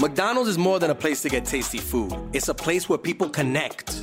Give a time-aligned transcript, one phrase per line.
[0.00, 2.12] McDonald's is more than a place to get tasty food.
[2.32, 4.02] It's a place where people connect.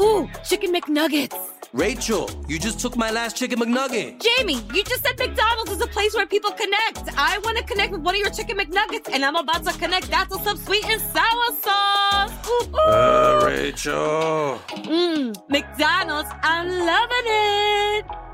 [0.00, 1.36] Ooh, chicken McNuggets.
[1.72, 4.22] Rachel, you just took my last chicken McNugget.
[4.22, 7.18] Jamie, you just said McDonald's is a place where people connect.
[7.18, 10.10] I want to connect with one of your chicken McNuggets, and I'm about to connect
[10.10, 12.48] that to some sweet and sour sauce.
[12.48, 12.78] Ooh, ooh.
[12.78, 14.58] Uh, Rachel.
[14.68, 18.25] Mmm, McDonald's, I'm loving it.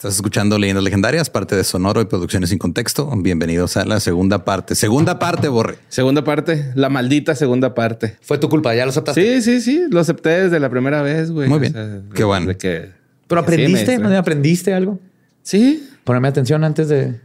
[0.00, 3.12] Estás escuchando Leyendas Legendarias, parte de Sonoro y Producciones sin Contexto.
[3.18, 4.74] Bienvenidos a la segunda parte.
[4.74, 5.76] Segunda parte, Borre.
[5.90, 8.16] Segunda parte, la maldita segunda parte.
[8.22, 9.42] Fue tu culpa, ya lo aceptaste.
[9.42, 11.50] Sí, sí, sí, lo acepté desde la primera vez, güey.
[11.50, 12.08] Muy bien.
[12.14, 12.46] Qué bueno.
[12.56, 12.92] que-
[13.28, 13.98] Pero que aprendiste.
[13.98, 14.16] ¿no?
[14.16, 14.98] aprendiste algo.
[15.42, 17.20] Sí, Ponerme atención antes de.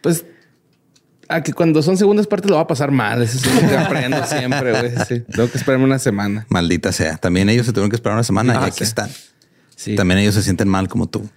[0.00, 0.24] pues
[1.28, 3.22] a que cuando son segundas partes lo va a pasar mal.
[3.22, 4.92] Eso es lo que aprendo siempre, güey.
[5.08, 5.20] Sí.
[5.32, 6.46] Tengo que esperarme una semana.
[6.48, 7.16] Maldita sea.
[7.16, 8.84] También ellos se tuvieron que esperar una semana y Ah, aquí sí.
[8.84, 9.10] están.
[9.74, 9.96] Sí.
[9.96, 11.28] También ellos se sienten mal como tú.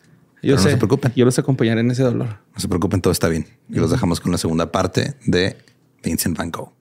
[0.47, 0.69] Yo Pero sé.
[0.69, 1.11] no se preocupen.
[1.13, 2.27] Yo los acompañaré en ese dolor.
[2.53, 3.45] No se preocupen, todo está bien.
[3.69, 5.57] Y los dejamos con la segunda parte de
[6.01, 6.71] Vincent Van Gogh.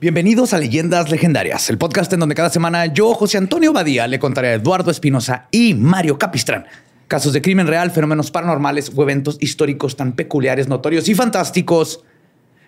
[0.00, 4.18] Bienvenidos a Leyendas Legendarias, el podcast en donde cada semana yo, José Antonio Badía, le
[4.18, 6.64] contaré a Eduardo Espinosa y Mario Capistrán
[7.06, 12.02] casos de crimen real, fenómenos paranormales o eventos históricos tan peculiares, notorios y fantásticos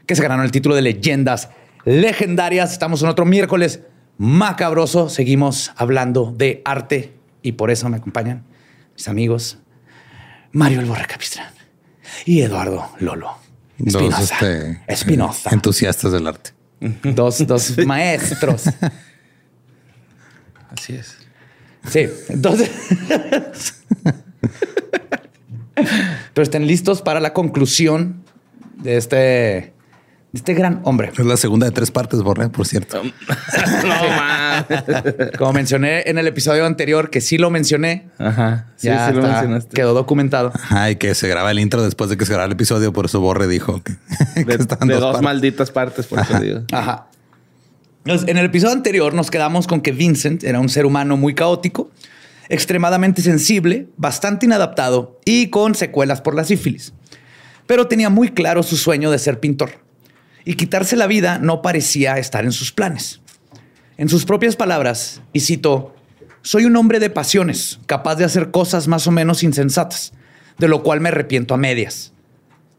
[0.05, 1.49] que se ganaron el título de Leyendas
[1.87, 2.71] Legendarias.
[2.73, 3.81] Estamos en otro miércoles
[4.19, 5.09] macabroso.
[5.09, 8.45] Seguimos hablando de arte y por eso me acompañan
[8.95, 9.57] mis amigos
[10.51, 11.55] Mario El Borre Capistrán
[12.27, 13.39] y Eduardo Lolo.
[13.79, 14.35] Dos Espinosa.
[14.35, 15.51] este, Espinosa.
[15.51, 16.62] entusiastas del arte.
[17.03, 18.65] Dos, dos maestros.
[20.71, 21.17] Así es.
[21.89, 22.71] Sí, entonces.
[25.75, 28.25] Pero estén listos para la conclusión
[28.77, 29.73] de este,
[30.33, 31.13] este gran hombre.
[31.17, 33.03] Es la segunda de tres partes, Borre, por cierto.
[33.85, 34.67] no mames.
[35.39, 38.69] Como mencioné en el episodio anterior, que sí lo mencioné, Ajá.
[38.77, 39.75] Sí, ya sí lo mencionaste.
[39.75, 40.53] quedó documentado.
[40.71, 42.93] Ay, que se graba el intro después de que se graba el episodio.
[42.93, 43.95] Por eso Borre dijo que,
[44.35, 45.23] que De, dos dos partes.
[45.23, 46.61] malditas partes, por eso digo.
[46.73, 47.09] Ajá.
[48.05, 51.35] Entonces, en el episodio anterior nos quedamos con que Vincent era un ser humano muy
[51.35, 51.91] caótico,
[52.49, 56.93] extremadamente sensible, bastante inadaptado y con secuelas por la sífilis.
[57.67, 59.71] Pero tenía muy claro su sueño de ser pintor.
[60.45, 63.21] Y quitarse la vida no parecía estar en sus planes.
[63.97, 65.95] En sus propias palabras, y cito,
[66.43, 70.13] soy un hombre de pasiones, capaz de hacer cosas más o menos insensatas,
[70.59, 72.13] de lo cual me arrepiento a medias.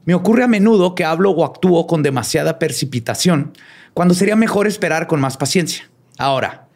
[0.06, 3.54] Me ocurre a menudo que hablo o actúo con demasiada precipitación,
[3.94, 5.90] cuando sería mejor esperar con más paciencia.
[6.18, 6.68] Ahora,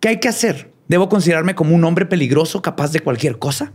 [0.00, 0.72] ¿qué hay que hacer?
[0.88, 3.72] ¿Debo considerarme como un hombre peligroso capaz de cualquier cosa?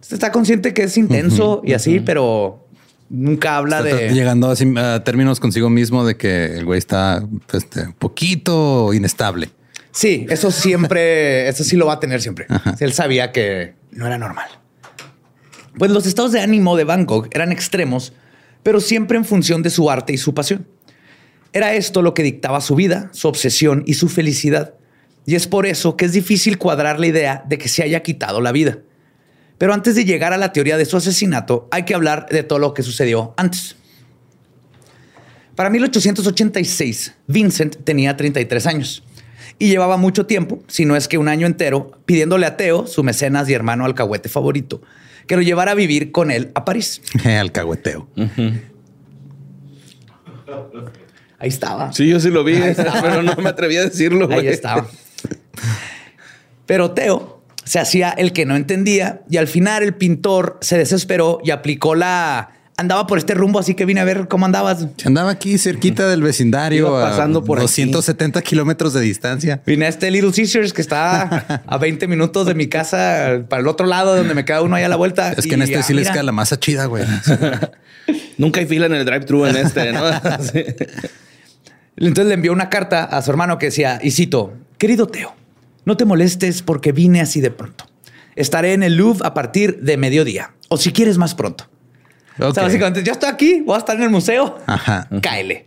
[0.00, 2.67] Usted está consciente que es intenso y así, pero
[3.10, 4.10] nunca habla Está de...
[4.10, 9.50] llegando a términos consigo mismo de que el güey está pues, este, un poquito inestable.
[9.90, 12.46] Sí, eso siempre, eso sí lo va a tener siempre.
[12.80, 14.48] Él sabía que no era normal.
[15.76, 18.12] Pues los estados de ánimo de Gogh eran extremos,
[18.62, 20.66] pero siempre en función de su arte y su pasión.
[21.52, 24.74] Era esto lo que dictaba su vida, su obsesión y su felicidad.
[25.24, 28.40] Y es por eso que es difícil cuadrar la idea de que se haya quitado
[28.40, 28.78] la vida.
[29.58, 32.60] Pero antes de llegar a la teoría de su asesinato, hay que hablar de todo
[32.60, 33.76] lo que sucedió antes.
[35.56, 39.02] Para 1886, Vincent tenía 33 años
[39.58, 43.02] y llevaba mucho tiempo, si no es que un año entero, pidiéndole a Teo, su
[43.02, 44.80] mecenas y hermano alcahuete favorito,
[45.26, 47.02] que lo llevara a vivir con él a París.
[47.24, 48.08] Alcahueteo.
[51.40, 51.92] Ahí estaba.
[51.92, 52.60] Sí, yo sí lo vi,
[53.02, 54.28] pero no me atreví a decirlo.
[54.30, 54.86] Ahí estaba.
[56.66, 57.37] Pero Teo
[57.68, 61.94] se hacía el que no entendía y al final el pintor se desesperó y aplicó
[61.94, 62.52] la...
[62.78, 64.86] Andaba por este rumbo, así que vine a ver cómo andabas.
[65.04, 67.64] Andaba aquí cerquita del vecindario, Iba pasando a por aquí.
[67.66, 69.60] 270 kilómetros de distancia.
[69.66, 73.66] Vine a este Little Caesars que está a 20 minutos de mi casa para el
[73.66, 75.32] otro lado donde me queda uno ahí a la vuelta.
[75.32, 77.04] Es que en este ah, sí les queda la masa chida, güey.
[78.38, 80.04] Nunca hay fila en el drive-thru en este, ¿no?
[81.96, 85.34] Entonces le envió una carta a su hermano que decía, y cito, querido Teo,
[85.88, 87.86] no te molestes porque vine así de pronto.
[88.36, 91.68] Estaré en el Louvre a partir de mediodía, o si quieres más pronto.
[92.38, 94.58] O sea, básicamente, ya estoy aquí, voy a estar en el museo.
[94.66, 95.08] Ajá.
[95.22, 95.66] Cáele.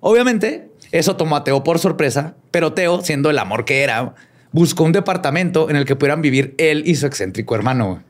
[0.00, 4.14] Obviamente, eso tomó a Teo por sorpresa, pero Teo, siendo el amor que era,
[4.52, 8.04] buscó un departamento en el que pudieran vivir él y su excéntrico hermano.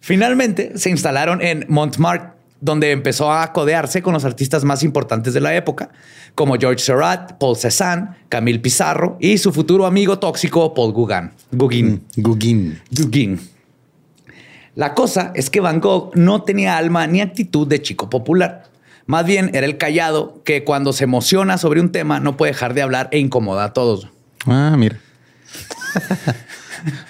[0.00, 2.33] Finalmente se instalaron en Montmartre,
[2.64, 5.90] donde empezó a codearse con los artistas más importantes de la época,
[6.34, 11.30] como George Seurat, Paul Cézanne, Camille Pizarro y su futuro amigo tóxico Paul Gauguin.
[11.52, 12.02] Gauguin.
[12.16, 12.80] Gugin.
[12.90, 13.40] Gauguin.
[14.76, 18.64] La cosa es que Van Gogh no tenía alma ni actitud de chico popular.
[19.04, 22.72] Más bien era el callado que cuando se emociona sobre un tema no puede dejar
[22.72, 24.08] de hablar e incomoda a todos.
[24.46, 24.98] Ah, mira.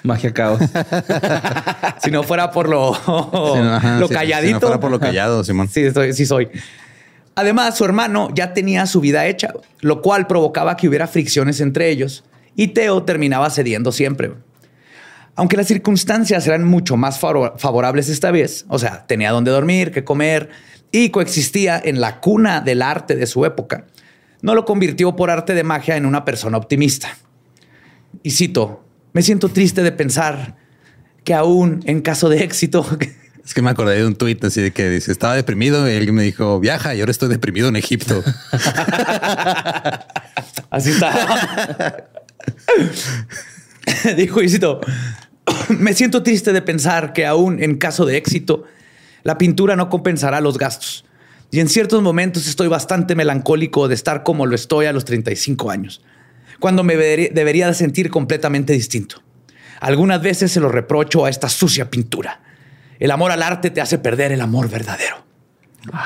[0.03, 0.59] Magia caos.
[2.01, 4.47] Si no fuera por lo, ajá, lo sí, calladito.
[4.47, 5.67] Si no fuera por lo callado, Simón.
[5.69, 6.49] Sí, estoy- sí soy.
[7.35, 11.89] Además, su hermano ya tenía su vida hecha, lo cual provocaba que hubiera fricciones entre
[11.89, 12.23] ellos
[12.55, 14.33] y Teo terminaba cediendo siempre.
[15.35, 19.91] Aunque las circunstancias eran mucho más favor- favorables esta vez, o sea, tenía donde dormir,
[19.91, 20.49] qué comer
[20.91, 23.85] y coexistía en la cuna del arte de su época,
[24.41, 27.17] no lo convirtió por arte de magia en una persona optimista.
[28.23, 28.84] Y cito,
[29.15, 30.57] me siento triste de pensar
[31.23, 32.85] que aún en caso de éxito,
[33.45, 36.15] Es que me acordé de un tuit así de que dice, estaba deprimido y alguien
[36.15, 38.23] me dijo, viaja y ahora estoy deprimido en Egipto.
[40.71, 42.09] Así está.
[44.17, 44.81] Dijo Isito,
[45.69, 48.63] me siento triste de pensar que aún en caso de éxito,
[49.21, 51.05] la pintura no compensará los gastos.
[51.51, 55.69] Y en ciertos momentos estoy bastante melancólico de estar como lo estoy a los 35
[55.69, 56.01] años,
[56.59, 59.21] cuando me debería- debería de sentir completamente distinto.
[59.79, 62.41] Algunas veces se lo reprocho a esta sucia pintura.
[62.99, 65.25] El amor al arte te hace perder el amor verdadero.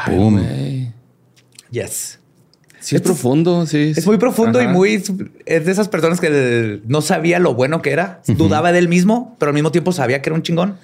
[0.07, 0.93] Boom.
[1.71, 2.18] Yes.
[2.89, 3.93] Sí, es profundo, sí.
[3.95, 4.95] Es muy profundo y muy...
[5.45, 8.21] Es de esas personas que no sabía lo bueno que era.
[8.27, 10.77] Dudaba de él mismo, pero al mismo tiempo sabía que era un chingón.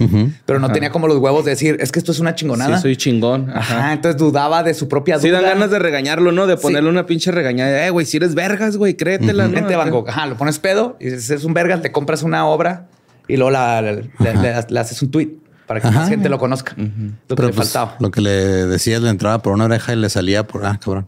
[0.45, 2.77] Pero no tenía como los huevos de decir, es que esto es una chingonada.
[2.77, 3.49] Sí, soy chingón.
[3.49, 3.77] Ajá.
[3.79, 3.93] Ajá.
[3.93, 5.41] Entonces dudaba de su propia Sí, duda.
[5.41, 6.45] dan ganas de regañarlo, ¿no?
[6.47, 7.85] De ponerle una pinche regañada.
[7.87, 9.53] Eh, güey, si eres vergas, güey, créetela, ¿no?
[9.53, 10.07] Vente, Van Gogh.
[10.09, 12.87] Ajá, lo pones pedo y dices, es un vergas, te compras una obra
[13.27, 15.29] y luego la, la- le, le- le haces un tweet
[15.65, 16.01] para que Ajá.
[16.01, 16.75] más gente lo conozca.
[16.77, 17.97] Lo que Pero le pues, faltaba.
[17.99, 18.29] lo que le
[18.67, 20.63] decías le entraba por una oreja y le salía por...
[20.63, 21.07] Ah, cabrón.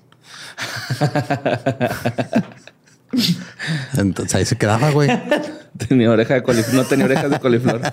[3.98, 5.10] Entonces ahí se quedaba, güey.
[5.88, 6.76] Tenía oreja de coliflor.
[6.76, 7.82] No tenía orejas de coliflor.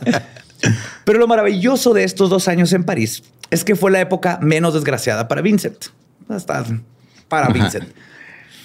[1.04, 4.74] Pero lo maravilloso de estos dos años en París es que fue la época menos
[4.74, 5.86] desgraciada para Vincent.
[6.28, 6.64] Hasta
[7.28, 7.88] para Vincent.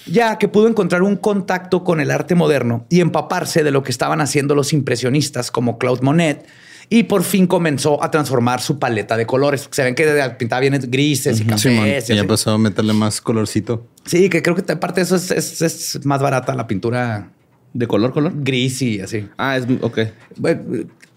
[0.06, 3.90] Ya que pudo encontrar un contacto con el arte moderno y empaparse de lo que
[3.90, 6.46] estaban haciendo los impresionistas como Claude Monet.
[6.92, 9.68] Y por fin comenzó a transformar su paleta de colores.
[9.70, 10.04] Se ven que
[10.36, 11.62] pintaba bien grises y cafés.
[11.62, 11.86] Simón.
[11.86, 13.86] y Y ya a meterle más colorcito.
[14.04, 17.30] Sí, que creo que aparte de eso es, es- es más barata la pintura
[17.72, 18.32] ¿De color, color?
[18.34, 19.28] gris y así.
[19.38, 19.66] Ah, es...
[19.82, 20.00] Ok.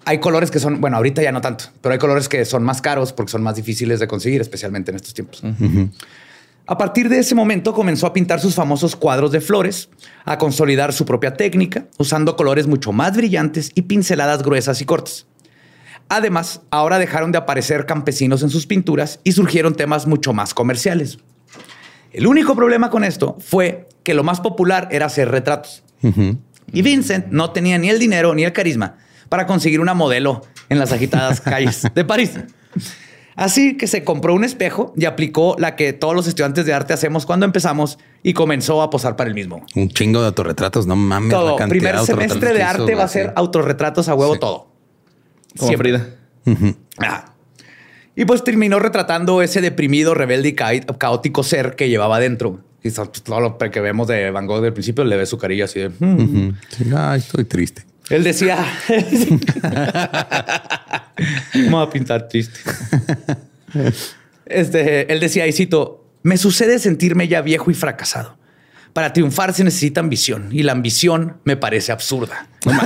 [0.06, 2.82] Hay colores que son, bueno, ahorita ya no tanto, pero hay colores que son más
[2.82, 5.42] caros porque son más difíciles de conseguir, especialmente en estos tiempos.
[6.68, 9.90] A partir de ese momento comenzó a pintar sus famosos cuadros de flores,
[10.26, 15.26] a consolidar su propia técnica, usando colores mucho más brillantes y pinceladas gruesas y cortas.
[16.16, 21.18] Además, ahora dejaron de aparecer campesinos en sus pinturas y surgieron temas mucho más comerciales.
[22.12, 25.84] El único problema con esto fue que lo más popular era hacer retratos.
[26.72, 28.98] Y Vincent no tenía ni el dinero ni el carisma
[29.30, 32.32] para conseguir una modelo en las agitadas calles de París.
[33.36, 36.94] Así que se compró un espejo y aplicó la que todos los estudiantes de arte
[36.94, 39.66] hacemos cuando empezamos y comenzó a posar para el mismo.
[39.74, 40.86] Un chingo de autorretratos.
[40.86, 41.32] No mames.
[41.32, 41.56] la Todo.
[41.56, 44.40] cantidad Primer de semestre de arte hizo, va a ser autorretratos a huevo Sí.
[44.40, 44.73] todo.
[45.58, 46.00] Como Siempre.
[46.00, 46.16] Frida.
[46.98, 47.34] Ajá.
[48.16, 52.60] Y pues terminó retratando ese deprimido, rebelde y ca- caótico ser que llevaba dentro.
[52.84, 55.66] Y pues, todo lo que vemos de Van Gogh del principio le ve su carilla
[55.66, 55.92] así de...
[56.96, 57.86] Ay, estoy triste.
[58.10, 58.64] Él decía...
[61.66, 62.60] Vamos a pintar triste.
[64.46, 68.38] Este, él decía, y cito, me sucede sentirme ya viejo y fracasado.
[68.94, 72.48] Para triunfar se necesita ambición y la ambición me parece absurda.
[72.64, 72.80] ¿Cómo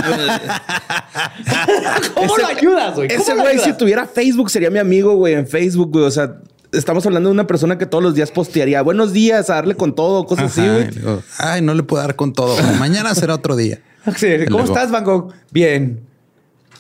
[2.36, 3.08] Ese- lo ayudas, güey?
[3.10, 6.06] ¿Cómo Ese güey, si tuviera Facebook, sería mi amigo, güey, en Facebook, güey.
[6.06, 6.38] O sea,
[6.72, 9.96] estamos hablando de una persona que todos los días postearía buenos días, a darle con
[9.96, 10.90] todo, cosas así, güey.
[11.38, 12.56] Ay, no le puedo dar con todo.
[12.80, 13.80] Mañana será otro día.
[14.16, 15.34] Sí, ¿Cómo luego- estás, Van Gogh?
[15.52, 16.00] Bien.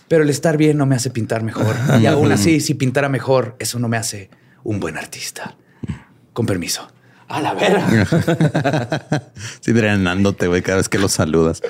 [0.07, 1.75] Pero el estar bien no me hace pintar mejor.
[2.01, 4.29] Y aún así, si pintara mejor, eso no me hace
[4.63, 5.57] un buen artista.
[6.31, 6.87] Con permiso.
[7.27, 8.07] A la verga.
[9.61, 11.61] Sí, drenándote, güey, cada vez que lo saludas.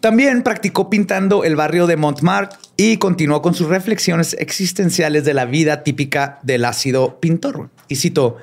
[0.00, 5.44] También practicó pintando el barrio de Montmartre y continuó con sus reflexiones existenciales de la
[5.44, 7.70] vida típica del ácido pintor.
[7.88, 8.36] Y cito,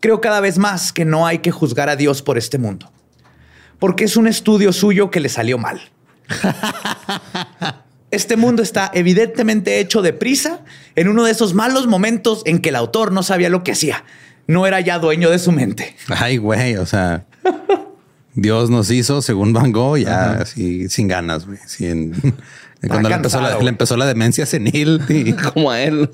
[0.00, 2.90] creo cada vez más que no hay que juzgar a Dios por este mundo,
[3.78, 5.80] porque es un estudio suyo que le salió mal.
[8.12, 10.60] Este mundo está evidentemente hecho de prisa
[10.96, 14.04] en uno de esos malos momentos en que el autor no sabía lo que hacía.
[14.46, 15.94] No era ya dueño de su mente.
[16.08, 17.24] Ay, güey, o sea,
[18.34, 21.58] Dios nos hizo, según Van Gogh, ya así sin ganas, güey.
[21.66, 22.12] Sí, en-
[22.88, 26.10] cuando le empezó, la, le empezó la demencia senil y Como a él.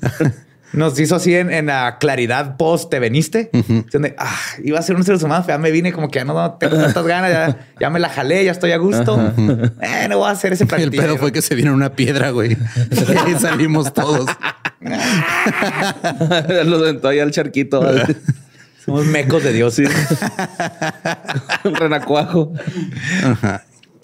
[0.71, 3.49] Nos hizo así en, en la claridad post te veniste.
[3.91, 6.51] Donde ah, iba a ser un ser humano, ya me vine como que ya no
[6.59, 9.19] tengo tantas ganas, ya, ya me la jalé, ya estoy a gusto.
[9.81, 10.91] Eh, no voy a hacer ese el partido.
[10.91, 12.55] pedo fue que se vino una piedra, güey.
[12.91, 14.27] Y salimos todos.
[16.65, 17.81] Lo sentó ahí al charquito.
[18.85, 19.77] Somos mecos de Dios.
[21.63, 22.53] Un renacuajo.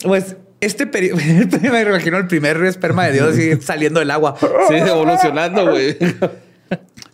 [0.03, 1.17] Pues este periodo,
[1.61, 4.35] me imagino el primer esperma de Dios saliendo del agua.
[4.67, 5.97] Sí, evolucionando, güey.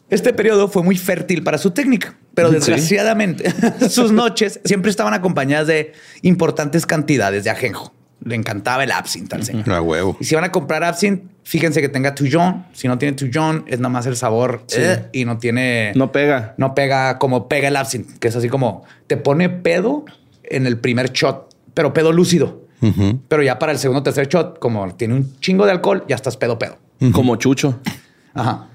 [0.09, 2.55] Este periodo fue muy fértil para su técnica, pero Sí.
[2.55, 3.53] desgraciadamente
[3.89, 7.93] sus noches siempre estaban acompañadas de importantes cantidades de ajenjo.
[8.23, 9.69] Le encantaba el absinthe al señor.
[9.71, 10.15] A huevo.
[10.19, 12.65] Y si van a comprar absinthe, fíjense que tenga tujon.
[12.71, 15.91] Si no tiene tujon, es nada más el sabor eh, y no tiene...
[15.95, 16.53] No pega.
[16.57, 20.05] no pega como pega el absinthe, que es así como te pone pedo
[20.43, 22.61] en el primer shot, pero pedo lúcido.
[23.27, 26.15] Pero ya para el segundo o tercer shot, como tiene un chingo de alcohol, ya
[26.15, 26.77] estás pedo pedo.
[27.11, 27.79] Como chucho.
[28.33, 28.67] Ajá.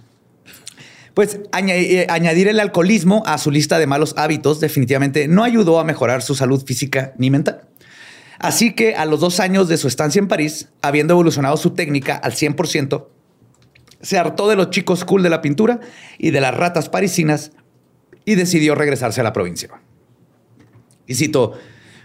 [1.15, 5.81] Pues aña- eh, añadir el alcoholismo a su lista de malos hábitos definitivamente no ayudó
[5.81, 7.63] a mejorar su salud física ni mental.
[8.39, 12.17] Así que a los dos años de su estancia en París, habiendo evolucionado su técnica
[12.17, 13.07] al 100%,
[14.01, 15.81] se hartó de los chicos cool de la pintura
[16.19, 17.53] y de las ratas parisinas
[18.25, 19.71] y decidió regresarse a la provincia.
[21.07, 21.55] Y cito,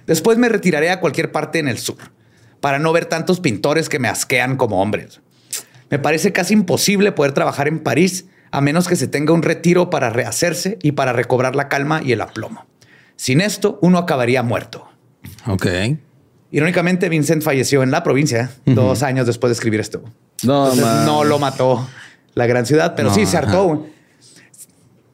[0.08, 1.98] después me retiraré a cualquier parte en el sur
[2.62, 5.22] para no ver tantos pintores que me asquean como hombres.
[5.90, 9.90] Me parece casi imposible poder trabajar en París a menos que se tenga un retiro
[9.90, 12.66] para rehacerse y para recobrar la calma y el aplomo.
[13.16, 14.88] Sin esto, uno acabaría muerto.
[15.48, 15.68] Ok.
[16.52, 20.04] Irónicamente, Vincent falleció en la provincia dos años después de escribir esto.
[20.44, 21.06] No, Entonces, man.
[21.06, 21.88] no lo mató
[22.34, 23.88] la gran ciudad, pero No, sí se hartó.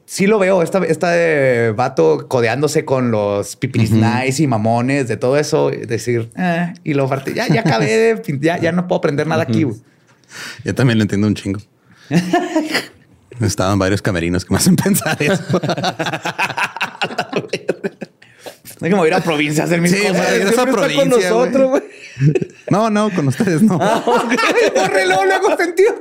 [0.06, 5.18] Sí lo veo, esta, esta de vato codeándose con los pipiris nice y mamones, de
[5.18, 9.00] todo eso, decir, "Eh", y lo parte, ya, ya acabé de, ya, ya no puedo
[9.00, 9.66] aprender nada aquí.
[10.64, 11.60] Yo también lo entiendo un chingo.
[13.42, 15.44] Estaban varios camerinos que me hacen pensar eso.
[18.82, 20.14] Que mover a provincia a hacer mis Sí, cosas.
[20.16, 21.10] güey, Siempre esa está provincia, con
[21.40, 21.84] nosotros, güey.
[22.70, 23.80] No, no, con ustedes no.
[23.82, 25.96] Ay, borre, luego, luego sentido.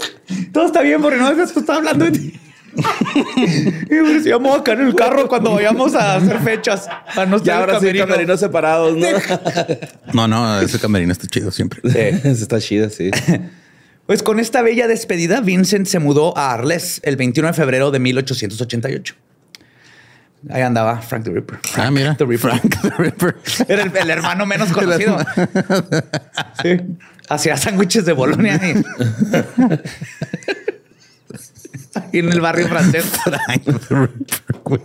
[0.52, 2.40] Todo está bien, porque no esto está hablando de ti.
[3.90, 6.88] Y pues, si vamos acá en el carro cuando vayamos a hacer fechas.
[6.88, 8.06] A no estar Ya ahora sí, camerino.
[8.06, 9.06] camerinos separados, ¿no?
[10.12, 11.80] No, no, ese camerino está chido siempre.
[11.84, 11.98] Sí.
[12.28, 13.10] Eso está chido, sí.
[14.06, 17.98] Pues con esta bella despedida, Vincent se mudó a Arles el 21 de febrero de
[18.00, 19.14] 1888.
[20.50, 21.58] Ahí andaba Frank the Ripper.
[21.76, 22.14] Ah, mira.
[22.14, 22.50] the Ripper.
[22.50, 23.36] Frank the Ripper.
[23.68, 25.18] Era el, el hermano menos conocido.
[26.62, 26.80] Sí.
[27.28, 28.82] Hacía sándwiches de Bolonia y...
[32.12, 33.04] En el barrio francés.
[33.04, 34.10] Frank the Ripper,
[34.64, 34.80] güey.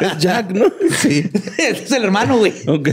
[0.00, 0.66] Es Jack, ¿no?
[0.98, 1.30] Sí.
[1.56, 2.52] Ese es el hermano, güey.
[2.66, 2.88] Ok.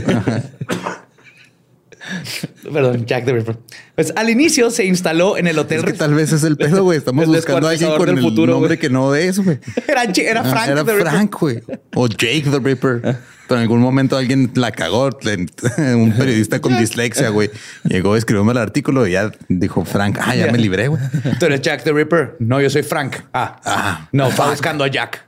[2.72, 3.56] Perdón, Jack the Ripper.
[3.94, 5.78] Pues al inicio se instaló en el hotel.
[5.78, 6.98] Es que tal vez es el pedo, güey.
[6.98, 9.58] Estamos buscando a alguien con el futuro, nombre que no es, güey.
[9.88, 11.00] Era, era Ah, Frank Era the.
[11.00, 11.62] Frank, güey.
[11.94, 13.00] O Jake the Ripper.
[13.48, 15.08] Pero en algún momento alguien la cagó.
[15.08, 17.50] Un periodista con dislexia, güey.
[17.84, 20.18] Llegó, escribió el artículo y ya dijo Frank.
[20.20, 21.00] Ah, ya me libré, güey.
[21.38, 22.36] Tú eres Jack the Ripper.
[22.40, 23.16] No, yo soy Frank.
[23.32, 25.24] Ah, Ah, no, está buscando a Jack.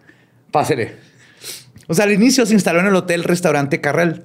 [0.51, 0.97] Pásele.
[1.87, 4.25] O sea, al inicio se instaló en el hotel restaurante Carrel,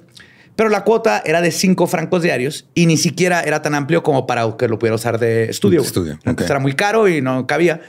[0.56, 4.26] pero la cuota era de cinco francos diarios y ni siquiera era tan amplio como
[4.26, 5.80] para que lo pudiera usar de estudio.
[5.82, 6.50] Estudio, Entonces ok.
[6.50, 7.80] Era muy caro y no cabía.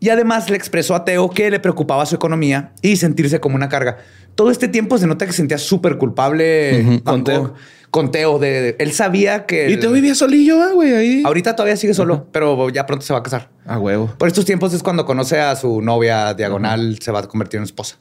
[0.00, 3.68] Y además le expresó a Teo que le preocupaba su economía y sentirse como una
[3.68, 3.98] carga.
[4.34, 7.54] Todo este tiempo se nota que se sentía súper culpable Van con Teo.
[7.90, 8.38] Con Teo.
[8.38, 9.70] De, de- él sabía que...
[9.70, 11.22] Y te vivía solillo, ah, güey, ahí.
[11.24, 13.48] Ahorita todavía sigue solo, pero ya pronto se va a casar.
[13.64, 14.12] A huevo.
[14.18, 17.64] Por estos tiempos es cuando conoce a su novia diagonal, se va a convertir en
[17.64, 17.96] esposa.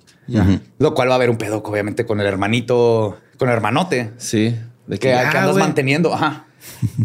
[0.80, 4.56] Lo cual va a haber un pedo, obviamente, con el hermanito, con el hermanote Sí.
[4.88, 5.64] De que, que andas güey.
[5.64, 6.14] manteniendo.
[6.14, 6.46] Ajá.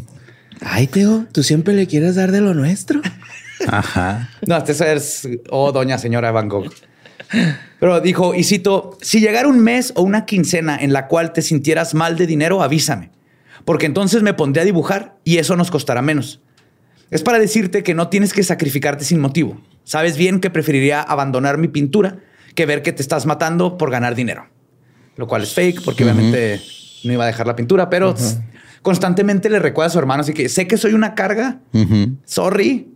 [0.60, 3.00] Ay, Teo, tú siempre le quieres dar de lo nuestro.
[3.68, 4.30] Ajá.
[4.46, 6.72] No, este es, oh, doña señora Van Gogh.
[7.78, 11.42] Pero dijo, y cito, si llegara un mes o una quincena en la cual te
[11.42, 13.10] sintieras mal de dinero, avísame,
[13.64, 16.40] porque entonces me pondré a dibujar y eso nos costará menos.
[17.10, 19.60] Es para decirte que no tienes que sacrificarte sin motivo.
[19.84, 22.18] Sabes bien que preferiría abandonar mi pintura
[22.54, 24.46] que ver que te estás matando por ganar dinero.
[25.18, 26.62] Lo cual es fake, porque obviamente
[27.04, 28.14] no iba a dejar la pintura, pero
[28.82, 31.58] constantemente le recuerda a su hermano, así que sé que soy una carga,
[32.24, 32.88] sorry,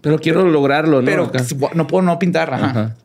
[0.00, 1.06] Pero quiero lograrlo, ¿no?
[1.06, 1.32] pero
[1.74, 2.52] no puedo no pintar.
[2.54, 2.96] ajá.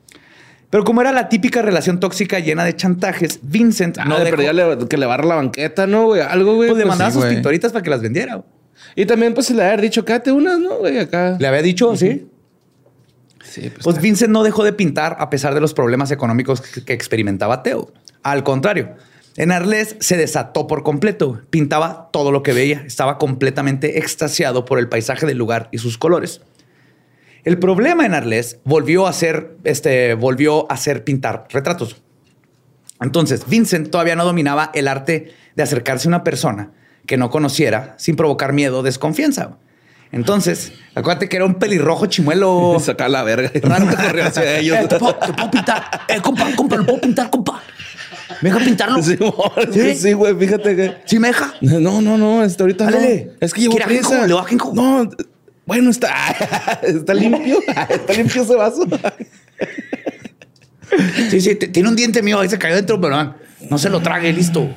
[0.69, 4.36] Pero como era la típica relación tóxica llena de chantajes, Vincent Ah, no de dejó,
[4.36, 6.19] perdida le- que le barra la banqueta, ¿no, güey?
[6.21, 6.67] Algo, güey.
[6.69, 7.36] pues, le pues, mandaba sí, sus güey.
[7.36, 8.36] pintoritas para que las vendiera.
[8.36, 8.45] güey.
[8.93, 10.97] Y también, pues, se le había dicho, cáte unas, ¿no, güey?
[11.00, 11.38] Acá.
[11.39, 12.27] Le había dicho, sí.
[13.44, 13.84] Sí, pues.
[13.84, 17.91] Pues Vincent no dejó de pintar a pesar de los problemas económicos que experimentaba Teo.
[18.24, 18.96] Al contrario,
[19.38, 21.41] En Arles se desató por completo.
[21.51, 22.84] Pintaba todo lo que veía.
[22.88, 26.41] Estaba completamente extasiado por el paisaje del lugar y sus colores.
[27.44, 32.01] El problema en Arles volvió a ser, este, volvió a ser pintar retratos.
[33.00, 36.72] Entonces, Vincent todavía no dominaba el arte de acercarse a una persona
[37.06, 39.60] que no conociera sin provocar miedo o desconfianza.
[40.11, 42.77] Entonces, acuérdate que era un pelirrojo chimuelo.
[42.83, 43.51] Saca la verga.
[43.61, 43.87] Raro.
[43.95, 44.77] corrió hacia ellos.
[44.77, 45.83] Eh, ¿te, puedo, te puedo pintar.
[46.07, 47.61] Eh, compa, compa, lo puedo pintar, compa.
[48.41, 49.01] ¿Me deja pintarlo?
[49.01, 49.95] Sí, amor, ¿Sí?
[49.95, 50.93] sí, güey, fíjate que.
[51.05, 51.53] ¿Sí me deja?
[51.61, 53.25] No, no, no, hasta ahorita Dale.
[53.25, 53.31] no.
[53.39, 54.27] Es que llevo prisa.
[54.27, 54.73] ¿Le va ajenjo?
[54.73, 55.09] No,
[55.65, 56.13] bueno, está,
[56.81, 57.59] está limpio.
[57.89, 58.87] Está limpio ese vaso.
[61.29, 63.35] Sí, sí, tiene un diente mío ahí se cayó dentro, pero no,
[63.69, 64.69] no se lo trague, listo.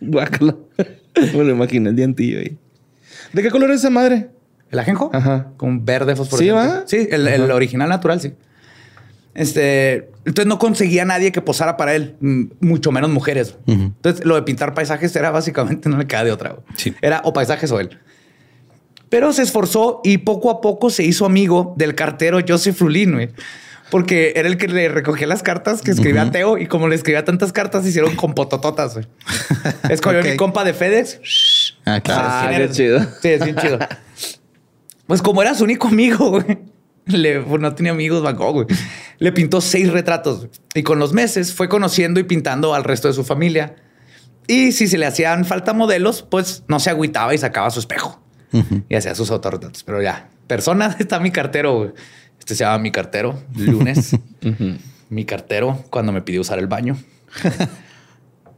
[0.00, 0.56] Guácala.
[1.14, 2.58] Me lo imaginé el dientillo ahí.
[3.32, 4.30] ¿De qué color es esa madre?
[4.70, 5.10] ¿El ajenjo?
[5.12, 5.48] Ajá.
[5.56, 6.62] Con verde fosforescente.
[6.62, 6.68] ¿Sí,
[7.00, 7.04] va?
[7.04, 8.32] Sí, el, el original natural, sí.
[9.34, 12.16] Este, entonces no conseguía nadie que posara para él,
[12.60, 13.56] mucho menos mujeres.
[13.66, 16.56] Entonces lo de pintar paisajes era básicamente no le queda de otra.
[16.76, 16.94] Sí.
[17.00, 17.98] Era o paisajes o él.
[19.08, 23.30] Pero se esforzó y poco a poco se hizo amigo del cartero Joseph Rulin, güey.
[23.90, 27.26] Porque era el que le recogía las cartas que escribía Teo y como le escribía
[27.26, 28.94] tantas cartas, hicieron con potototas.
[28.94, 29.06] güey.
[29.90, 30.24] Es como Ok.
[30.24, 31.20] mi compa de FedEx.
[31.84, 32.22] Ah, claro.
[32.24, 33.00] Ah, chido.
[33.20, 33.78] Sí, es bien chido.
[35.06, 36.58] Pues como era su único amigo, güey.
[37.06, 38.66] Le, pues no tenía amigos, Van Gogh, güey.
[39.18, 40.50] Le pintó seis retratos güey.
[40.74, 43.76] y con los meses fue conociendo y pintando al resto de su familia.
[44.46, 48.20] Y si se le hacían falta modelos, pues no se agüitaba y sacaba su espejo
[48.88, 49.82] y hacía sus autorretratos.
[49.82, 51.76] Pero ya, persona está mi cartero.
[51.78, 51.90] güey.
[52.38, 53.40] Este se llama mi cartero.
[53.56, 54.16] Lunes,
[55.08, 56.96] mi cartero cuando me pidió usar el baño.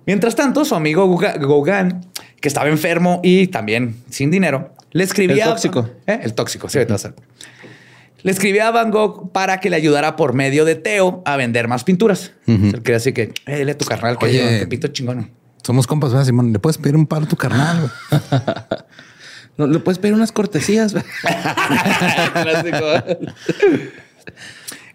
[0.07, 2.01] Mientras tanto, su amigo Gauguin,
[2.41, 5.45] que estaba enfermo y también sin dinero, le escribía...
[5.45, 5.91] El tóxico.
[6.07, 6.21] ¿Eh?
[6.23, 7.15] El tóxico, sí, a ser.
[8.23, 11.69] Le escribía a Van Gogh para que le ayudara por medio de Teo a vender
[11.69, 12.33] más pinturas.
[12.47, 14.39] Él quería decir que, eh, dile a tu carnal que Oye.
[14.39, 15.31] yo te pinto chingón.
[15.63, 16.53] Somos compas, ¿verdad, Simón?
[16.53, 17.91] ¿Le puedes pedir un paro a tu carnal?
[19.57, 20.97] No, le puedes pedir unas cortesías.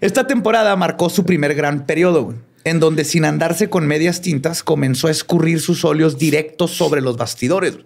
[0.02, 4.64] Esta temporada marcó su primer gran periodo, güey, en donde sin andarse con medias tintas
[4.64, 7.78] comenzó a escurrir sus óleos directos sobre los bastidores.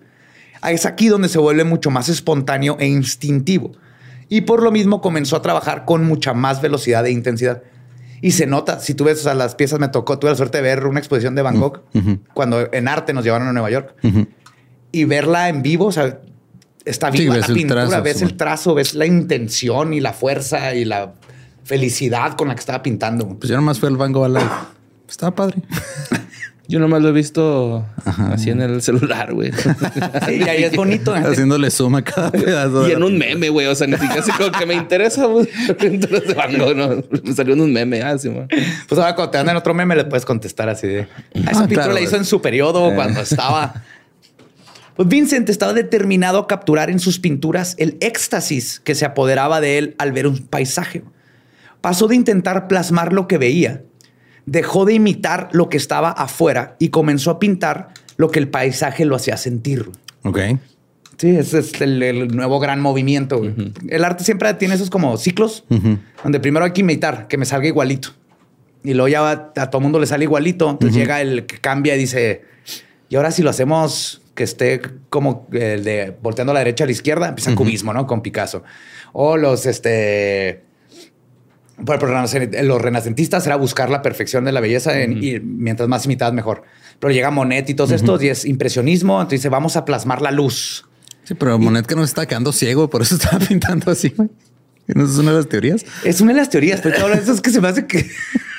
[0.69, 3.73] Es aquí donde se vuelve mucho más espontáneo e instintivo.
[4.29, 7.63] Y por lo mismo comenzó a trabajar con mucha más velocidad e intensidad.
[8.21, 10.59] Y se nota, si tú ves, o sea, las piezas me tocó, tuve la suerte
[10.59, 11.81] de ver una exposición de Van Gogh
[12.33, 13.95] cuando en arte nos llevaron a Nueva York
[14.93, 16.21] y verla en vivo, o sea,
[16.86, 18.23] está viva la el pintura, trazo, ves sí.
[18.23, 21.13] el trazo, ves la intención y la fuerza y la
[21.63, 23.28] felicidad con la que estaba pintando.
[23.39, 24.49] Pues yo nomás fui al Van Gogh Live.
[25.10, 25.58] Estaba padre.
[26.65, 29.52] Yo nomás lo he visto así en el celular, güey.
[30.26, 31.13] Sí, y ahí es bonito.
[31.13, 31.19] ¿eh?
[31.19, 32.88] Haciéndole suma a cada pedazo.
[32.88, 33.67] y en un meme, güey.
[33.67, 35.45] O sea, ni siquiera así como que me interesa, güey.
[35.80, 37.04] Pinturas de Van Gogh, no.
[37.21, 38.02] Me salió en un meme.
[38.02, 38.47] Ah, sí, man.
[38.88, 41.02] Pues ahora cuando te dan en otro meme le puedes contestar así de...
[41.02, 42.95] "Ah, esa Ah, pintura claro, la hizo en su periodo Eh.
[42.95, 43.84] cuando estaba...
[44.95, 49.80] Pues Vincent estaba determinado a capturar en sus pinturas el éxtasis que se apoderaba de
[49.80, 51.04] él al ver un paisaje.
[51.84, 53.84] Pasó de intentar plasmar lo que veía,
[54.46, 59.04] dejó de imitar lo que estaba afuera y comenzó a pintar lo que el paisaje
[59.04, 59.89] lo hacía sentir.
[60.24, 60.39] Ok.
[61.17, 63.39] Sí, ese es el, el nuevo gran movimiento.
[63.39, 63.54] güey.
[63.89, 65.65] El arte siempre tiene esos como ciclos,
[66.24, 68.10] donde primero hay que imitar, que me salga igualito.
[68.86, 70.69] Y luego ya va- a todo mundo le sale igualito.
[70.69, 72.43] Entonces llega el que cambia y dice,
[73.10, 76.88] y ahora si lo hacemos que esté como el de volteando a la derecha a
[76.88, 78.08] la izquierda, empieza cubismo, ¿no?
[78.08, 78.63] Con Picasso.
[79.12, 80.63] O los, este...
[81.77, 86.33] Renace- los renacentistas era buscar la perfección de la belleza en- y mientras más imitadas
[86.33, 86.63] mejor.
[86.99, 89.15] Pero llega Monet y todos estos y es impresionismo.
[89.19, 90.86] Entonces dice, vamos a plasmar la luz.
[91.23, 94.13] Sí, pero Monet que no se está quedando ciego, por eso estaba pintando así.
[94.88, 95.86] ¿No es una de las teorías?
[96.03, 98.05] Es una de las teorías, pero ahora eso es que se me hace que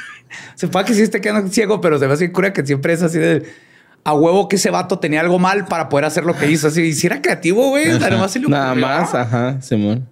[0.54, 3.02] se puede que sí esté quedando ciego, pero se me hace cura que siempre es
[3.02, 3.44] así de
[4.04, 6.68] a huevo que ese vato tenía algo mal para poder hacer lo que hizo.
[6.68, 7.84] Así, si era creativo, güey,
[8.28, 10.08] se Nada más, ajá, Simón.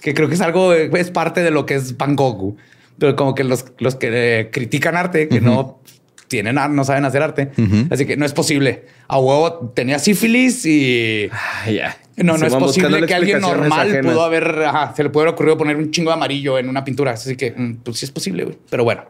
[0.00, 2.56] Que creo que es algo, es parte de lo que es Van Gogh.
[2.98, 4.08] Pero como que los, los que
[4.40, 5.80] eh, critican arte, que no
[6.28, 7.50] tienen, ar- no saben hacer arte.
[7.90, 8.84] Así que no es posible.
[9.08, 14.12] A huevo tenía sífilis y Ah, no, no es posible que alguien normal ajenas.
[14.12, 16.84] pudo haber, ajá, se le pudo haber ocurrido poner un chingo de amarillo en una
[16.84, 17.12] pintura.
[17.12, 18.58] Así que, mm, pues sí es posible.
[18.68, 19.04] Pero bueno.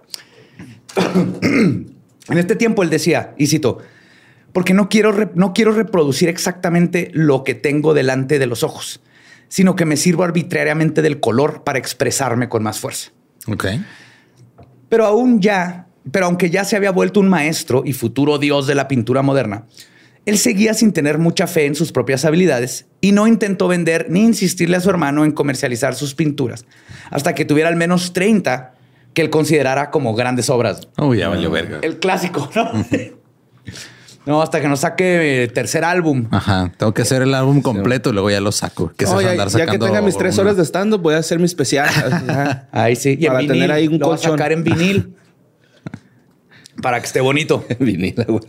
[1.43, 3.79] en este tiempo él decía, y cito,
[4.53, 9.01] porque no quiero, no quiero reproducir exactamente lo que tengo delante de los ojos,
[9.51, 13.11] sino que me sirvo arbitrariamente del color para expresarme con más fuerza.
[13.49, 13.67] Ok.
[14.89, 18.77] Pero aún ya, pero aunque ya se había vuelto un maestro y futuro dios de
[18.77, 19.67] la pintura moderna,
[20.25, 24.23] él seguía sin tener mucha fe en sus propias habilidades y no intentó vender ni
[24.25, 26.65] insistirle a su hermano en comercializar sus pinturas
[27.11, 28.75] hasta que tuviera al menos 30
[29.15, 30.89] que él considerara como grandes obras.
[30.97, 31.81] Oh, ya valió verga.
[31.83, 32.71] El clásico, ¿no?
[34.27, 36.27] No, hasta que nos saque eh, tercer álbum.
[36.31, 36.71] Ajá.
[36.77, 38.93] Tengo que hacer el álbum completo y luego ya lo saco.
[38.97, 41.19] Que a ya, andar ya que tenga mis tres una- horas de stand-up, voy a
[41.19, 41.89] hacer mi especial.
[42.73, 43.17] Ahí sí.
[43.19, 44.33] Y en Para vinil, tener ahí un lo va a colchón.
[44.33, 45.15] sacar en vinil.
[46.83, 47.65] para que esté bonito.
[47.81, 48.43] Vinila, güey.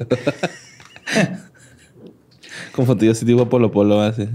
[2.74, 4.30] Como tu ese tipo Polo Polo hace.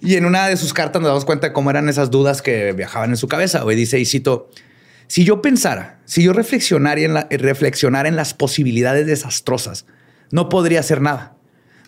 [0.00, 2.72] Y en una de sus cartas nos damos cuenta de cómo eran esas dudas que
[2.72, 3.62] viajaban en su cabeza.
[3.62, 4.50] Güey, dice, y cito,
[5.06, 9.86] si yo pensara, si yo reflexionara en, la- reflexionara en las posibilidades desastrosas,
[10.30, 11.36] no podría hacer nada.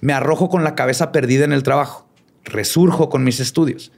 [0.00, 2.06] Me arrojo con la cabeza perdida en el trabajo.
[2.44, 3.92] Resurjo con mis estudios.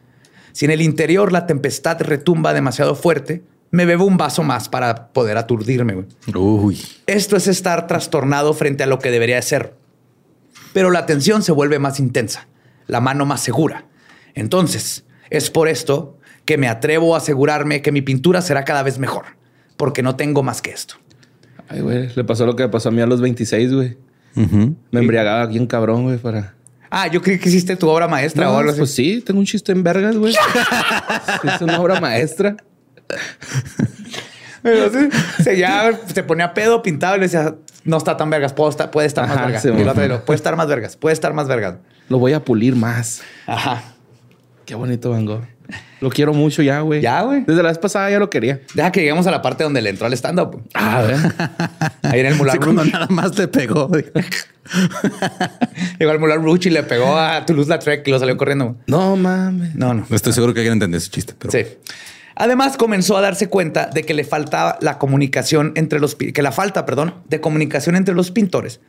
[0.52, 5.08] Si en el interior la tempestad retumba demasiado fuerte, me bebo un vaso más para
[5.08, 5.94] poder aturdirme.
[5.94, 6.06] güey.
[6.34, 6.80] Uy.
[7.06, 9.74] Esto es estar trastornado frente a lo que debería de ser.
[10.72, 12.48] Pero la tensión se vuelve más intensa,
[12.86, 13.86] la mano más segura.
[14.34, 18.98] Entonces, es por esto que me atrevo a asegurarme que mi pintura será cada vez
[18.98, 19.24] mejor,
[19.76, 20.96] porque no tengo más que esto.
[21.68, 23.96] Ay, güey, le pasó lo que pasó a mí a los 26, güey.
[24.34, 26.54] Me embriagaba bien cabrón, güey, para...
[26.90, 28.78] Ah, yo creí que hiciste tu obra maestra o algo así.
[28.80, 30.34] pues sí, tengo un chiste en vergas, güey.
[31.54, 32.56] es una obra maestra.
[34.64, 38.70] Entonces, se, ya se ponía pedo, pintaba y le decía, no está tan vergas, puedo
[38.70, 39.62] estar- puede estar más vergas.
[39.62, 41.76] sí, y otro puede estar más vergas, puede estar más vergas.
[42.08, 43.22] Lo voy a pulir más.
[43.46, 43.82] Ajá.
[44.64, 45.42] Qué bonito Van Gogh.
[46.00, 47.00] Lo quiero mucho ya, güey.
[47.00, 47.44] Ya, güey.
[47.46, 48.60] Desde la vez pasada ya lo quería.
[48.74, 50.60] Deja que lleguemos a la parte donde le entró al stand-up.
[50.74, 51.16] Ah, a ver.
[52.02, 53.88] Ahí en el Moulin Sí, cuando nada más le pegó.
[55.98, 58.76] Llegó al Moulin Rouge y le pegó a Toulouse-Lautrec y lo salió corriendo.
[58.86, 59.74] No mames.
[59.74, 60.04] No, no.
[60.08, 61.66] No estoy seguro que alguien entiende ese chiste, pero Sí.
[62.34, 66.50] Además, comenzó a darse cuenta de que le faltaba la comunicación entre los que la
[66.50, 68.80] falta, perdón, de comunicación entre los pintores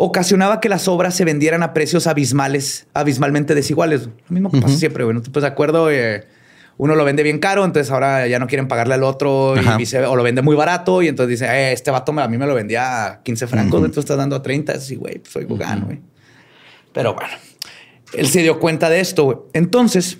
[0.00, 4.06] ocasionaba que las obras se vendieran a precios abismales, abismalmente desiguales.
[4.06, 5.16] Lo mismo que pasa siempre, güey.
[5.16, 5.22] ¿no?
[5.22, 6.24] Pues de acuerdo, eh,
[6.76, 10.04] uno lo vende bien caro, entonces ahora ya no quieren pagarle al otro y vice-
[10.06, 12.54] o lo vende muy barato y entonces dice, eh, este vato a mí me lo
[12.54, 16.00] vendía a 15 francos, tú estás dando a 30, sí, güey, pues soy gano, güey.
[16.92, 17.30] Pero bueno,
[18.12, 19.38] él se dio cuenta de esto, güey.
[19.52, 20.18] Entonces,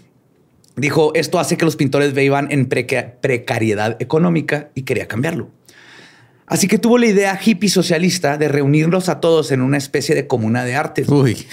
[0.74, 5.50] dijo, esto hace que los pintores vivan en preca- precariedad económica y quería cambiarlo.
[6.48, 10.26] Así que tuvo la idea hippie socialista de reunirlos a todos en una especie de
[10.26, 11.04] comuna de arte.
[11.06, 11.46] Uy.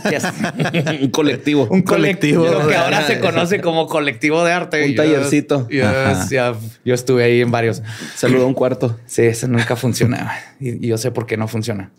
[1.00, 1.68] Un colectivo.
[1.70, 2.44] Un colectivo.
[2.46, 4.84] Lo que ahora se conoce como colectivo de arte.
[4.84, 5.68] Un Yo- tallercito.
[6.84, 7.82] Yo, estuve ahí en varios.
[8.16, 8.98] Saludo a un cuarto.
[9.06, 10.32] Sí, eso nunca funciona.
[10.58, 11.90] Y, y yo sé por qué no funciona.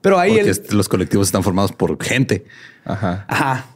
[0.00, 2.44] Pero ahí Porque est- los colectivos están formados por gente.
[2.84, 3.24] Ajá.
[3.28, 3.66] Ajá.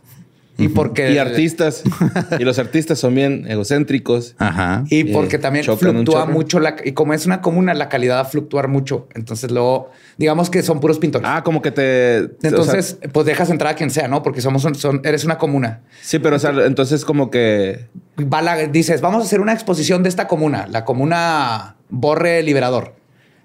[0.59, 1.13] Y porque...
[1.13, 1.85] Y artistas.
[2.39, 4.35] y los artistas son bien egocéntricos.
[4.39, 4.85] Ajá.
[4.91, 8.21] Y Eh, porque también fluctúa mucho la, y como es una comuna, la calidad va
[8.23, 9.07] a fluctuar mucho.
[9.15, 11.29] Entonces luego, digamos que son puros pintores.
[11.31, 12.17] Ah, como que te.
[12.43, 14.23] Entonces, o sea, pues dejas entrar a quien sea, ¿no?
[14.25, 15.83] Porque somos un- son, eres una comuna.
[16.03, 17.87] sí, pero o sea, entonces como que.
[18.21, 22.97] Va la- dices, vamos a hacer una exposición de esta comuna, la comuna Borre Liberador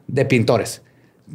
[0.08, 0.82] de pintores.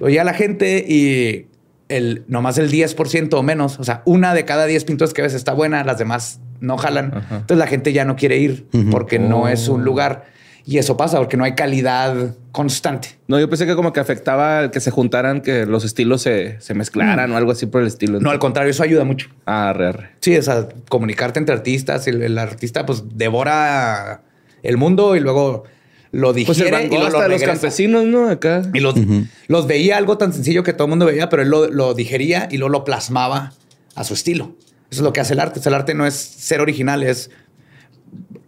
[0.01, 1.47] Oye a la gente y
[1.89, 5.35] el nomás el 10% o menos, o sea, una de cada 10 pintores que ves
[5.35, 7.13] está buena, las demás no jalan.
[7.15, 7.37] Ajá.
[7.37, 10.27] Entonces la gente ya no quiere ir porque no es un lugar.
[10.65, 13.17] Y eso pasa porque no hay calidad constante.
[13.27, 16.61] No, yo pensé que como que afectaba el que se juntaran, que los estilos se,
[16.61, 18.21] se mezclaran o algo así por el estilo.
[18.21, 19.31] No, al contrario, eso ayuda mucho.
[19.47, 20.11] Ah, re, re.
[20.21, 22.07] Sí, o sea, comunicarte entre artistas.
[22.07, 24.21] El, el artista pues devora
[24.63, 25.65] el mundo y luego
[26.11, 28.29] lo digiere Pues el y hasta lo los campesinos, ¿no?
[28.29, 28.63] Acá.
[28.73, 28.95] Y los,
[29.47, 32.49] los veía algo tan sencillo que todo el mundo veía, pero él lo, lo digería
[32.51, 33.53] y luego lo plasmaba
[33.95, 34.57] a su estilo.
[34.91, 35.61] Eso es lo que hace el arte.
[35.61, 37.31] O sea, el arte no es ser original, es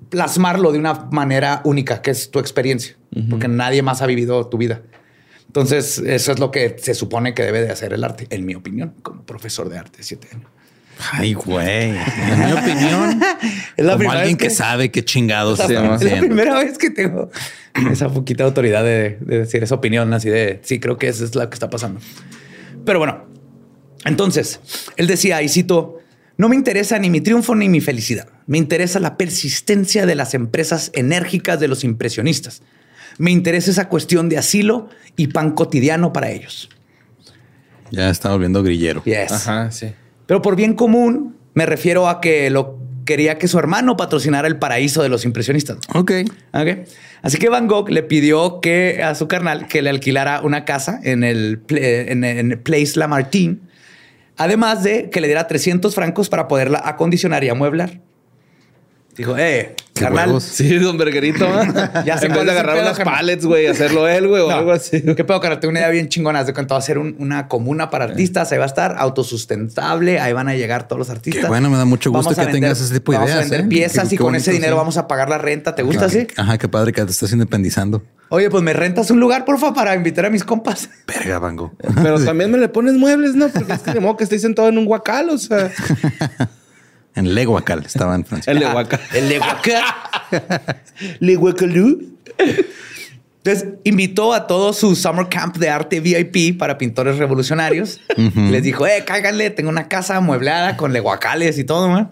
[0.09, 2.97] plasmarlo de una manera única, que es tu experiencia,
[3.29, 4.83] porque nadie más ha vivido tu vida.
[5.47, 8.55] Entonces, eso es lo que se supone que debe de hacer el arte, en mi
[8.55, 10.49] opinión, como profesor de arte de siete años.
[11.13, 11.91] Ay, güey.
[11.91, 13.23] En mi opinión,
[13.77, 15.95] Es la como primera alguien vez que, sabe qué chingados Es la- están es la
[15.97, 16.27] haciendo.
[16.27, 17.31] primera vez que tengo
[17.91, 21.35] esa poquita autoridad de, de decir esa opinión así de sí, creo que eso es
[21.35, 22.01] lo que está pasando.
[22.85, 23.25] Pero bueno,
[24.05, 24.61] entonces
[24.97, 25.99] él decía, y cito,
[26.37, 28.29] no me interesa ni mi triunfo ni mi felicidad.
[28.47, 32.63] Me interesa la persistencia de las empresas enérgicas de los impresionistas.
[33.19, 36.71] Me interesa esa cuestión de asilo y pan cotidiano para ellos.
[37.91, 39.03] Ya está volviendo grillero.
[39.05, 39.33] Yes.
[39.33, 39.93] Ajá, sí.
[40.31, 44.59] Pero por bien común me refiero a que lo quería que su hermano patrocinara el
[44.59, 45.79] paraíso de los impresionistas.
[45.93, 46.13] Ok.
[47.21, 51.01] Así que Van Gogh le pidió que a su carnal que le alquilara una casa
[51.03, 53.59] en el, en Place Lamartine,
[54.37, 58.01] además de que le diera 300 francos para poderla acondicionar y amueblar.
[59.21, 60.29] Dijo, eh, carnal.
[60.29, 60.45] huevos.
[60.45, 61.47] Sí, don Verguerito.
[62.07, 64.57] Ya sé en vez de agarrar unas pallets, güey, hacerlo él, güey, o No.
[64.57, 65.03] algo así.
[65.03, 65.61] ¿Qué pedo, carnal?
[65.61, 66.43] Tengo una idea bien chingona.
[66.43, 68.51] De cuenta, va a ser un- una comuna para artistas.
[68.51, 70.19] Ahí va a estar autosustentable.
[70.21, 71.43] Ahí van a llegar todos los artistas.
[71.43, 73.39] Qué bueno, me da mucho gusto Vamos que vender- tengas ese tipo de vamos ideas,
[73.41, 73.69] a vender ¿eh?
[73.69, 74.79] piezas Qué- y qué con ese dinero sí.
[74.79, 75.75] vamos a pagar la renta.
[75.75, 76.27] ¿Te gusta así?
[76.37, 78.03] Ajá, qué padre que te estás independizando.
[78.31, 80.89] Oye, pues me rentas un lugar, porfa, para invitar a mis compas.
[81.07, 81.75] Verga, Bango.
[82.03, 83.49] Pero también me le pones muebles, ¿no?
[83.49, 85.71] Porque es que de modo que estoy sentado en un guacal, o sea.
[87.15, 88.51] en Leguacal estaba en Francia.
[88.53, 89.01] El de guacal.
[89.15, 89.83] El de Huaca.
[91.21, 92.17] Le Huacalú.
[93.43, 98.01] Entonces invitó a todo su summer camp de arte VIP para pintores revolucionarios.
[98.17, 102.11] Les dijo, eh, cáiganle, tengo una casa amueblada con leguacales y todo, man.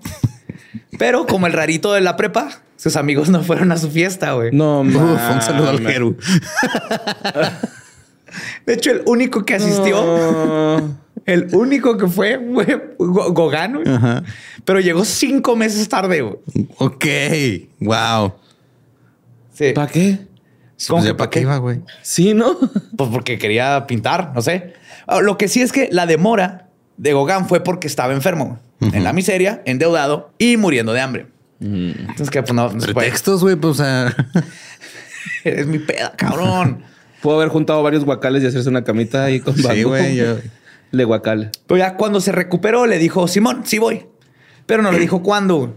[0.99, 4.51] Pero como el rarito de la prepa, sus amigos no fueron a su fiesta, güey.
[4.53, 5.81] No, Uf, un saludo al.
[5.87, 6.17] Jeru.
[8.67, 10.99] De hecho, el único que asistió, No.
[11.29, 13.89] El único que fue, fue Go- Gogán, güey.
[13.89, 14.23] Ajá.
[14.65, 16.37] Pero llegó cinco meses tarde, güey.
[16.79, 17.05] Ok.
[17.81, 18.35] Wow.
[19.55, 19.73] Sí.
[19.75, 20.19] ¿Para qué?
[20.89, 21.81] ¿Cómo Pues para qué iba, güey.
[22.03, 22.57] Sí, ¿no?
[22.97, 24.75] Pues porque quería pintar, no sé.
[25.07, 29.03] Ah, Lo que sí es que la demora de Gauguin fue porque estaba enfermo, en
[29.05, 31.27] la miseria, endeudado y muriendo de hambre.
[31.61, 33.07] Entonces, que pues no, no se puede.
[33.07, 34.15] Pretextos, güey, pues, o sea,
[35.45, 36.83] Es mi peda, cabrón.
[37.23, 40.15] Puedo haber juntado varios guacales y hacerse una camita ahí con sí, güey.
[40.17, 40.37] yo-
[40.91, 41.51] Le guacal.
[41.67, 44.07] Pero ya cuando se recuperó, le dijo, Simón, sí voy.
[44.67, 45.75] Pero no le dijo cuándo.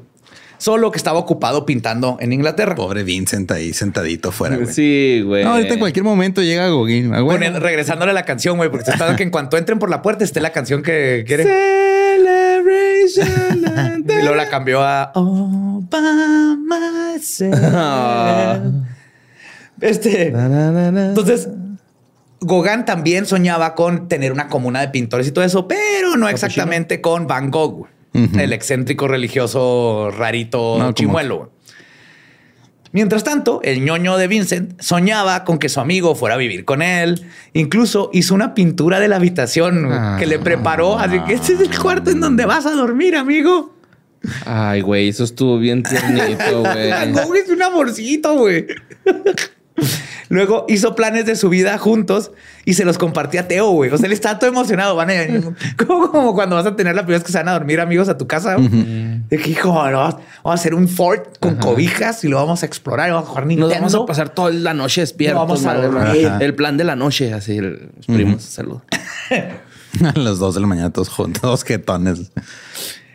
[0.57, 2.75] Solo que estaba ocupado pintando en Inglaterra.
[2.75, 4.67] Pobre Vincent ahí sentadito fuera, güey.
[4.67, 5.43] Sí, güey.
[5.43, 7.13] No, ahorita en cualquier momento llega Gogin.
[7.15, 7.39] Ah, bueno.
[7.39, 10.23] Poniendo- regresándole la canción, güey, porque estoy esperando que en cuanto entren por la puerta
[10.23, 11.45] esté la canción que quiere.
[11.45, 13.31] Celebration.
[14.07, 16.01] Y luego la cambió a All by
[17.15, 17.55] myself.
[17.73, 18.59] Ah.
[19.79, 20.31] Este.
[20.31, 21.07] Na.
[21.09, 21.47] Entonces,
[22.41, 26.99] Gauguin también soñaba con tener una comuna de pintores y todo eso, pero no exactamente
[26.99, 31.51] con Van Gogh, el excéntrico religioso rarito No, chimuelo.
[32.93, 36.81] Mientras tanto, el ñoño de Vincent soñaba con que su amigo fuera a vivir con
[36.81, 37.25] él.
[37.53, 40.99] Incluso hizo una pintura de la habitación que le preparó.
[40.99, 43.73] Así que este es el cuarto en donde vas a dormir, amigo.
[44.45, 46.89] Ay, güey, eso estuvo bien tiernito, güey.
[46.89, 48.67] Van Gogh es un amorcito, güey.
[50.31, 52.31] Luego hizo planes de su vida juntos
[52.65, 53.91] y se los compartía a Teo, güey.
[53.91, 54.95] O sea, él estaba todo emocionado.
[54.95, 55.13] Van a,
[55.85, 58.07] como, como cuando vas a tener la primera vez que se van a dormir amigos
[58.09, 58.55] a tu casa.
[58.57, 60.15] De que, hijo, no, vamos
[60.45, 63.43] a hacer un fort con cobijas y lo vamos a explorar y vamos a jugar
[63.45, 63.75] Nos Nintendo.
[63.75, 65.39] vamos a pasar toda la noche despiertos.
[65.41, 66.31] Vamos a dormir.
[66.39, 68.41] El plan de la noche, así, el- los primos.
[68.43, 68.79] Salud.
[70.15, 72.31] A las dos de la mañana todos juntos, dos jetones.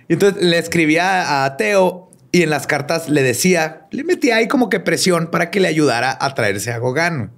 [0.09, 2.06] Y entonces le escribía a Teo
[2.37, 5.69] y en las cartas le decía, le metía ahí como que presión para que le
[5.69, 7.31] ayudara a traerse a Gauguin.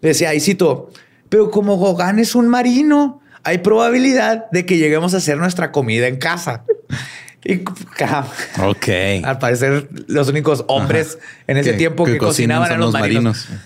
[0.00, 0.90] Le decía, y cito,
[1.28, 6.06] pero como Gauguin es un marino, hay probabilidad de que lleguemos a hacer nuestra comida
[6.08, 6.64] en casa.
[7.48, 7.60] Y
[8.60, 8.88] Ok.
[9.24, 11.16] al parecer los únicos hombres
[11.46, 13.46] en ese Que- tiempo que, cocinaban eran los los marinos.
[13.48, 13.62] marinos.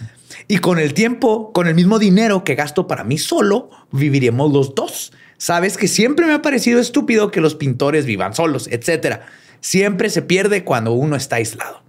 [0.48, 4.74] Y con el tiempo, con el mismo dinero que gasto para mí solo, viviremos los
[4.74, 5.14] dos.
[5.38, 9.24] Sabes que siempre me ha parecido estúpido que los pintores vivan solos, etcétera.
[9.60, 11.82] Siempre se pierde cuando uno está aislado.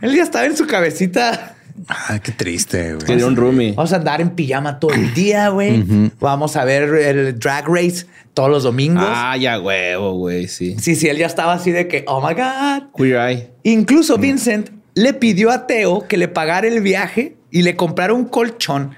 [0.00, 1.56] Él ya estaba en su cabecita.
[1.88, 3.06] Ay, qué triste, güey.
[3.06, 3.72] Quería un roomie.
[3.72, 5.84] Vamos a andar en pijama todo el día, güey.
[6.20, 9.04] Vamos a ver el drag race todos los domingos.
[9.06, 10.76] Ah, ya huevo, güey, sí.
[10.78, 12.90] Sí, sí, él ya estaba así de que, oh my God.
[12.96, 13.50] Queer Eye.
[13.62, 18.26] Incluso Vincent le pidió a Teo que le pagara el viaje y le comprara un
[18.26, 18.94] colchón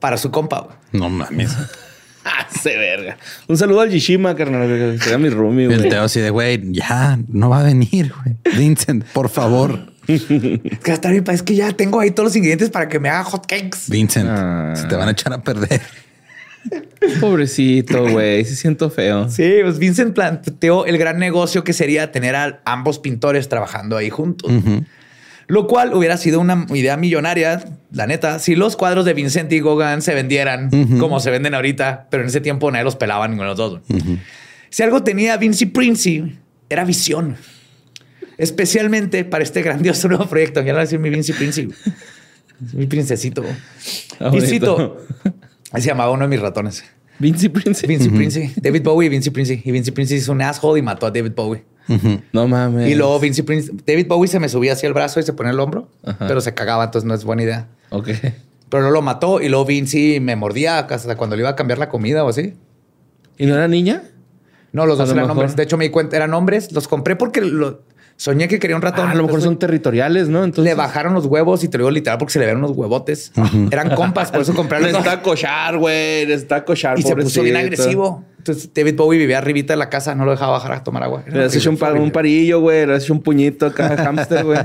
[0.00, 0.60] para su compa.
[0.62, 0.76] güey.
[0.92, 1.56] No mames.
[2.24, 3.16] Ah, se verga.
[3.48, 4.68] Un saludo al Yishima, carnal.
[5.00, 5.88] que Era mi roomie, El güey.
[5.90, 8.36] Teo así de, güey, ya no va a venir, güey.
[8.56, 9.90] Vincent, por favor.
[10.06, 13.22] Que hasta ahorita es que ya tengo ahí todos los ingredientes para que me haga
[13.24, 13.78] hot cakes.
[13.88, 14.72] Vincent, Ah.
[14.76, 15.80] se te van a echar a perder.
[17.20, 18.44] Pobrecito, güey.
[18.44, 19.28] Sí siento feo.
[19.28, 24.10] Sí, pues Vincent planteó el gran negocio que sería tener a ambos pintores trabajando ahí
[24.10, 24.50] juntos.
[25.48, 29.60] Lo cual hubiera sido una idea millonaria, la neta, si los cuadros de Vincent y
[29.60, 33.54] Gauguin se vendieran como se venden ahorita, pero en ese tiempo nadie los pelaba ninguno
[33.54, 33.80] de los dos.
[34.70, 36.38] Si algo tenía Vinci Princi,
[36.70, 37.36] era visión.
[38.38, 40.60] Especialmente para este grandioso nuevo proyecto.
[40.60, 41.68] Ya lo voy a decir mi Vinci Princi.
[42.64, 43.44] Es Mi princesito.
[44.20, 44.98] Ah, y cito,
[45.74, 46.84] se llamaba uno de mis ratones.
[47.18, 47.86] Vinci Prince.
[47.86, 48.52] Vinci Princi.
[48.56, 49.60] David Bowie y Vinci Princi.
[49.64, 51.62] Y Vinci Princi hizo un asshole y mató a David Bowie.
[52.32, 52.88] No mames.
[52.90, 55.52] Y luego Vinci Prince, David Bowie se me subía así el brazo y se ponía
[55.52, 56.26] el hombro, Ajá.
[56.26, 57.68] pero se cagaba, entonces no es buena idea.
[57.90, 58.08] Ok.
[58.68, 61.78] Pero luego lo mató y luego Vinci me mordía hasta cuando le iba a cambiar
[61.78, 62.54] la comida o así.
[63.36, 64.02] ¿Y no era niña?
[64.72, 65.42] No, los A dos lo eran mejor.
[65.42, 65.56] hombres.
[65.56, 66.72] De hecho, me di cuenta, eran hombres.
[66.72, 67.82] Los compré porque lo-
[68.22, 69.08] Soñé que quería un ratón.
[69.08, 70.44] Ah, a lo mejor son territoriales, ¿no?
[70.44, 72.70] Entonces Le bajaron los huevos y te lo digo literal porque se le ven unos
[72.70, 73.32] huevotes.
[73.72, 74.86] Eran compas, por eso compraron.
[74.92, 76.24] Necesita cochar, güey.
[76.26, 77.00] Necesita cochar.
[77.00, 77.82] y se puso bien pobrecito.
[77.82, 78.24] agresivo.
[78.38, 81.24] Entonces David Bowie vivía arribita de la casa, no lo dejaba bajar a tomar agua.
[81.26, 81.76] Era Le has hecho un,
[82.12, 82.86] parillo, güey.
[82.86, 84.60] Le has hecho un puñito acá, hamster, güey.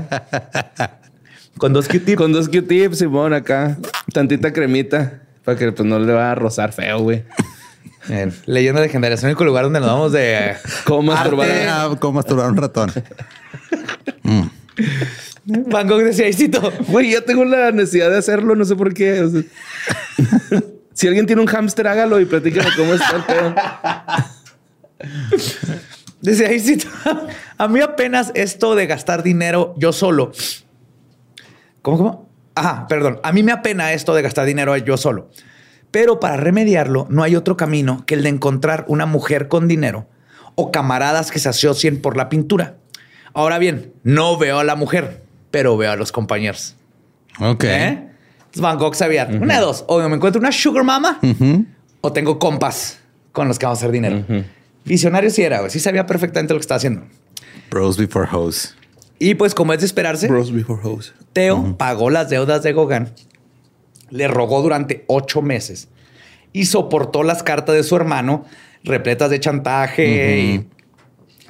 [1.56, 2.16] Con dos Q-tips.
[2.16, 3.76] Con dos Q-tips, Simón, acá.
[4.12, 5.22] Tantita cremita.
[5.44, 7.24] Para que pues no le va a rozar feo, güey.
[8.06, 8.32] Bien.
[8.46, 9.16] Leyenda legendaria.
[9.16, 10.54] Es el único lugar donde nos vamos de...
[10.84, 11.48] ¿Cómo masturbar?
[11.68, 12.92] Ah, ¿Cómo masturbar un ratón?
[15.46, 19.20] Van Gogh decía, "Isito, Güey, yo tengo la necesidad de hacerlo, no sé por qué.
[19.20, 19.42] o sea.
[20.92, 23.54] si alguien tiene un hámster, hágalo y platícame cómo está el pedo.
[26.20, 26.88] Decía, Isito,
[27.56, 30.32] a mí apenas esto de gastar dinero yo solo.
[31.82, 32.28] ¿Cómo, cómo?
[32.54, 33.20] Ajá, perdón.
[33.22, 35.30] A mí me apena esto de gastar dinero yo solo.
[35.90, 40.08] Pero para remediarlo, no hay otro camino que el de encontrar una mujer con dinero
[40.56, 42.76] o camaradas que se asocien por la pintura.
[43.34, 46.76] Ahora bien, no veo a la mujer, pero veo a los compañeros.
[47.40, 47.64] Ok.
[47.64, 48.08] ¿Eh?
[48.38, 51.20] Entonces Van Gogh sabía, una de dos, o me encuentro una sugar mama
[52.00, 53.00] o tengo compas
[53.32, 54.24] con los que vamos a hacer dinero.
[54.84, 55.70] Visionario sí era, güey.
[55.70, 57.02] sí sabía perfectamente lo que estaba haciendo.
[57.70, 58.74] Bros before hoes.
[59.18, 61.12] Y pues como es de esperarse, Bros before hoes.
[61.32, 63.08] Teo pagó las deudas de Gauguin,
[64.10, 65.88] le rogó durante ocho meses
[66.52, 68.44] y soportó las cartas de su hermano
[68.84, 70.68] repletas de chantaje y...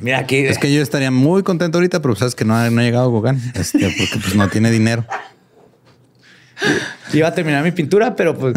[0.00, 0.37] Mira aquí...
[0.37, 3.11] Es que yo estaría muy contento ahorita, pero sabes que no ha, no ha llegado
[3.12, 5.04] Gauguin, este, porque pues no tiene dinero.
[7.12, 8.54] Iba a terminar mi pintura, pero pues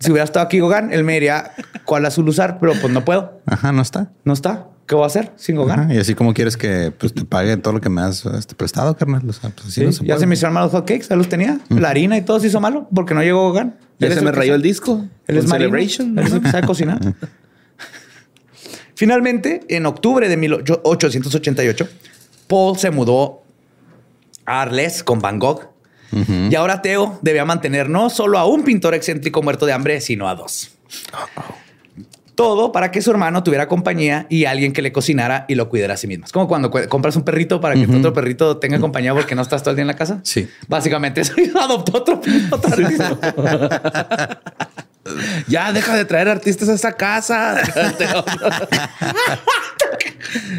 [0.00, 1.52] si hubiera estado aquí Gauguin, él me diría
[1.84, 3.40] cuál azul usar, pero pues no puedo.
[3.46, 4.10] Ajá, no está.
[4.24, 4.66] No está.
[4.86, 5.58] ¿Qué voy a hacer sin?
[5.58, 8.54] Ajá, y así como quieres que pues, te pague todo lo que me has este,
[8.54, 9.28] prestado, carnal.
[9.28, 10.20] O sea, pues así Sí, no se ya puede.
[10.20, 11.58] se me hicieron malos hotcakes, ya los tenía.
[11.70, 13.74] La harina y todo se hizo malo porque no llegó Gauguin.
[13.98, 15.04] Ya Él se me rayó sabe- el disco.
[15.26, 15.48] Él es.
[15.48, 16.16] Celebration.
[16.18, 17.00] Él es el que sabe cocinar.
[18.96, 21.88] Finalmente, en octubre de 1888,
[22.48, 23.42] Paul se mudó
[24.44, 25.68] a Arles con Van Gogh.
[26.50, 30.28] Y ahora Teo debía mantener no solo a un pintor excéntrico muerto de hambre, sino
[30.28, 30.70] a dos.
[32.36, 35.94] Todo para que su hermano tuviera compañía y alguien que le cocinara y lo cuidara
[35.94, 36.24] a sí mismo.
[36.26, 39.34] Es como cuando cu- compras un perrito para que tu otro perrito tenga compañía porque
[39.34, 40.20] no estás todo el día en la casa.
[40.22, 40.46] Sí.
[40.68, 43.18] Básicamente eso adoptó otro, otro artista.
[45.48, 47.56] Ya deja de traer artistas a esa casa.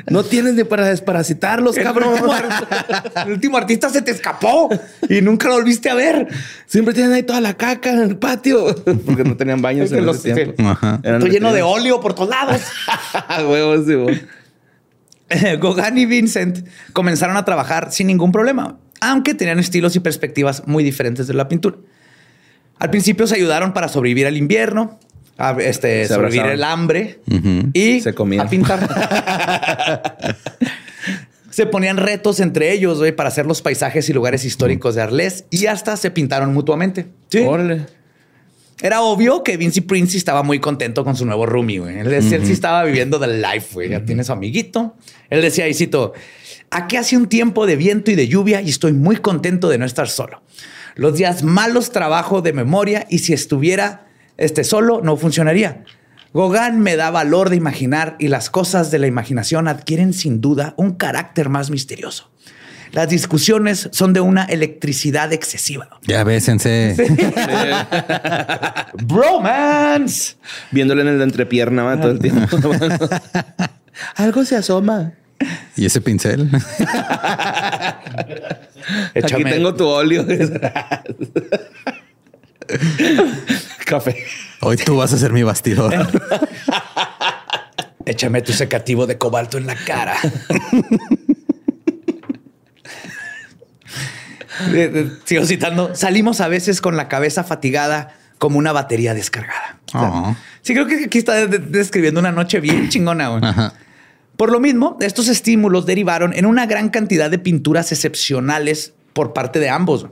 [0.10, 2.14] no tienes ni para desparasitarlos, El cabrón.
[2.14, 2.34] último,
[3.26, 4.70] el último artista se te escapó
[5.10, 6.28] y nunca lo volviste a ver.
[6.66, 8.74] Siempre tienen ahí toda la caca en el patio.
[9.06, 10.64] Porque no tenían baños Es que en los- ese tiempo.
[11.04, 12.62] Eran Estoy lleno de óleo por todos lados.
[13.48, 14.22] Huevos, sí, güey.
[15.60, 20.86] Gauguin y Vincent comenzaron a trabajar sin ningún problema, aunque tenían estilos y perspectivas muy
[20.86, 21.76] diferentes de la pintura.
[22.80, 25.00] Al principio se ayudaron para sobrevivir al invierno,
[25.38, 26.60] a este, Se sobrevivir abrazaron.
[26.60, 27.20] el hambre
[27.74, 28.46] y Se comían.
[28.46, 28.88] a pintar.
[31.50, 35.46] se ponían retos entre ellos güey, para hacer los paisajes y lugares históricos de Arles
[35.50, 37.08] y hasta se pintaron mutuamente.
[37.30, 37.40] Sí.
[37.40, 37.86] Órale.
[38.80, 41.98] Era obvio que Vinci Prince estaba muy contento con su nuevo roomie, güey.
[41.98, 43.90] Él, decía- él sí estaba viviendo the life, güey.
[43.90, 44.96] Ya tiene su amiguito.
[45.32, 46.14] Él decía, y cito,
[46.70, 49.86] aquí hace un tiempo de viento y de lluvia y estoy muy contento de no
[49.86, 50.44] estar solo.
[50.98, 54.08] Los días malos trabajo de memoria y si estuviera
[54.38, 55.84] este solo no funcionaría.
[56.34, 60.74] Gauguin me da valor de imaginar y las cosas de la imaginación adquieren sin duda
[60.78, 62.32] un carácter más misterioso.
[62.92, 65.90] Las discusiones son de una electricidad excesiva.
[66.08, 66.96] Ya bésense.
[69.06, 70.36] Bromance.
[70.72, 72.58] Viéndole en el entrepierna todo el tiempo.
[74.16, 75.14] Algo se asoma.
[75.76, 76.50] ¿Y ese pincel?
[79.16, 80.26] Aquí tengo tu óleo.
[83.86, 84.24] Café.
[84.62, 85.94] Hoy tú vas a ser mi bastidor.
[88.06, 90.16] Échame tu secativo de cobalto en la cara.
[95.26, 95.94] Sigo citando.
[95.96, 99.78] Salimos a veces con la cabeza fatigada como una batería descargada.
[99.88, 100.36] O sea, Oh.
[100.62, 103.38] Sí, creo que aquí está de- de- describiendo una noche bien chingona.
[103.42, 103.74] Ajá.
[104.38, 109.60] Por lo mismo, estos estímulos derivaron en una gran cantidad de pinturas excepcionales por parte
[109.60, 110.08] de ambos.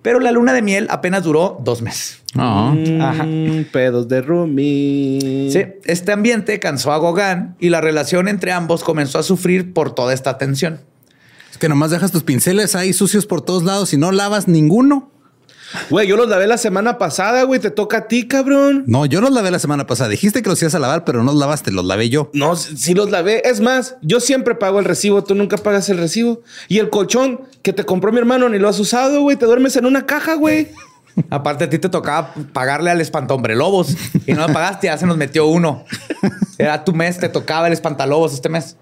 [0.00, 2.20] Pero la luna de miel apenas duró dos meses.
[2.36, 2.74] Oh.
[3.00, 3.26] Ajá.
[3.70, 5.50] Pedos de roomie.
[5.50, 9.94] Sí, este ambiente cansó a Gauguin y la relación entre ambos comenzó a sufrir por
[9.94, 10.80] toda esta tensión.
[11.50, 15.10] Es que nomás dejas tus pinceles ahí sucios por todos lados y no lavas ninguno.
[15.90, 17.60] Güey, yo los lavé la semana pasada, güey.
[17.60, 18.84] Te toca a ti, cabrón.
[18.86, 20.10] No, yo los lavé la semana pasada.
[20.10, 22.30] Dijiste que los ibas a lavar, pero no los lavaste, los lavé yo.
[22.32, 23.42] No, si los lavé.
[23.48, 25.24] Es más, yo siempre pago el recibo.
[25.24, 26.42] Tú nunca pagas el recibo.
[26.68, 29.36] Y el colchón que te compró mi hermano ni lo has usado, güey.
[29.36, 30.68] Te duermes en una caja, güey.
[31.30, 33.96] Aparte, a ti te tocaba pagarle al espantombre lobos
[34.26, 35.84] y no lo pagaste, ya se nos metió uno.
[36.58, 38.76] Era tu mes, te tocaba el espantalobos este mes.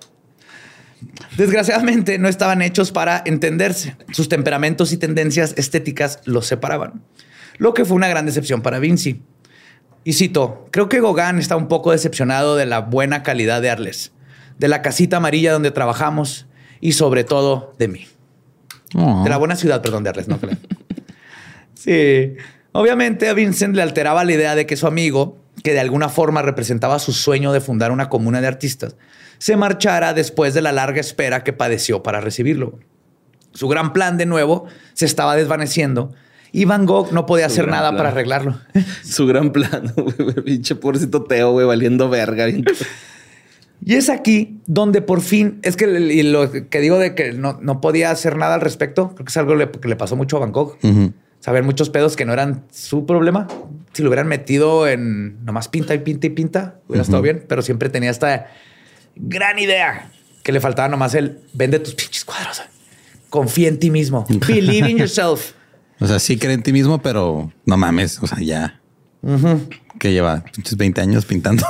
[1.37, 3.97] Desgraciadamente no estaban hechos para entenderse.
[4.13, 7.03] Sus temperamentos y tendencias estéticas los separaban,
[7.59, 9.23] lo que fue una gran decepción para Vinci.
[10.05, 14.13] Y cito, creo que Gauguin está un poco decepcionado de la buena calidad de Arles,
[14.59, 16.47] de la casita amarilla donde trabajamos
[16.81, 18.07] y sobre todo de mí.
[18.95, 19.23] Oh.
[19.23, 20.57] De la buena ciudad, perdón, de Arles, no creo.
[21.75, 22.35] sí.
[22.73, 26.43] Obviamente a Vincent le alteraba la idea de que su amigo, que de alguna forma
[26.43, 28.97] representaba su sueño de fundar una comuna de artistas,
[29.43, 32.79] se marchara después de la larga espera que padeció para recibirlo.
[33.55, 36.13] Su gran plan, de nuevo, se estaba desvaneciendo
[36.53, 37.97] y Van Gogh no podía Su hacer nada plan.
[37.97, 38.61] para arreglarlo.
[39.03, 39.93] Su gran plan.
[40.45, 42.47] Pinche pobrecito Teo, güey, valiendo verga.
[43.85, 47.59] Y es aquí donde por fin, es que y lo que digo de que no,
[47.61, 50.37] no podía hacer nada al respecto, creo que es algo le- que le pasó mucho
[50.37, 50.77] a Van Gogh.
[51.41, 53.49] Saber muchos pedos que no eran su problema.
[53.93, 57.61] Si lo hubieran metido en nomás pinta y pinta y pinta, hubiera estado bien, pero
[57.63, 58.47] siempre tenía esta
[59.17, 60.11] gran idea
[60.43, 62.63] que le faltaba nomás el vende tus pinches cuadros.
[63.31, 64.27] Confía en ti mismo.
[64.47, 65.53] Believe in yourself.
[66.01, 68.19] O sea, sí cree en ti mismo, pero no mames.
[68.21, 68.81] O sea, ya.
[70.01, 71.65] Que lleva pinches 20 años pintando.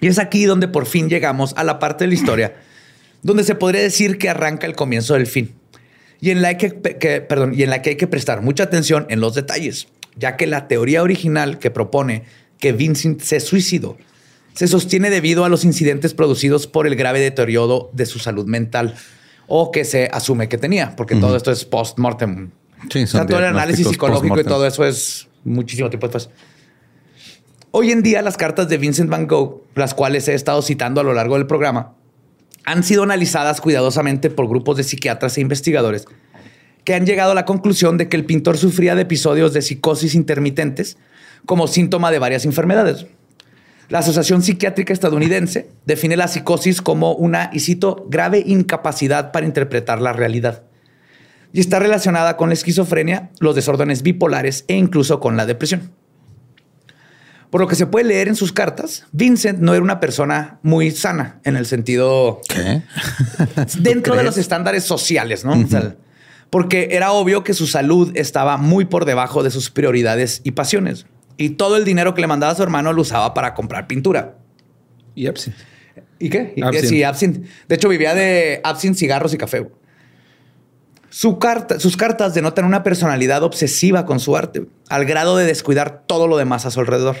[0.00, 2.56] Y es aquí donde por fin llegamos a la parte de la historia
[3.22, 5.54] donde se podría decir que arranca el comienzo del fin.
[6.20, 9.06] Y en la que, que- perdón, y en la que hay que prestar mucha atención
[9.08, 12.24] en los detalles, ya que la teoría original que propone
[12.60, 13.98] que Vincent se suicidó
[14.58, 18.96] se sostiene debido a los incidentes producidos por el grave deterioro de su salud mental
[19.46, 22.50] o que se asume que tenía, porque todo esto es post-mortem.
[22.90, 26.30] Sí, O sea, todo el análisis psicológico y todo eso es muchísimo tiempo después.
[27.70, 31.04] Hoy en día, las cartas de Vincent Van Gogh, las cuales he estado citando a
[31.04, 31.94] lo largo del programa,
[32.64, 36.04] han sido analizadas cuidadosamente por grupos de psiquiatras e investigadores
[36.82, 40.16] que han llegado a la conclusión de que el pintor sufría de episodios de psicosis
[40.16, 40.98] intermitentes
[41.46, 43.06] como síntoma de varias enfermedades.
[43.88, 50.02] La Asociación Psiquiátrica Estadounidense define la psicosis como una, y cito, grave incapacidad para interpretar
[50.02, 50.62] la realidad.
[51.54, 55.90] Y está relacionada con la esquizofrenia, los desórdenes bipolares e incluso con la depresión.
[57.48, 60.90] Por lo que se puede leer en sus cartas, Vincent no era una persona muy
[60.90, 62.82] sana en el sentido ¿Qué?
[63.78, 65.52] dentro de los estándares sociales, ¿no?
[65.52, 65.96] O sea,
[66.50, 71.06] porque era obvio que su salud estaba muy por debajo de sus prioridades y pasiones.
[71.38, 74.36] Y todo el dinero que le mandaba a su hermano lo usaba para comprar pintura.
[75.14, 75.52] Y Epsi.
[76.18, 76.52] ¿Y qué?
[76.56, 76.88] Y- Absinthe.
[76.88, 77.48] Sí, absinthe.
[77.68, 79.66] De hecho, vivía de absinthe, cigarros y café.
[81.10, 86.02] Su carta, sus cartas denotan una personalidad obsesiva con su arte, al grado de descuidar
[86.06, 87.16] todo lo demás a su alrededor.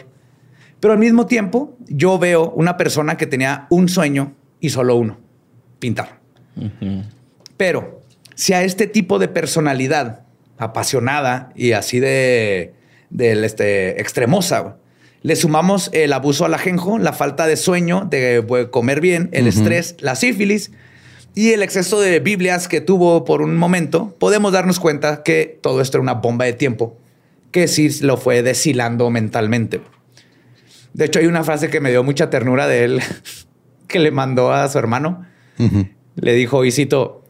[0.80, 5.18] Pero al mismo tiempo, yo veo una persona que tenía un sueño y solo uno,
[5.78, 6.20] pintar.
[7.56, 8.02] Pero
[8.34, 10.22] si a este tipo de personalidad
[10.58, 12.74] apasionada y así de,
[13.10, 14.74] del, este, extremosa, güey,
[15.22, 19.48] le sumamos el abuso al ajenjo, la falta de sueño, de pues, comer bien, el
[19.48, 20.70] estrés, la sífilis
[21.34, 25.80] y el exceso de Biblias que tuvo por un momento, podemos darnos cuenta que todo
[25.80, 26.96] esto era una bomba de tiempo
[27.50, 29.80] que sí lo fue deshilando mentalmente.
[30.92, 33.00] De hecho, hay una frase que me dio mucha ternura de él
[33.88, 35.26] que le mandó a su hermano.
[36.14, 37.24] Le dijo, y cito,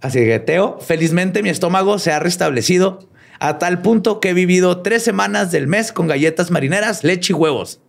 [0.00, 3.08] así que Teo, felizmente mi estómago se ha restablecido
[3.38, 7.36] a tal punto que he vivido tres semanas del mes con galletas marineras, leche y
[7.36, 7.80] huevos.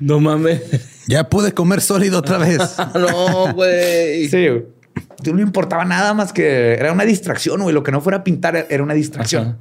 [0.00, 0.62] No mames.
[1.06, 2.58] Ya pude comer sólido otra vez.
[2.94, 4.28] no, güey.
[4.28, 4.48] Sí.
[5.24, 7.74] No le importaba nada más que era una distracción, güey.
[7.74, 9.42] Lo que no fuera a pintar era una distracción.
[9.42, 9.58] Ajá.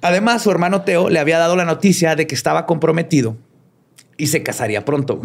[0.00, 3.36] Además, su hermano Teo le había dado la noticia de que estaba comprometido
[4.16, 5.22] y se casaría pronto,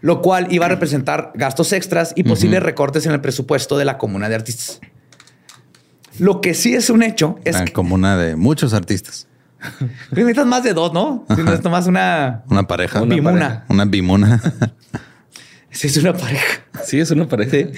[0.00, 3.98] lo cual iba a representar gastos extras y posibles recortes en el presupuesto de la
[3.98, 4.80] comuna de artistas.
[6.20, 9.26] Lo que sí es un hecho es La que comuna de muchos artistas.
[10.12, 11.26] necesitas más de dos, ¿no?
[11.34, 13.02] Si no es nomás una, Una pareja.
[13.02, 13.32] Una bimuna.
[13.40, 13.64] pareja.
[13.68, 14.40] Una bimuna.
[15.70, 16.62] si es una pareja.
[16.84, 17.68] Sí, es una pareja.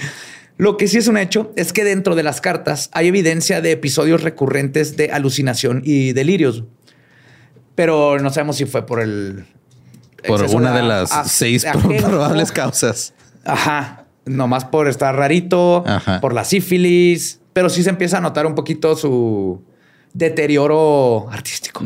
[0.57, 3.71] Lo que sí es un hecho es que dentro de las cartas hay evidencia de
[3.71, 6.63] episodios recurrentes de alucinación y delirios.
[7.75, 9.45] Pero no sabemos si fue por el...
[10.27, 11.65] Por una de las a- seis
[12.01, 13.13] probables causas.
[13.43, 14.05] Ajá.
[14.25, 16.21] Nomás por estar rarito, Ajá.
[16.21, 19.63] por la sífilis, pero sí se empieza a notar un poquito su
[20.13, 21.83] deterioro artístico.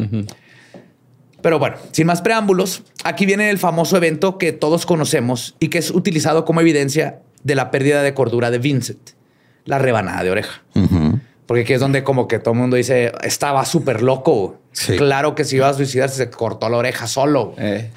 [1.42, 5.78] Pero bueno, sin más preámbulos, aquí viene el famoso evento que todos conocemos y que
[5.78, 9.12] es utilizado como evidencia de la pérdida de cordura de Vincent,
[9.66, 10.64] la rebanada de oreja.
[11.46, 14.60] Porque aquí es donde como que todo el mundo dice, estaba súper loco.
[14.74, 14.98] Sí.
[14.98, 17.54] Claro que si iba a suicidarse se cortó la oreja solo.
[17.58, 17.90] Eh.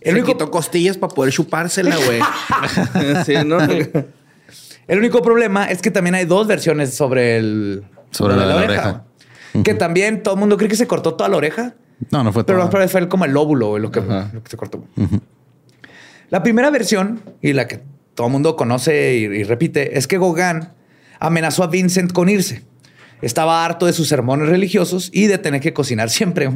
[0.00, 2.20] El El único- quitó costillas para poder chupársela, güey.
[3.26, 3.58] sí, ¿no?
[4.88, 9.04] El único problema es que también hay dos versiones sobre el Sobre la oreja.
[9.64, 11.74] Que también todo el mundo cree que se cortó toda la oreja,
[12.10, 12.80] No, no fue pero todo.
[12.80, 14.84] no, fue como el lóbulo lo que, lo que se cortó.
[16.30, 17.80] La primera versión y la que
[18.14, 20.68] todo el mundo conoce y, y repite, es que Gauguin
[21.20, 22.62] amenazó a Vincent con irse.
[23.20, 26.50] Estaba harto de sus sermones religiosos y de tener que cocinar siempre.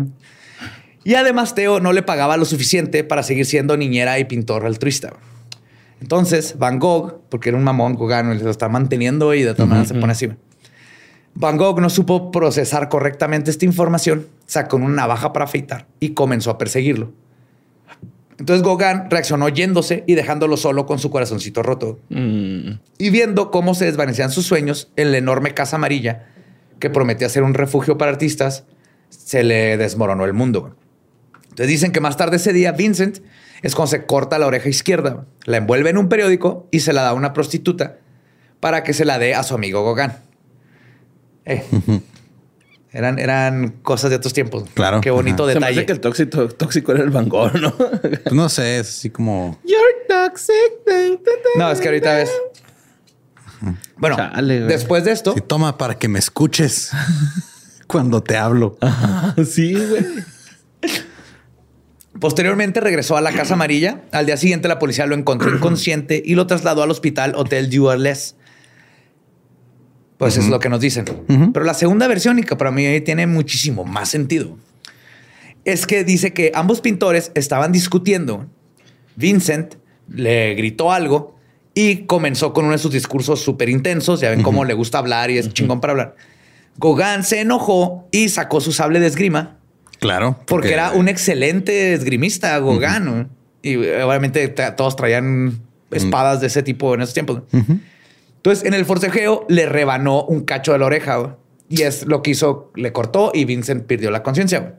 [1.04, 5.12] Y además Teo no le pagaba lo suficiente para seguir siendo niñera y pintor altruista.
[6.00, 9.88] Entonces Van Gogh, porque era un mamón Gauguin, lo está manteniendo y de todas maneras
[9.88, 10.28] se pone así.
[11.34, 16.50] Van Gogh no supo procesar correctamente esta información, sacó una navaja para afeitar y comenzó
[16.50, 17.12] a perseguirlo.
[18.38, 21.98] Entonces Gauguin reaccionó yéndose y dejándolo solo con su corazoncito roto.
[22.10, 26.26] Y viendo cómo se desvanecían sus sueños en la enorme casa amarilla
[26.78, 28.64] que prometía ser un refugio para artistas,
[29.08, 30.76] se le desmoronó el mundo.
[31.44, 33.20] Entonces dicen que más tarde ese día Vincent
[33.62, 37.02] es cuando se corta la oreja izquierda, la envuelve en un periódico y se la
[37.02, 37.98] da a una prostituta
[38.60, 40.16] para que se la dé a su amigo Gauguin.
[41.44, 41.64] Eh,
[42.92, 44.64] eran, eran cosas de otros tiempos.
[44.74, 45.00] Claro.
[45.00, 45.52] Qué bonito Ajá.
[45.52, 45.78] Se me detalle.
[45.80, 47.74] hace que el tóxico, tóxico era el Van Gogh, ¿no?
[47.76, 49.58] Pues no sé, es así como.
[49.64, 51.22] You're toxic.
[51.56, 52.30] No, es que ahorita ves.
[53.96, 56.90] Bueno, Chale, después de esto, Sí, toma para que me escuches
[57.86, 58.76] cuando te hablo.
[59.50, 60.04] Sí, güey.
[62.20, 64.02] Posteriormente regresó a la Casa Amarilla.
[64.12, 67.90] Al día siguiente, la policía lo encontró inconsciente y lo trasladó al hospital Hotel du
[67.90, 68.36] Arles.
[70.18, 71.04] Pues es lo que nos dicen.
[71.52, 74.56] Pero la segunda versión, y que para mí tiene muchísimo más sentido,
[75.66, 78.46] es que dice que ambos pintores estaban discutiendo.
[79.16, 79.74] Vincent
[80.08, 81.36] le gritó algo
[81.74, 84.20] y comenzó con uno de sus discursos súper intensos.
[84.20, 86.16] Ya ven cómo le gusta hablar y es chingón para hablar.
[86.78, 89.58] Gauguin se enojó y sacó su sable de esgrima
[90.00, 90.38] Claro.
[90.46, 93.04] porque era un excelente esgrimista, Gauguin.
[93.04, 93.28] ¿no?
[93.62, 97.42] Y eh, obviamente todos traían espadas de ese tipo en esos tiempos.
[98.36, 101.16] Entonces, en el forcejeo le rebanó un cacho de la oreja.
[101.16, 101.32] güey.
[101.68, 104.76] Y es lo que hizo, le cortó y Vincent perdió la conciencia.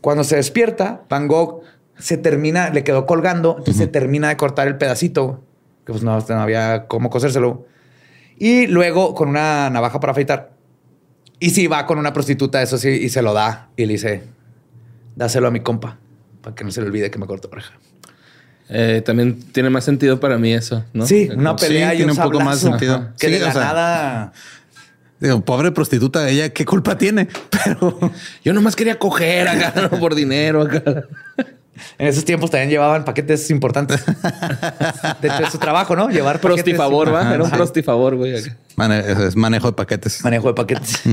[0.00, 1.62] Cuando se despierta, Van Gogh
[1.98, 5.42] se termina, le quedó colgando, entonces se termina de cortar el pedacito,
[5.86, 7.66] que pues no, no había cómo cosérselo.
[8.38, 10.52] Y luego con una navaja para afeitar.
[11.38, 13.70] Y sí, va con una prostituta, eso sí, y se lo da.
[13.76, 14.22] Y le dice,
[15.16, 15.98] dáselo a mi compa,
[16.42, 17.72] para que no se le olvide que me cortó oreja.
[18.68, 21.04] Eh, también tiene más sentido para mí eso, ¿no?
[21.06, 23.08] Sí, una Sí, pelea y tiene un, poco más sentido.
[23.18, 24.32] Que Sí, de la o sea, nada...
[25.18, 27.98] Digo, pobre prostituta, ella qué culpa tiene, pero
[28.44, 29.98] Yo nomás quería coger acá ¿no?
[29.98, 30.82] por dinero acá.
[31.98, 34.04] En esos tiempos también llevaban paquetes importantes.
[34.06, 36.08] De hecho, es su trabajo, ¿no?
[36.10, 36.62] Llevar paquetes.
[36.64, 37.28] Prostifavor, ¿va?
[37.34, 37.56] Era un Ajá.
[37.56, 38.34] prostifavor, güey.
[38.76, 40.22] mane- es manejo de paquetes.
[40.22, 41.00] Manejo de paquetes.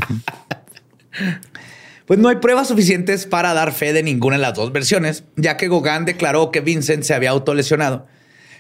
[2.08, 5.58] pues no hay pruebas suficientes para dar fe de ninguna de las dos versiones, ya
[5.58, 8.08] que Gauguin declaró que Vincent se había autolesionado.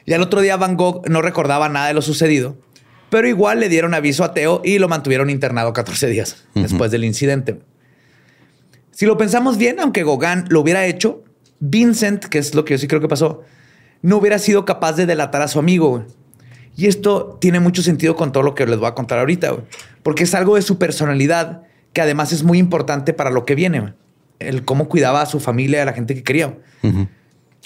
[0.05, 2.57] Y al otro día Van Gogh no recordaba nada de lo sucedido,
[3.09, 7.05] pero igual le dieron aviso a Teo y lo mantuvieron internado 14 días después del
[7.05, 7.59] incidente.
[8.91, 11.23] Si lo pensamos bien, aunque Gauguin lo hubiera hecho,
[11.61, 13.43] Vincent, que es lo que yo sí creo que pasó,
[14.01, 16.05] no hubiera sido capaz de delatar a su amigo.
[16.75, 19.55] Y esto tiene mucho sentido con todo lo que les voy a contar ahorita,
[20.03, 21.66] porque es algo de su personalidad
[21.97, 23.95] que además es muy importante para lo que viene.
[24.37, 26.55] El cómo cuidaba a su familia, a la gente que quería.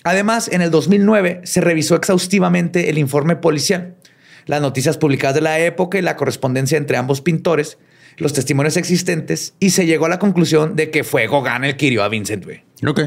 [0.06, 3.98] Además, en el 2009 se revisó exhaustivamente el informe policial,
[4.46, 7.78] las noticias publicadas de la época y la correspondencia entre ambos pintores,
[8.16, 11.88] los testimonios existentes, y se llegó a la conclusión de que fue Gauguin el que
[11.88, 12.46] hirió a Vincent.
[12.46, 12.64] güey.
[12.88, 13.02] Ok.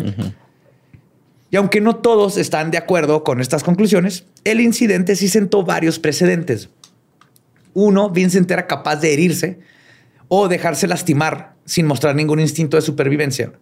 [1.51, 5.99] Y aunque no todos están de acuerdo con estas conclusiones, el incidente sí sentó varios
[5.99, 6.69] precedentes.
[7.73, 9.61] Uno, Vincent era capaz de herirse
[10.29, 13.53] o dejarse lastimar sin mostrar ningún instinto de supervivencia.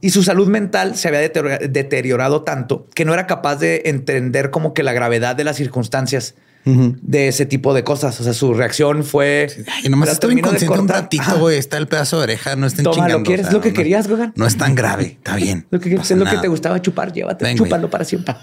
[0.00, 4.50] Y su salud mental se había deteriora- deteriorado tanto que no era capaz de entender
[4.50, 6.34] como que la gravedad de las circunstancias
[6.64, 8.20] de ese tipo de cosas.
[8.20, 9.48] O sea, su reacción fue...
[9.82, 11.02] Y nomás "Me la estuve termino de inconsciente un cortar".
[11.04, 11.58] ratito, güey.
[11.58, 13.26] Está el pedazo de oreja, no estén Toma, ¿lo chingando.
[13.26, 13.52] quieres?
[13.52, 14.32] ¿Lo que querías, Gauguin?
[14.36, 15.66] No es tan grave, está bien.
[15.70, 16.40] Lo que, es lo que nada.
[16.40, 18.34] te gustaba chupar, llévate, Ven, chúpalo para siempre.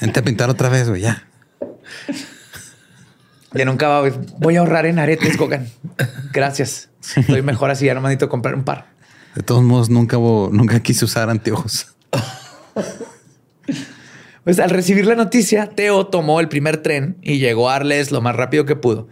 [0.00, 1.26] Vente a pintar otra vez, güey, ya.
[3.54, 5.68] De nunca va, voy a ahorrar en aretes, Gogan.
[6.32, 6.90] Gracias.
[7.16, 8.86] Estoy mejor así, ya no me necesito comprar un par.
[9.34, 11.94] De todos modos, nunca, nunca quise usar anteojos.
[14.44, 18.20] Pues al recibir la noticia, Teo tomó el primer tren y llegó a Arles lo
[18.20, 19.08] más rápido que pudo.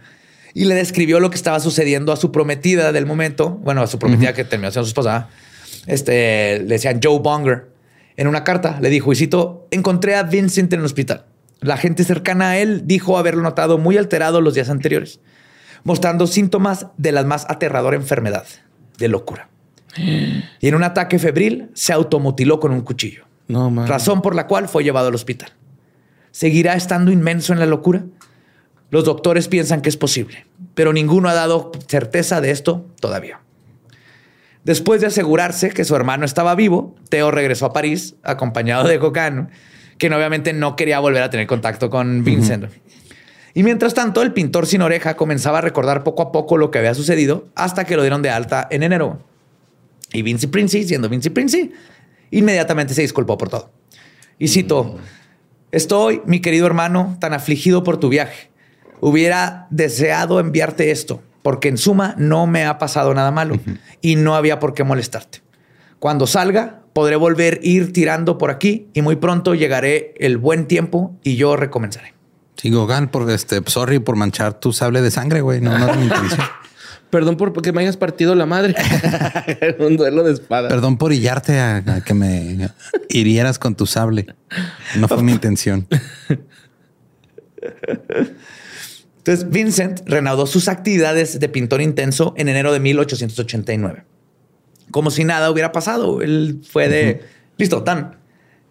[0.53, 3.49] Y le describió lo que estaba sucediendo a su prometida del momento.
[3.49, 5.29] Bueno, a su prometida que terminó siendo su esposa.
[5.87, 7.71] Este, le decían Joe Bonger.
[8.15, 11.25] En una carta le dijo, y cito, encontré a Vincent en el hospital.
[11.63, 15.21] La gente cercana a él dijo haberlo notado muy alterado los días anteriores,
[15.83, 18.45] mostrando síntomas de la más aterradora enfermedad,
[18.97, 19.49] de locura.
[19.95, 23.87] Y en un ataque febril se automutiló con un cuchillo No, man.
[23.87, 25.51] razón por la cual fue llevado al hospital.
[26.31, 28.03] ¿Seguirá estando inmenso en la locura?
[28.89, 33.39] Los doctores piensan que es posible, pero ninguno ha dado certeza de esto todavía.
[34.63, 39.49] Después de asegurarse que su hermano estaba vivo, Teo regresó a París acompañado de Gauguin,
[39.97, 42.65] quien obviamente no quería volver a tener contacto con Vincent.
[43.53, 46.79] Y mientras tanto, el pintor sin oreja comenzaba a recordar poco a poco lo que
[46.79, 49.19] había sucedido hasta que lo dieron de alta en enero.
[50.11, 51.71] Y Vinci Princi, siendo Vinci Princi,
[52.31, 53.71] inmediatamente se disculpó por todo.
[54.39, 54.97] Y cito,
[55.71, 58.49] estoy, mi querido hermano, tan afligido por tu viaje.
[58.99, 63.59] Hubiera deseado enviarte esto, porque en suma no me ha pasado nada malo
[64.01, 65.41] y no había por qué molestarte.
[65.99, 70.67] Cuando salga, podré volver a ir tirando por aquí y muy pronto llegaré el buen
[70.67, 72.13] tiempo y yo recomenzaré.
[72.55, 75.59] Sí, Gogan, por este, sorry por manchar tu sable de sangre, güey.
[75.59, 76.41] No, no es mi intención.
[77.09, 78.73] Perdón por que me hayas partido la madre.
[79.61, 80.69] en un duelo de espada.
[80.69, 82.71] Perdón por hillarte a, a que me
[83.09, 84.27] hirieras con tu sable.
[84.95, 85.87] No fue mi intención.
[89.17, 94.05] Entonces, Vincent reanudó sus actividades de pintor intenso en enero de 1889.
[94.93, 96.21] Como si nada hubiera pasado.
[96.21, 97.21] Él fue de,
[97.57, 98.15] listo, tan,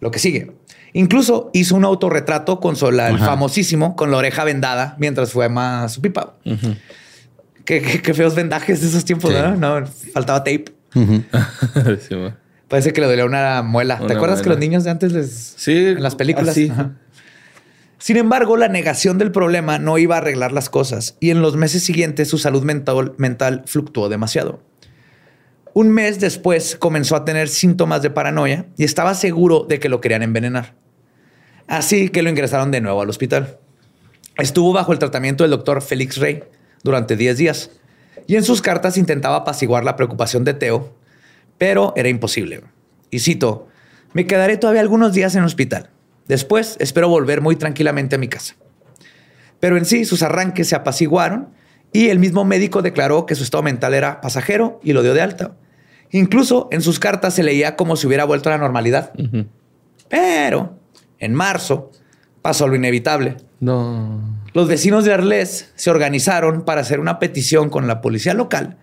[0.01, 0.53] lo que sigue.
[0.95, 5.49] Incluso hizo un autorretrato con su, la- el famosísimo, con la oreja vendada, mientras fue
[5.51, 6.35] más su pipa.
[7.65, 9.37] qué, qué- qué feos vendajes de esos tiempos, Sí.
[9.37, 9.57] ¿verdad?
[9.57, 10.65] No, faltaba tape.
[12.09, 12.17] Sí.
[12.69, 13.99] Parece que le dolía una muela.
[14.07, 15.55] ¿Te acuerdas que los niños de antes les...
[15.59, 16.51] Sí, En las películas.
[16.51, 16.71] así.
[16.71, 16.93] Ajá.
[17.99, 21.57] Sin embargo, la negación del problema no iba a arreglar las cosas y en los
[21.57, 24.63] meses siguientes su salud mental, mental fluctuó demasiado.
[25.75, 30.03] Un mes después comenzó a tener síntomas de paranoia y estaba seguro de que lo
[30.03, 30.75] querían envenenar.
[31.67, 33.59] Así que lo ingresaron de nuevo al hospital.
[34.37, 36.45] Estuvo bajo el tratamiento del doctor Félix Rey
[36.83, 37.71] durante 10 días
[38.27, 40.95] y en sus cartas intentaba apaciguar la preocupación de Teo,
[41.57, 42.63] pero era imposible.
[43.11, 43.69] Y cito,
[44.13, 45.89] me quedaré todavía algunos días en el hospital.
[46.29, 48.57] Después espero volver muy tranquilamente a mi casa.
[49.59, 51.49] Pero en sí sus arranques se apaciguaron
[51.93, 55.23] y el mismo médico declaró que su estado mental era pasajero y lo dio de
[55.23, 55.57] alta.
[56.13, 59.13] Incluso en sus cartas se leía como si hubiera vuelto a la normalidad.
[60.11, 60.79] Pero
[61.19, 61.91] en marzo
[62.43, 63.39] pasó lo inevitable.
[63.61, 64.21] No.
[64.53, 68.77] Los vecinos de Arles se organizaron para hacer una petición con la policía local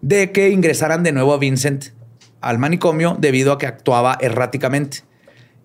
[0.00, 1.88] de que ingresaran de nuevo a Vincent
[2.40, 5.02] al manicomio debido a que actuaba erráticamente.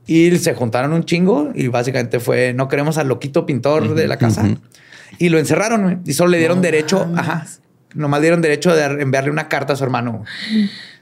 [0.05, 4.17] Y se juntaron un chingo y básicamente fue, no queremos al loquito pintor de la
[4.17, 4.45] casa.
[5.17, 7.47] Y lo encerraron y solo le dieron derecho, ajá,
[7.93, 10.25] nomás dieron derecho de enviarle una carta a su hermano.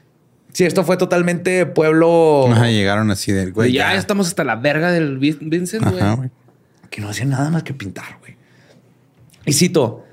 [0.54, 3.72] Sí, esto fue totalmente pueblo Ajá, llegaron así de, güey.
[3.72, 6.00] ya, estamos hasta la verga del Vin- Vincent, güey.
[6.00, 6.30] Ajá, güey.
[6.90, 8.36] que no hacía nada más que pintar, güey.
[9.46, 10.04] Y cito,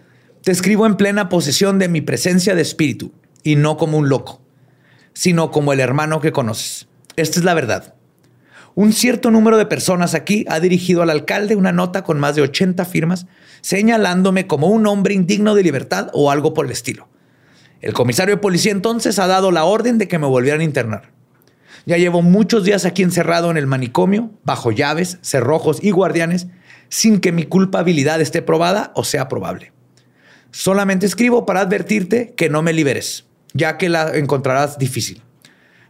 [0.44, 3.14] te escribo en plena posesión de mi presencia de espíritu
[3.44, 4.42] y no como un loco,
[5.14, 6.88] sino como el hermano que conoces.
[7.16, 7.94] Esta es la verdad.
[8.74, 12.42] Un cierto número de personas aquí ha dirigido al alcalde una nota con más de
[12.42, 13.28] 80 firmas
[13.62, 17.08] señalándome como un hombre indigno de libertad o algo por el estilo.
[17.82, 21.12] El comisario de policía entonces ha dado la orden de que me volvieran a internar.
[21.88, 26.48] Ya llevo muchos días aquí encerrado en el manicomio, bajo llaves, cerrojos y guardianes,
[26.90, 29.74] sin que mi culpabilidad esté probada o sea probable.
[30.52, 35.24] Solamente escribo para advertirte que no me liberes, ya que la encontrarás difícil.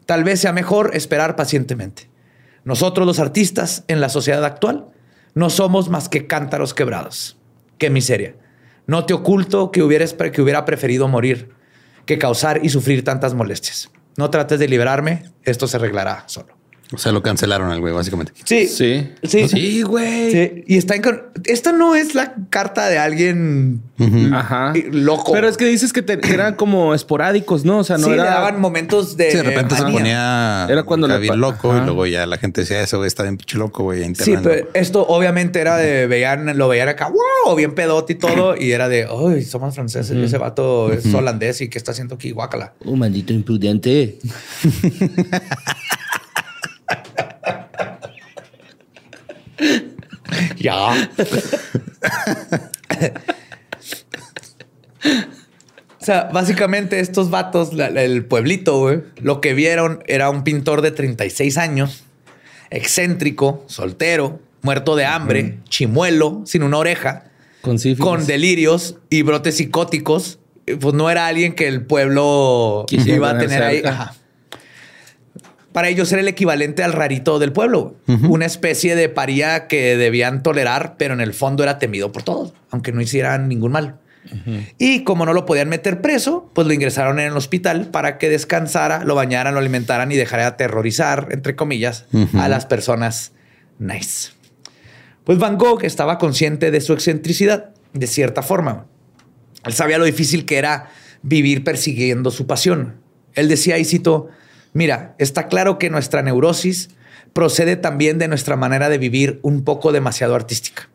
[0.05, 2.09] Tal vez sea mejor esperar pacientemente.
[2.63, 4.87] Nosotros los artistas en la sociedad actual
[5.33, 7.37] no somos más que cántaros quebrados.
[7.77, 8.35] Qué miseria.
[8.87, 11.60] No te oculto que, hubieras, que hubiera preferido morir
[12.05, 13.89] que causar y sufrir tantas molestias.
[14.17, 16.60] No trates de liberarme, esto se arreglará solo.
[16.93, 18.33] O sea, lo cancelaron al güey, básicamente.
[18.43, 18.67] Sí.
[18.67, 19.09] Sí.
[19.23, 19.47] Sí.
[19.47, 20.31] Sí, güey.
[20.31, 21.01] Sí, Y está en...
[21.45, 23.81] Esta no es la carta de alguien
[24.33, 24.73] Ajá.
[24.91, 25.31] loco.
[25.31, 27.79] Pero es que dices que, te- que eran como esporádicos, ¿no?
[27.79, 28.23] O sea, no sí, era.
[28.23, 29.31] le daban momentos de.
[29.31, 29.99] Sí, de repente se manía.
[29.99, 31.81] ponía Era cuando le bien loco Ajá.
[31.81, 34.67] y luego ya la gente decía eso, güey, está bien pinche loco, güey, Sí, pero
[34.73, 37.09] esto obviamente era de veían, lo veían acá,
[37.45, 41.11] wow, bien pedote y todo, y era de, ay, somos franceses, y ese vato es
[41.13, 42.73] holandés y qué está haciendo aquí, guácala.
[42.85, 44.17] Un maldito imprudente.
[50.61, 51.09] Ya.
[55.99, 60.43] o sea, básicamente estos vatos, la- la- el pueblito, güey, lo que vieron era un
[60.43, 62.03] pintor de 36 años,
[62.69, 67.25] excéntrico, soltero, muerto de hambre, chimuelo, sin una oreja,
[68.03, 70.39] Con delirios y brotes psicóticos.
[70.65, 73.81] Eh, Pues no era alguien que el pueblo Quisiera iba a tener ahí.
[73.85, 74.15] Ajá.
[75.71, 77.95] Para ellos era el equivalente al rarito del pueblo,
[78.27, 82.53] una especie de paría que debían tolerar, pero en el fondo era temido por todos,
[82.71, 83.99] aunque no hicieran ningún mal.
[84.77, 88.29] Y como no lo podían meter preso, pues lo ingresaron en el hospital para que
[88.29, 93.31] descansara, lo bañaran, lo alimentaran y dejara de aterrorizar, entre comillas, a las personas
[93.79, 94.31] nice.
[95.23, 98.87] Pues Van Gogh estaba consciente de su excentricidad, de cierta forma.
[99.65, 100.89] Él sabía lo difícil que era
[101.21, 102.97] vivir persiguiendo su pasión.
[103.33, 104.29] Él decía, y cito,
[104.73, 106.89] mira, está claro que nuestra neurosis
[107.33, 110.89] procede también de nuestra manera de vivir un poco demasiado artística,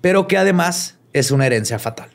[0.00, 2.10] pero que además es una herencia fatal.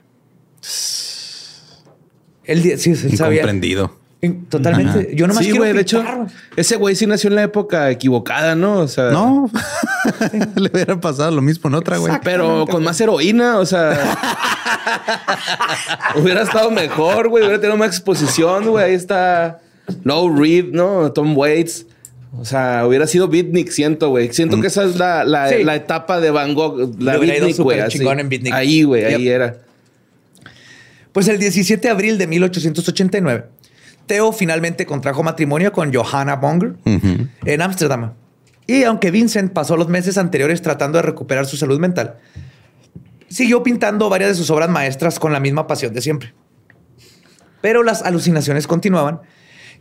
[2.45, 3.41] Él, sí, él sabía.
[3.41, 3.97] Incomprendido.
[4.21, 5.13] In- Totalmente.
[5.15, 5.73] Yo nomás sí, quiero güey.
[5.73, 6.03] De hecho,
[6.55, 8.79] ese güey sí nació en la época equivocada, ¿no?
[8.79, 9.49] O sea, No,
[10.55, 12.13] le hubiera pasado lo mismo en otra, güey.
[12.23, 14.15] Pero con más heroína, o sea.
[16.15, 17.43] hubiera estado mejor, güey.
[17.43, 18.85] Hubiera tenido más exposición, güey.
[18.85, 19.59] Ahí está
[20.03, 21.11] Low Reed, ¿no?
[21.11, 21.85] Tom Waits.
[22.39, 24.33] O sea, hubiera sido Beatnik, siento, güey.
[24.33, 25.63] Siento que esa es la, la, Sí.
[25.63, 26.99] la etapa de Van Gogh.
[26.99, 27.79] La Beatnik, güey.
[28.53, 29.05] Ahí, güey.
[29.05, 29.57] Ahí era.
[31.11, 33.45] Pues el 17 de abril de 1889,
[34.07, 36.73] Theo finalmente contrajo matrimonio con Johanna Bonger
[37.45, 38.13] en Ámsterdam.
[38.65, 42.15] Y aunque Vincent pasó los meses anteriores tratando de recuperar su salud mental,
[43.29, 46.33] siguió pintando varias de sus obras maestras con la misma pasión de siempre.
[47.61, 49.21] Pero las alucinaciones continuaban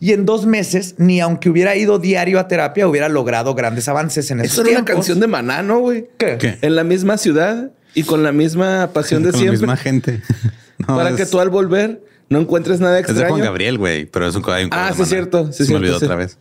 [0.03, 4.29] y en dos meses, ni aunque hubiera ido diario a terapia, hubiera logrado grandes avances
[4.33, 4.95] en esos Eso era una tiempos.
[4.95, 6.09] canción de Maná, ¿no, güey?
[6.19, 6.39] ¿Qué?
[6.41, 6.59] ¿Qué?
[6.61, 9.59] En la misma ciudad y con la misma pasión de Con la siempre.
[9.61, 10.23] misma gente.
[10.79, 13.35] No, para es- que tú al volver no encuentres nada Es de extraño.
[13.37, 15.77] Juan Gabriel, güey, pero es un hay un Ah, sí, es cierto, sí, Se me
[15.79, 16.05] olvidó sí.
[16.07, 16.37] otra vez.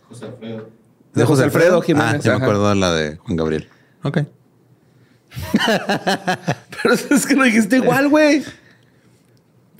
[1.14, 2.24] De José Alfredo Ah, Jiménez.
[2.24, 2.44] ya me ajá.
[2.46, 3.68] acuerdo de la de Juan Gabriel.
[4.02, 4.18] Ok.
[6.82, 8.42] Pero es que lo dijiste igual, güey.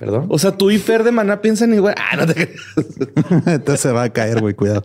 [0.03, 0.27] Perdón.
[0.31, 1.95] O sea, tú y Fer de Maná piensan igual.
[1.97, 2.53] Ah, no te.
[3.47, 4.85] Entonces se va a caer, güey, cuidado.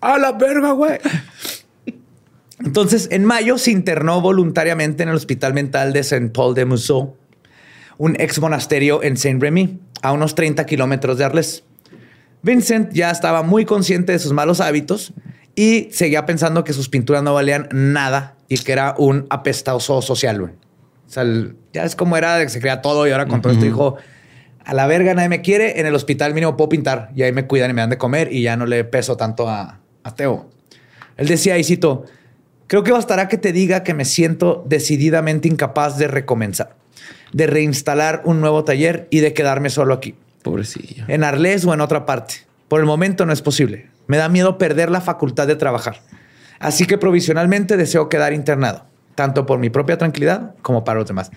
[0.00, 0.98] A la verga, güey.
[2.64, 7.16] Entonces, en mayo se internó voluntariamente en el Hospital Mental de Saint Paul de Mousseau,
[7.98, 11.64] un ex monasterio en Saint-Rémy, a unos 30 kilómetros de Arles.
[12.42, 15.12] Vincent ya estaba muy consciente de sus malos hábitos
[15.54, 20.40] y seguía pensando que sus pinturas no valían nada y que era un apestoso social.
[20.40, 20.52] güey.
[21.06, 23.42] O sea, el- ya es como era de que se creía todo y ahora con
[23.42, 23.96] todo esto dijo,
[24.64, 27.46] a la verga nadie me quiere, en el hospital mínimo puedo pintar y ahí me
[27.46, 30.50] cuidan y me dan de comer y ya no le peso tanto a, a Teo.
[31.16, 32.04] Él decía, y cito,
[32.66, 36.76] creo que bastará que te diga que me siento decididamente incapaz de recomenzar,
[37.32, 41.04] de reinstalar un nuevo taller y de quedarme solo aquí, Pobrecillo.
[41.08, 42.34] en Arles o en otra parte.
[42.68, 43.88] Por el momento no es posible.
[44.06, 46.00] Me da miedo perder la facultad de trabajar.
[46.58, 48.84] Así que provisionalmente deseo quedar internado,
[49.14, 51.30] tanto por mi propia tranquilidad como para los demás.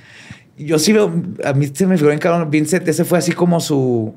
[0.58, 1.12] Yo sí veo,
[1.44, 4.14] a mí se me figuró en cabrón, Vincent, ese fue así como su,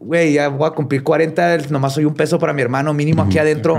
[0.00, 3.38] güey, ya voy a cumplir 40, nomás soy un peso para mi hermano mínimo aquí
[3.38, 3.78] adentro,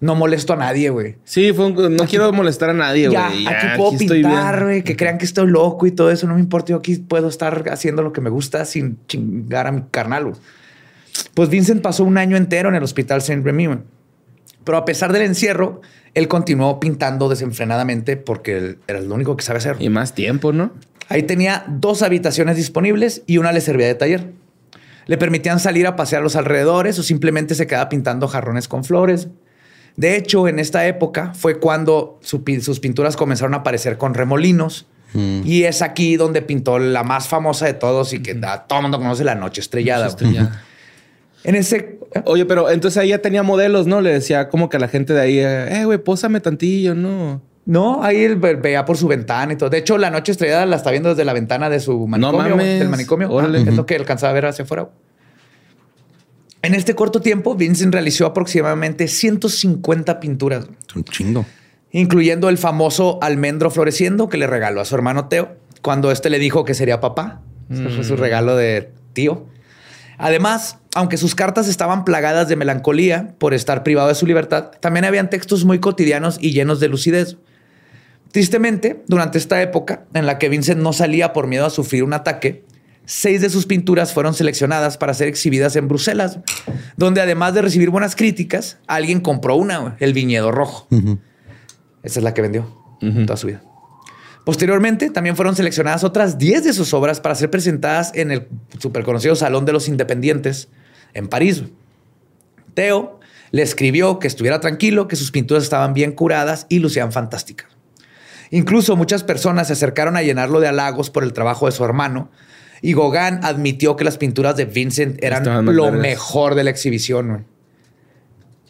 [0.00, 1.16] no molesto a nadie, güey.
[1.24, 3.44] Sí, fue un- no quiero molestar a nadie, güey.
[3.44, 6.40] Ya, aquí puedo pintar, güey, que crean que estoy loco y todo eso, no me
[6.40, 10.32] importa, yo aquí puedo estar haciendo lo que me gusta sin chingar a mi carnal.
[11.34, 13.78] Pues Vincent pasó un año entero en el hospital Saint Remy, güey.
[14.64, 15.80] pero a pesar del encierro,
[16.14, 19.76] él continuó pintando desenfrenadamente porque él era lo único que sabe hacer.
[19.80, 20.70] Y más tiempo, ¿no?
[21.10, 24.32] Ahí tenía dos habitaciones disponibles y una le servía de taller.
[25.06, 28.84] Le permitían salir a pasear a los alrededores o simplemente se quedaba pintando jarrones con
[28.84, 29.28] flores.
[29.96, 34.86] De hecho, en esta época fue cuando su sus pinturas comenzaron a aparecer con remolinos.
[35.44, 38.82] Y es aquí donde pintó la más famosa de todos y que da- todo el
[38.84, 40.06] mundo conoce la noche estrellada.
[40.06, 40.14] güey.
[41.42, 41.98] En ese...
[42.26, 44.00] Oye, pero entonces ahí ya tenía modelos, ¿no?
[44.00, 47.42] Le decía como que a la gente de ahí, eh, güey, pósame tantillo, ¿no?
[47.70, 49.70] No, ahí él ve- veía por su ventana y todo.
[49.70, 52.56] De hecho, la noche estrellada la está viendo desde la ventana de su manicomio.
[52.56, 52.80] mames.
[52.80, 53.30] Del manicomio.
[53.30, 53.58] Órale.
[53.60, 54.88] Ah, Es lo que alcanzaba a ver hacia afuera.
[56.62, 61.46] En este corto tiempo, Vincent realizó aproximadamente 150 pinturas, un chingo.
[61.92, 66.38] incluyendo el famoso almendro floreciendo que le regaló a su hermano Teo cuando este le
[66.38, 67.40] dijo que sería papá.
[67.70, 69.46] Ese fue su regalo de tío.
[70.18, 75.04] Además, aunque sus cartas estaban plagadas de melancolía por estar privado de su libertad, también
[75.04, 77.36] habían textos muy cotidianos y llenos de lucidez.
[78.32, 82.12] Tristemente, durante esta época en la que Vincent no salía por miedo a sufrir un
[82.12, 82.64] ataque,
[83.04, 86.38] seis de sus pinturas fueron seleccionadas para ser exhibidas en Bruselas,
[86.96, 90.86] donde además de recibir buenas críticas, alguien compró una, el viñedo rojo.
[92.02, 93.62] Esa es la que vendió toda su vida.
[94.44, 99.02] Posteriormente, también fueron seleccionadas otras 10 de sus obras para ser presentadas en el super
[99.02, 100.68] conocido Salón de los Independientes
[101.14, 101.64] en París.
[102.74, 103.18] Teo
[103.50, 107.79] le escribió que estuviera tranquilo, que sus pinturas estaban bien curadas y lucían fantásticas.
[108.50, 112.30] Incluso muchas personas se acercaron a llenarlo de halagos por el trabajo de su hermano
[112.82, 117.44] y Gauguin admitió que las pinturas de Vincent eran Estaban lo mejor de la exhibición.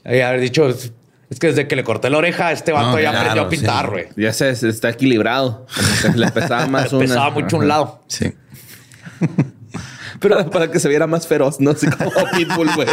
[0.04, 0.16] güey.
[0.18, 0.92] Y haber dicho, es
[1.38, 3.48] que desde que le corté la oreja, a este vato No, ya claro, aprendió a
[3.48, 3.90] pintar, sí.
[3.90, 4.06] güey.
[4.16, 5.66] Ya se, se está equilibrado.
[5.74, 7.06] Como que le pesaba más una.
[7.06, 8.02] Pesaba mucho un lado.
[8.08, 8.32] Sí.
[10.20, 11.70] Pero para que se viera más feroz, ¿no?
[11.70, 12.88] Así como Pitbull, güey.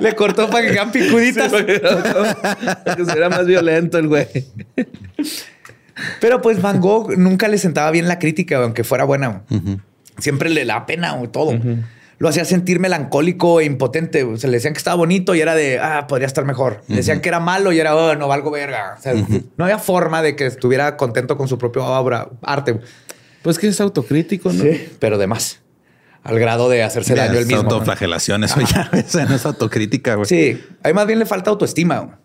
[0.00, 1.52] Le cortó para que quedan picuditas.
[1.52, 4.26] para que se viera más violento el güey.
[6.20, 9.42] Pero pues Van Gogh nunca le sentaba bien la crítica, aunque fuera buena.
[10.18, 11.52] Siempre le da pena güey, todo.
[12.18, 14.24] Lo hacía sentir melancólico e impotente.
[14.38, 16.82] Se le decían que estaba bonito y era de, ah, podría estar mejor.
[16.88, 18.96] Le decían que era malo y era, oh, no valgo verga.
[18.98, 22.80] O sea, no había forma de que estuviera contento con su propia obra, arte.
[23.42, 24.62] Pues que es autocrítico, ¿no?
[24.62, 25.60] Sí, pero de más.
[26.24, 27.62] Al grado de hacerse daño es mismo.
[27.62, 27.70] ¿no?
[27.70, 30.26] autoflagelación, eso ya esa no es autocrítica, güey.
[30.26, 32.18] Sí, ahí más bien le falta autoestima.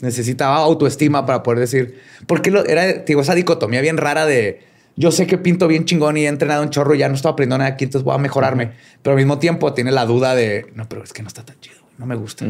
[0.00, 5.10] Necesitaba autoestima para poder decir, porque lo, era digo, esa dicotomía bien rara de yo
[5.10, 7.58] sé que pinto bien chingón y he entrenado un chorro y ya no estoy aprendiendo
[7.58, 8.72] nada aquí, entonces voy a mejorarme.
[9.00, 11.58] Pero al mismo tiempo tiene la duda de no, pero es que no está tan
[11.60, 12.46] chido, no me gusta.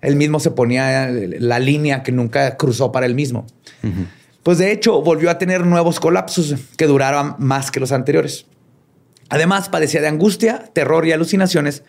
[0.00, 3.46] Él mismo se ponía la línea que nunca cruzó para él mismo.
[4.42, 8.46] Pues de hecho, volvió a tener nuevos colapsos que duraron más que los anteriores.
[9.30, 11.84] Además, padecía de angustia, terror y alucinaciones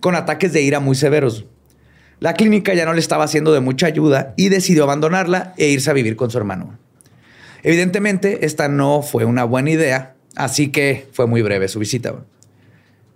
[0.00, 1.44] con ataques de ira muy severos.
[2.20, 5.90] La clínica ya no le estaba haciendo de mucha ayuda y decidió abandonarla e irse
[5.90, 6.78] a vivir con su hermano.
[7.64, 12.14] Evidentemente, esta no fue una buena idea, así que fue muy breve su visita.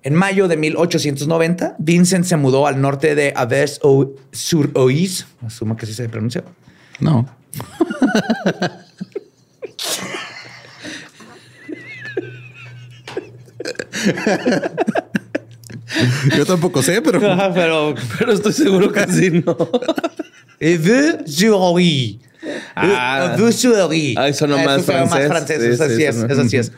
[0.02, 6.08] En mayo de 1890, Vincent se mudó al norte de Aves-sur-Oise, asumo que así se
[6.08, 6.42] pronuncia,
[7.00, 7.28] No.
[16.36, 17.20] Yo tampoco sé, pero
[17.54, 19.56] pero Pero estoy seguro que sí, ¿no?
[20.60, 22.18] Aves-sur-Oise.
[22.74, 23.34] Ah.
[23.34, 24.14] Aves-sur-Oise.
[24.18, 25.28] Ah, eso no más suena más francés.
[25.28, 25.60] francés.
[25.62, 26.72] Sí, eso sí, sí eso es, no- eso sí es.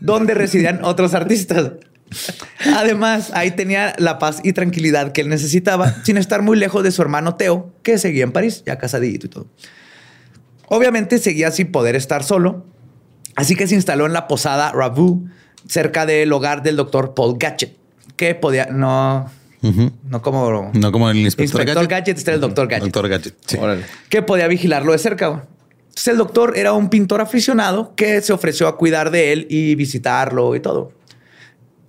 [0.00, 1.72] Donde residían otros artistas.
[2.74, 6.90] Además, ahí tenía la paz y tranquilidad que él necesitaba, sin estar muy lejos de
[6.90, 9.46] su hermano Teo, que seguía en París, ya casadito y todo.
[10.66, 12.66] Obviamente seguía sin poder estar solo,
[13.36, 15.28] así que se instaló en la posada Ravu,
[15.66, 17.76] cerca del hogar del doctor Paul Gadget,
[18.16, 19.30] que podía, no,
[19.62, 22.84] no como no como el inspector, Inspector Gadget, este era el doctor Gadget.
[22.84, 23.34] Doctor Gadget.
[23.46, 23.56] sí.
[23.58, 23.84] Órale.
[24.08, 25.44] que podía vigilarlo de cerca.
[25.88, 29.74] Entonces el doctor era un pintor aficionado que se ofreció a cuidar de él y
[29.74, 30.92] visitarlo y todo.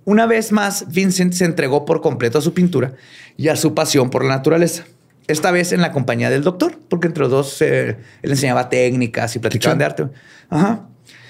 [0.04, 2.94] Una vez más, Vincent se entregó por completo a su pintura
[3.36, 4.84] y a su pasión por la naturaleza.
[5.28, 9.36] Esta vez en la compañía del doctor, porque entre los dos eh, él enseñaba técnicas
[9.36, 10.06] y platicaban de arte.
[10.50, 10.88] Ajá.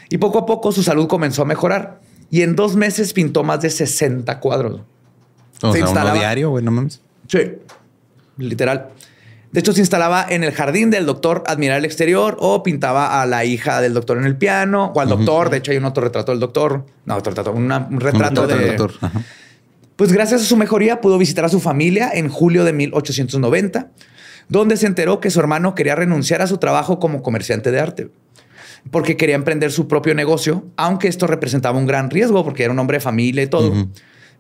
[0.09, 2.01] Y poco a poco su salud comenzó a mejorar.
[2.33, 4.81] Y en dos meses pintó más de 60 cuadros.
[4.81, 4.81] O
[5.55, 7.01] Se sea, uno instalaba- diario, güey, no mames.
[7.29, 7.39] Sí,
[8.39, 8.89] literal.
[9.53, 13.27] De hecho, se instalaba en el jardín del doctor admirar el exterior o pintaba a
[13.27, 15.51] la hija del doctor en el piano o al doctor.
[15.51, 16.87] De hecho, hay un otro retrato del doctor.
[17.05, 18.67] No, otro retrato, una- un retrato Un de...
[18.69, 18.93] doctor.
[19.03, 19.21] Ajá.
[19.97, 23.91] Pues gracias a su mejoría pudo visitar a su familia en julio de 1890,
[24.49, 28.09] donde se enteró que su hermano quería renunciar a su trabajo como comerciante de arte,
[28.91, 32.79] porque quería emprender su propio negocio, aunque esto representaba un gran riesgo porque era un
[32.79, 33.73] hombre de familia y todo.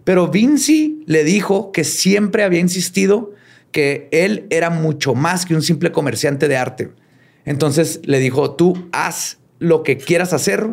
[0.04, 3.32] Pero Vinci le dijo que siempre había insistido
[3.70, 6.90] que él era mucho más que un simple comerciante de arte.
[7.44, 10.68] Entonces le dijo, tú haz lo que quieras hacer,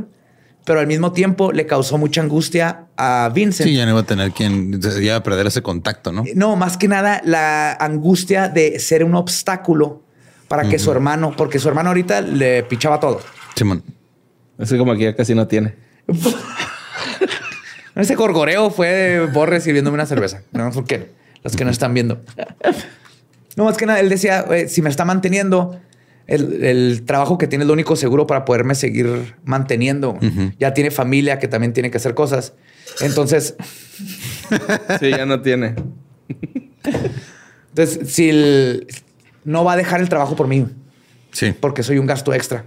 [0.65, 3.67] pero al mismo tiempo le causó mucha angustia a Vincent.
[3.67, 6.23] Sí, ya no iba a tener quien, ya iba a perder ese contacto, ¿no?
[6.35, 10.03] No, más que nada la angustia de ser un obstáculo
[10.47, 13.21] para que su hermano, porque su hermano ahorita le pichaba todo.
[13.55, 13.83] Simón.
[14.57, 15.75] Así como aquí ya casi no tiene.
[17.95, 20.41] Ese gorgoreo fue Borre sirviéndome una cerveza.
[20.51, 21.09] No, ¿por qué?
[21.43, 22.21] Los que no están viendo.
[23.55, 25.79] No, más que nada, él decía, "Eh, si me está manteniendo,
[26.27, 30.17] el, el trabajo que tiene es lo único seguro para poderme seguir manteniendo.
[30.59, 32.53] Ya tiene familia que también tiene que hacer cosas.
[33.01, 33.55] Entonces,
[34.99, 35.75] Sí, ya no tiene.
[37.69, 38.87] entonces si el-
[39.43, 40.67] no va a dejar el trabajo por mí,
[41.31, 41.53] Sí.
[41.59, 42.65] porque soy un gasto extra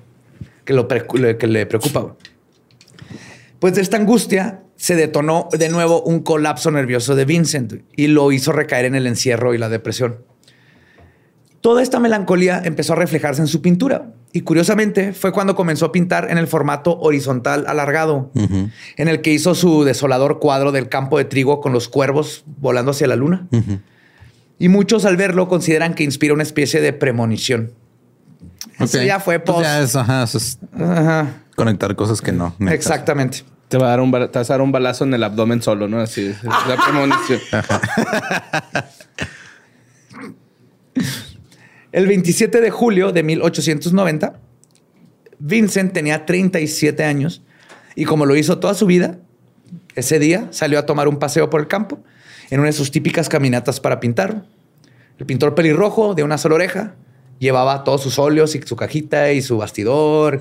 [0.65, 2.17] que, lo que le preocupa.
[3.59, 8.33] Pues de esta angustia se detonó de nuevo un colapso nervioso de Vincent y lo
[8.33, 10.19] hizo recaer en el encierro y la depresión.
[11.61, 15.93] Toda esta melancolía empezó a reflejarse en su pintura y curiosamente fue cuando comenzó a
[15.93, 21.19] pintar en el formato horizontal alargado, en el que hizo su desolador cuadro del campo
[21.19, 23.47] de trigo con los cuervos volando hacia la luna.
[24.59, 27.71] Y muchos al verlo consideran que inspira una especie de premonición.
[28.79, 29.65] Eso ya fue Pues post.
[29.67, 32.55] ya es, ajá, eso es Ajá, conectar cosas que no.
[32.59, 32.75] necesitas.
[32.75, 33.45] exactamente.
[33.69, 35.89] Te va a dar un, te vas a dar un balazo en el abdomen solo,
[35.89, 35.99] ¿no?
[36.01, 37.41] Así es la premonición.
[41.93, 44.35] El 27 de julio de 1890,
[45.39, 47.43] Vincent tenía 37 años
[47.95, 49.19] y como lo hizo toda su vida,
[49.95, 52.03] ese día salió a tomar un paseo por el campo
[52.51, 54.45] en una de sus típicas caminatas para pintar.
[55.19, 56.95] El pintor pelirrojo de una sola oreja
[57.43, 60.41] llevaba todos sus óleos y su cajita y su bastidor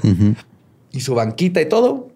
[0.92, 2.10] y su banquita y todo.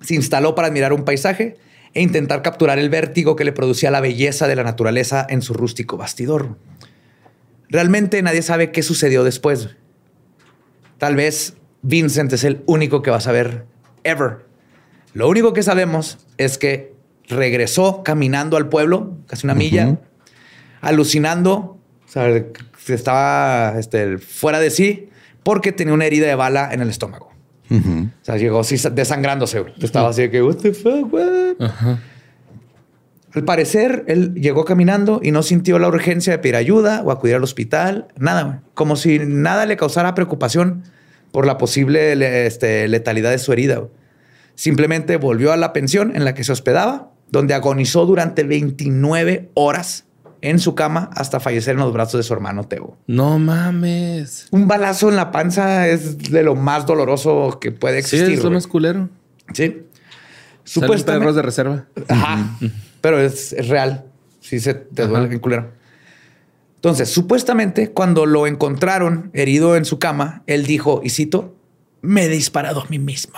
[0.00, 1.56] Se instaló para admirar un paisaje
[1.94, 5.52] e intentar capturar el vértigo que le producía la belleza de la naturaleza en su
[5.52, 6.56] rústico bastidor.
[7.68, 9.70] Realmente nadie sabe qué sucedió después.
[10.98, 13.66] Tal vez Vincent es el único que va a saber
[14.04, 14.46] ever.
[15.12, 16.94] Lo único que sabemos es que
[17.26, 19.98] regresó caminando al pueblo, casi una milla,
[20.80, 21.80] alucinando,
[22.14, 22.44] sea,
[22.88, 25.08] estaba este, fuera de sí,
[25.42, 27.30] porque tenía una herida de bala en el estómago.
[27.70, 29.60] O sea, llegó así desangrándose.
[29.60, 29.72] güey.
[29.80, 31.56] Estaba así de que, what the fuck, what?
[33.34, 37.34] Al parecer, él llegó caminando y no sintió la urgencia de pedir ayuda o acudir
[37.34, 38.06] al hospital.
[38.16, 38.56] Nada, güey.
[38.74, 40.84] Como si nada le causara preocupación
[41.32, 43.76] por la posible le- este, letalidad de su herida.
[43.78, 43.90] güey.
[44.54, 50.04] Simplemente volvió a la pensión en la que se hospedaba, donde agonizó durante 29 horas
[50.48, 52.96] en su cama hasta fallecer en los brazos de su hermano Teo.
[53.06, 54.46] No mames.
[54.50, 58.38] Un balazo en la panza es de lo más doloroso que puede Sí, existir.
[58.38, 59.08] es lo más culero.
[59.52, 59.82] Sí.
[60.64, 61.86] Salen perros de reserva.
[62.08, 62.58] Ajá.
[63.00, 64.04] Pero es, es real.
[64.40, 65.72] Sí se te duele bien culero.
[66.76, 71.54] Entonces, supuestamente, cuando lo encontraron herido en su cama, él dijo, y cito,
[72.02, 73.34] me he disparado a mí mismo.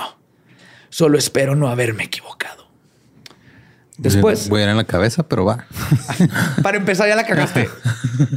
[0.89, 2.66] Solo espero no haberme equivocado.
[3.99, 5.67] Después, Voy a ir en la cabeza, pero va.
[6.63, 7.69] para empezar, ya la cagaste.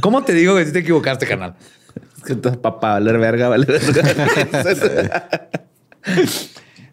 [0.00, 1.54] ¿Cómo te digo que sí te equivocaste, carnal?
[2.16, 5.28] Es que papá, valer verga, valer verga.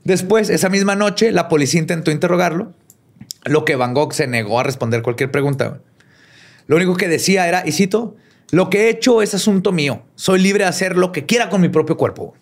[0.03, 2.74] Después, esa misma noche, la policía intentó interrogarlo,
[3.43, 5.80] lo que Van Gogh se negó a responder cualquier pregunta.
[6.68, 8.15] Lo único que decía era, y cito,
[8.51, 10.03] lo que he hecho es asunto mío.
[10.15, 12.36] Soy libre de hacer lo que quiera con mi propio cuerpo.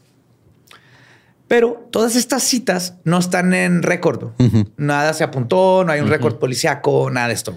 [1.48, 4.32] Pero todas estas citas no están en récord.
[4.78, 7.54] Nada se apuntó, no hay un récord policiaco, nada de esto.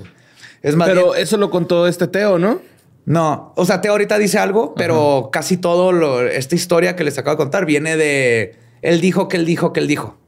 [0.62, 2.60] Es más Pero bien- eso lo contó este Teo, ¿no?
[3.06, 7.16] no, o sea, Teo ahorita dice algo, pero casi todo lo, esta historia que les
[7.16, 10.18] acabo de contar viene de él dijo que él dijo que él dijo.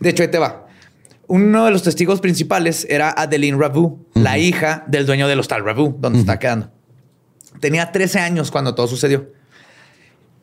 [0.00, 0.66] De hecho, ahí te va.
[1.26, 5.96] Uno de los testigos principales era Adeline Ravu, la hija del dueño del hostal Ravu,
[6.00, 6.70] donde está quedando.
[7.60, 9.30] Tenía 13 años cuando todo sucedió.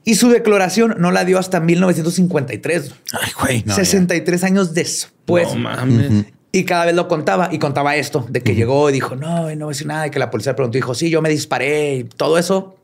[0.03, 2.91] Y su declaración no la dio hasta 1953.
[3.13, 3.63] Ay, güey.
[3.65, 5.49] no, 63 años después.
[5.49, 6.25] no mames.
[6.51, 9.65] Y cada vez lo contaba y contaba esto, de que llegó y dijo, no, no
[9.65, 11.97] voy a decir nada, y que la policía le preguntó, dijo, sí, yo me disparé,
[11.97, 12.75] y todo eso,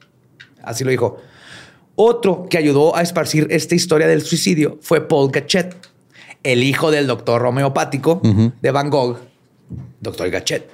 [0.61, 1.17] así lo dijo.
[1.95, 5.75] Otro que ayudó a esparcir esta historia del suicidio fue Paul Gachet,
[6.43, 8.21] el hijo del doctor homeopático
[8.61, 9.17] de Van Gogh,
[9.99, 10.69] doctor Gachet.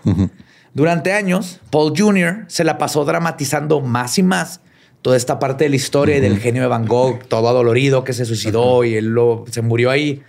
[0.73, 2.45] Durante años, Paul Jr.
[2.47, 4.59] se la pasó dramatizando más y más
[5.01, 8.13] toda esta parte de la historia y del genio de Van Gogh, todo adolorido que
[8.13, 10.21] se suicidó y él lo, se murió ahí.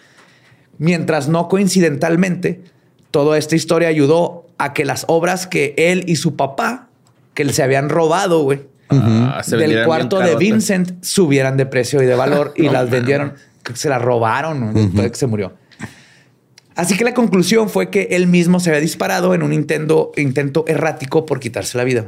[0.78, 2.62] Mientras no coincidentalmente,
[3.10, 6.88] toda esta historia ayudó a que las obras que él y su papá,
[7.34, 8.60] que se habían robado, güey,
[9.00, 10.36] Ah, del cuarto de.
[10.36, 13.34] Vincent, subieran de precio y de valor y las vendieron.
[13.62, 15.52] Que Se las robaron después de que se murió.
[16.74, 20.64] Así que la conclusión fue que él mismo se había disparado en un intento, intento
[20.66, 22.06] errático por quitarse la vida.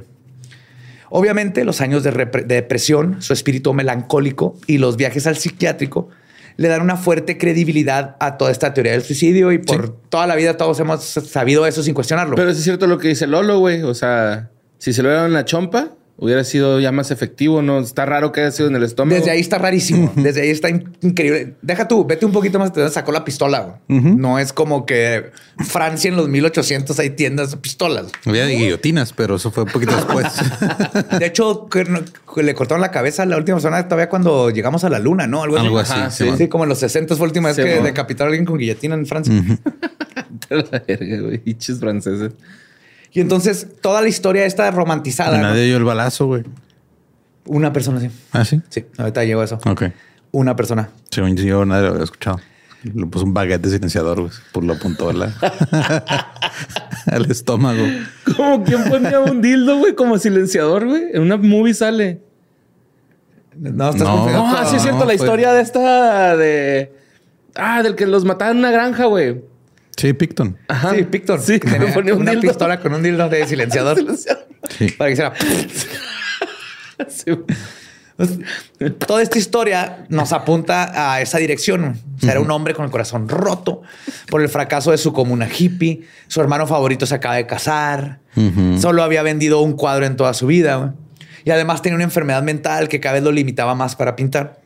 [1.17, 2.11] Obviamente, los años de,
[2.45, 6.09] depresión, su espíritu melancólico y los viajes al psiquiátrico
[6.57, 10.35] le dan una fuerte credibilidad a toda esta teoría del suicidio y por toda la
[10.35, 12.35] vida todos hemos sabido eso sin cuestionarlo.
[12.35, 13.83] Pero es cierto lo que dice Lolo, güey.
[13.83, 17.81] O sea, si se lo dieron la chompa, hubiera sido ya más efectivo, ¿no?
[17.81, 19.17] Está raro que haya sido en el estómago.
[19.17, 20.13] Desde ahí está rarísimo.
[20.17, 21.55] Desde ahí está in- increíble.
[21.61, 22.73] Deja tú, vete un poquito más.
[22.73, 23.81] Te sacó la pistola.
[23.89, 28.07] No es como que Francia en los 1800 hay tiendas de pistolas.
[28.25, 30.27] Había de guillotinas, pero eso fue un poquito después.
[31.19, 31.69] De hecho,
[32.37, 35.43] le cortaron la cabeza a la última persona todavía cuando llegamos a la luna, ¿no?
[35.43, 35.67] Algo así.
[35.67, 35.93] Algo así.
[35.93, 36.31] Ajá, sí, sí.
[36.31, 36.39] man.
[36.39, 37.83] Sí, como en los 60 fue la última vez Sí, que mo.
[37.85, 39.35] decapitaron a alguien con guillotina en Francia.
[40.51, 41.43] la verga, güey.
[41.45, 42.33] Hiches franceses.
[43.15, 45.39] Y entonces toda la historia está romantizada.
[45.39, 45.45] ¿no?
[45.45, 46.43] Nadie dio el balazo, güey.
[47.47, 48.11] Una persona sí.
[48.33, 48.61] Ah, sí.
[48.69, 49.59] Sí, ahorita llegó eso.
[49.67, 49.85] Ok.
[50.33, 50.91] Una persona.
[51.11, 52.41] Según yo, nadie lo había escuchado.
[52.83, 54.33] Le puso un baguette de silenciador, güey.
[54.53, 55.33] Por lo apuntó a la-
[57.07, 57.83] al estómago.
[58.37, 61.05] Como quien ponía un dildo, güey, como silenciador, güey.
[61.13, 62.21] En una movie sale.
[63.57, 64.11] No, estás No.
[64.17, 64.49] confundiendo.
[64.49, 66.93] No, sí es cierto, No, la fue- historia de esta de.
[67.55, 69.43] Ah, del que los mataban en una granja, güey.
[69.97, 70.57] Sí, Picton.
[70.69, 70.95] Ajá.
[70.95, 71.41] Sí, Picton.
[71.41, 72.49] Sí, que tenía ponía un una dildo.
[72.49, 73.99] pistola con un dildo de silenciador
[74.79, 74.91] Sí.
[74.99, 75.33] para que hiciera.
[77.09, 77.33] Sí.
[79.07, 82.01] Toda esta historia nos apunta a esa dirección.
[82.17, 83.83] O sea, era un hombre con el corazón roto
[84.31, 86.03] por el fracaso de su comuna hippie.
[86.29, 88.21] Su hermano favorito se acaba de casar.
[88.81, 90.95] Solo había vendido un cuadro en toda su vida.
[91.45, 94.61] Y además tenía una enfermedad mental que cada vez lo limitaba más para pintar.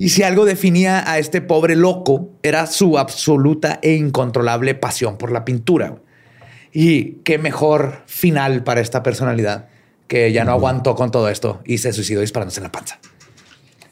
[0.00, 5.30] Y si algo definía a este pobre loco, era su absoluta e incontrolable pasión por
[5.30, 5.96] la pintura.
[6.72, 9.68] Y qué mejor final para esta personalidad
[10.08, 12.98] que ya no aguantó con todo esto y se suicidó disparándose en la panza.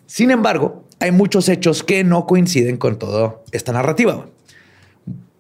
[0.07, 4.31] Sin embargo, hay muchos hechos que no coinciden con toda esta narrativa.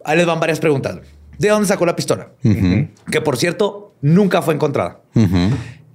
[0.04, 0.98] Ahí les van varias preguntas.
[1.38, 2.28] ¿De dónde sacó la pistola?
[3.10, 5.00] Que por cierto, nunca fue encontrada.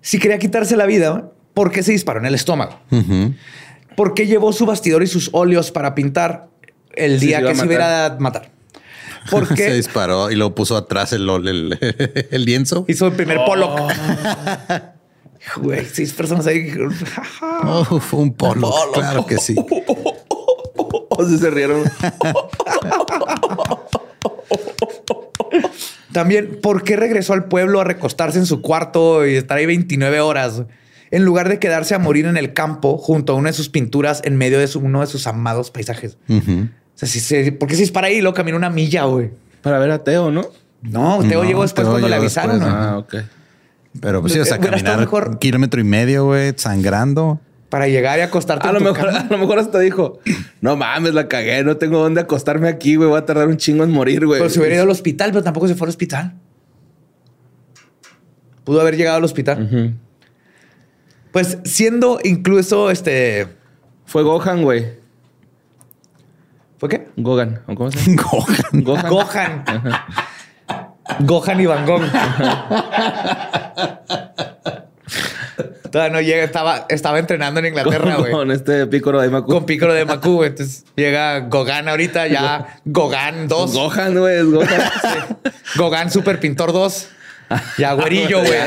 [0.01, 2.79] Si quería quitarse la vida, ¿por qué se disparó en el estómago?
[2.89, 3.03] ¿Por
[4.13, 6.49] qué llevó su bastidor y sus óleos para pintar
[6.95, 8.51] el día que se iba a matar?
[9.31, 11.77] ¿Por Se disparó y luego puso atrás el, el,
[12.31, 12.85] el lienzo.
[12.87, 13.79] hizo el primer Pollock?
[15.57, 16.73] Güey, seis personas ahí.
[17.65, 18.61] Oh, fue un polo.
[18.61, 18.93] Pollock.
[18.93, 19.53] Claro que sí.
[21.27, 21.83] sí se rieron.
[26.13, 30.21] También, ¿por qué regresó al pueblo a recostarse en su cuarto y estar ahí 29
[30.21, 30.63] horas?
[31.13, 34.21] En lugar de quedarse a morir en el campo junto a una de sus pinturas
[34.25, 36.17] en medio de su- uno de sus amados paisajes.
[36.27, 36.41] O
[36.95, 39.31] sea, si se, ¿por qué se dispara ahí y luego camina una milla, güey?
[39.61, 40.41] Para ver a Teo, ¿no?
[40.81, 42.59] No, Teo No, llegó después Teo cuando le avisaron.
[42.59, 42.79] después, ¿no?
[42.81, 43.15] Ah, ok.
[44.01, 45.29] Pero pues sí, o sea, caminar mejor.
[45.29, 47.39] un kilómetro y medio, güey, sangrando.
[47.69, 49.19] Para llegar y acostarte A en lo, tu mejor, cama.
[49.29, 50.19] a lo mejor hasta dijo,
[50.61, 53.83] no mames, la cagué, no tengo dónde acostarme aquí, güey, voy a tardar un chingo
[53.83, 54.39] en morir, güey.
[54.39, 56.33] Pero se hubiera ido al hospital, pero tampoco se fue al hospital.
[58.63, 59.63] Pudo haber llegado al hospital.
[59.63, 59.93] Ujú.
[61.33, 63.47] Pues siendo incluso este.
[64.05, 64.93] Fue Gohan, güey.
[66.77, 67.07] ¿Fue qué?
[67.17, 67.61] Gogan.
[67.67, 68.21] ¿o ¿Cómo se llama?
[68.21, 68.83] Gohan.
[68.83, 69.09] Gohan.
[69.09, 69.65] Gohan.
[71.19, 72.03] Gohan y Van Gogh.
[75.91, 78.31] Todavía no llega, estaba, estaba entrenando en Inglaterra, güey.
[78.31, 79.51] con este pícoro de Macu.
[79.51, 80.49] Con Piccolo de Macu, güey.
[80.49, 83.73] Entonces llega Gogan ahorita, ya Gogan 2.
[83.73, 84.81] Gohan, güey, es Gohan.
[85.75, 87.09] Gogan Super Pintor 2.
[87.77, 88.59] Ya güerillo, güey.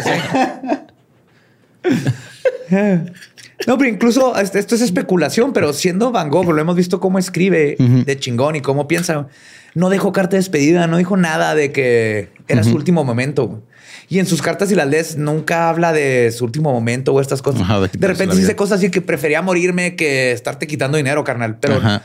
[3.67, 7.19] No, pero incluso este- esto es especulación, pero siendo Van Gogh, lo hemos visto cómo
[7.19, 9.29] escribe de chingón y cómo piensa.
[9.75, 13.62] No dejó carta de despedida, no dijo nada de que era su último momento.
[14.09, 17.43] Y en sus cartas, si las lees, nunca habla de su último momento o estas
[17.43, 17.62] cosas.
[17.62, 21.59] Ajá, de de, repente dice cosas así que prefería morirme que estarte quitando dinero, carnal.
[21.59, 22.03] Pero Ajá.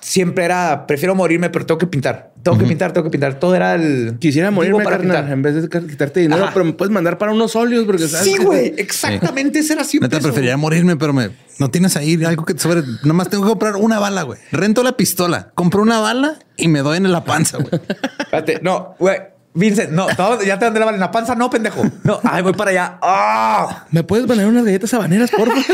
[0.00, 2.31] siempre era, prefiero morirme, pero tengo que pintar.
[2.42, 3.34] Tengo que pintar, tengo que pintar.
[3.38, 4.16] Todo era el...
[4.18, 5.32] Quisiera morirme, para carnal, pintar.
[5.32, 6.52] en vez de quitarte dinero, Ajá.
[6.52, 8.74] pero me puedes mandar para unos óleos porque sabes Sí, güey.
[8.76, 9.60] Exactamente.
[9.60, 12.60] Ese era siempre Neta, eso, preferiría morirme, pero me no tienes ahí algo que te
[12.60, 12.82] sobre.
[13.04, 14.40] Nomás tengo que comprar una bala, güey.
[14.50, 17.80] Rento la pistola, compro una bala y me doy en la panza, güey.
[18.18, 19.18] Espérate, no, güey.
[19.54, 21.82] Vincent, no, todo- ya te mandé la bala en la panza, no, pendejo.
[22.04, 22.98] No, ay, voy para allá.
[23.02, 23.86] ¡Ah!
[23.90, 25.64] ¿Me puedes poner unas galletas habaneras, por favor?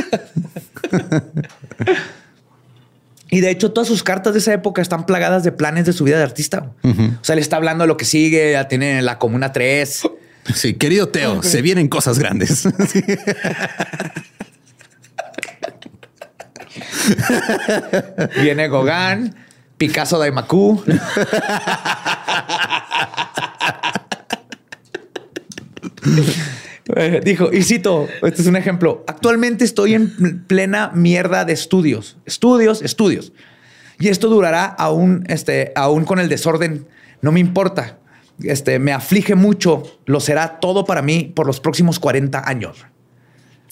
[3.30, 6.04] Y de hecho, todas sus cartas de esa época están plagadas de planes de su
[6.04, 6.70] vida de artista.
[6.82, 10.02] O sea, le está hablando de lo que sigue, ya tiene la Comuna 3.
[10.54, 12.60] Sí, querido Teo, se vienen cosas grandes.
[12.60, 13.02] Sí.
[18.40, 19.34] Viene Gauguin,
[19.76, 20.82] Picasso de Macu.
[26.96, 29.04] Eh, Dijo, y cito, este es un ejemplo.
[29.06, 33.32] Actualmente estoy en plena mierda de estudios, estudios, estudios.
[33.98, 36.86] Y esto durará aún, este, aún con el desorden.
[37.20, 37.98] No me importa.
[38.42, 39.82] Este, me aflige mucho.
[40.06, 42.86] Lo será todo para mí por los próximos 40 años.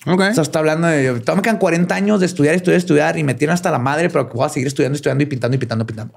[0.07, 0.21] Ok.
[0.21, 3.35] O sea, está hablando de, me quedan 40 años de estudiar, estudiar, estudiar y me
[3.35, 5.87] tiran hasta la madre, pero que voy a seguir estudiando, estudiando y pintando y pintando,
[5.87, 6.15] pintando.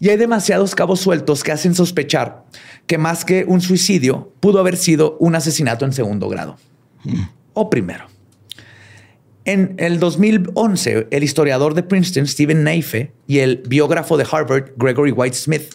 [0.00, 2.44] Y hay demasiados cabos sueltos que hacen sospechar
[2.86, 6.56] que más que un suicidio pudo haber sido un asesinato en segundo grado
[7.52, 8.06] o primero.
[9.44, 15.12] En el 2011, el historiador de Princeton, Stephen Neife, y el biógrafo de Harvard, Gregory
[15.12, 15.74] White Smith,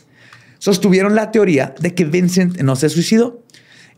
[0.60, 3.44] sostuvieron la teoría de que Vincent no se suicidó.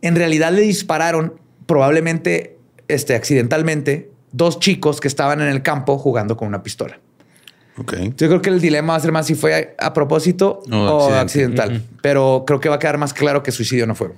[0.01, 2.57] En realidad le dispararon, probablemente
[2.87, 6.99] este, accidentalmente, dos chicos que estaban en el campo jugando con una pistola.
[7.79, 7.93] Ok.
[8.17, 10.75] Yo creo que el dilema va a ser más si fue a, a propósito O
[10.75, 11.61] o accidente.
[11.61, 14.13] accidental, pero creo que va a quedar más claro que suicidio no fue.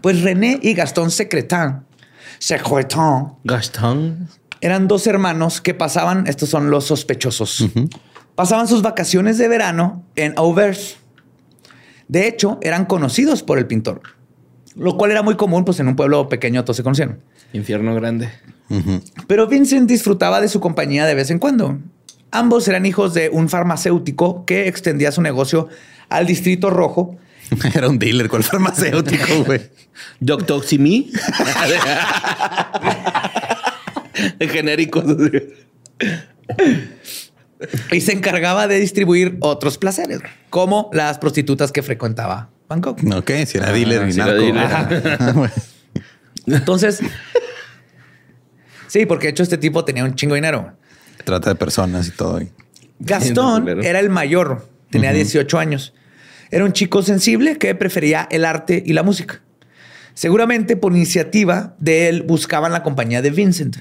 [0.00, 1.80] Pues René y Gastón Secretin,
[2.38, 4.28] Secretin, Gastón.
[4.60, 7.66] eran dos hermanos que pasaban, estos son los sospechosos,
[8.34, 10.98] pasaban sus vacaciones de verano en Auvers.
[12.06, 14.02] De hecho, eran conocidos por el pintor,
[14.76, 17.20] lo cual era muy común, pues en un pueblo pequeño todos se conocían.
[17.52, 18.28] Infierno grande.
[19.26, 21.78] Pero Vincent disfrutaba de su compañía de vez en cuando.
[22.30, 25.68] Ambos eran hijos de un farmacéutico que extendía su negocio
[26.08, 27.16] al Distrito Rojo.
[27.74, 29.62] Era un dealer con el farmacéutico, güey.
[30.20, 31.10] Doctor Simi.
[34.40, 35.04] Genéricos.
[37.92, 43.00] y se encargaba de distribuir otros placeres, como las prostitutas que frecuentaba Bangkok.
[43.16, 44.94] Ok, si era dealer y sí era narco.
[44.94, 45.50] dealer.
[46.46, 47.00] Entonces,
[48.86, 50.76] sí, porque de hecho este tipo tenía un chingo de dinero.
[51.28, 52.40] Trata de personas y todo.
[53.00, 55.92] Gastón era el mayor, tenía 18 años.
[56.50, 59.42] Era un chico sensible que prefería el arte y la música.
[60.14, 63.76] Seguramente por iniciativa de él buscaban la compañía de Vincent.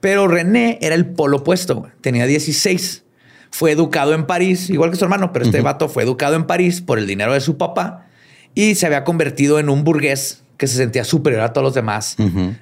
[0.00, 1.88] Pero René era el polo opuesto.
[2.00, 3.04] Tenía 16.
[3.52, 6.80] Fue educado en París, igual que su hermano, pero este vato fue educado en París
[6.80, 8.08] por el dinero de su papá
[8.52, 12.16] y se había convertido en un burgués que se sentía superior a todos los demás.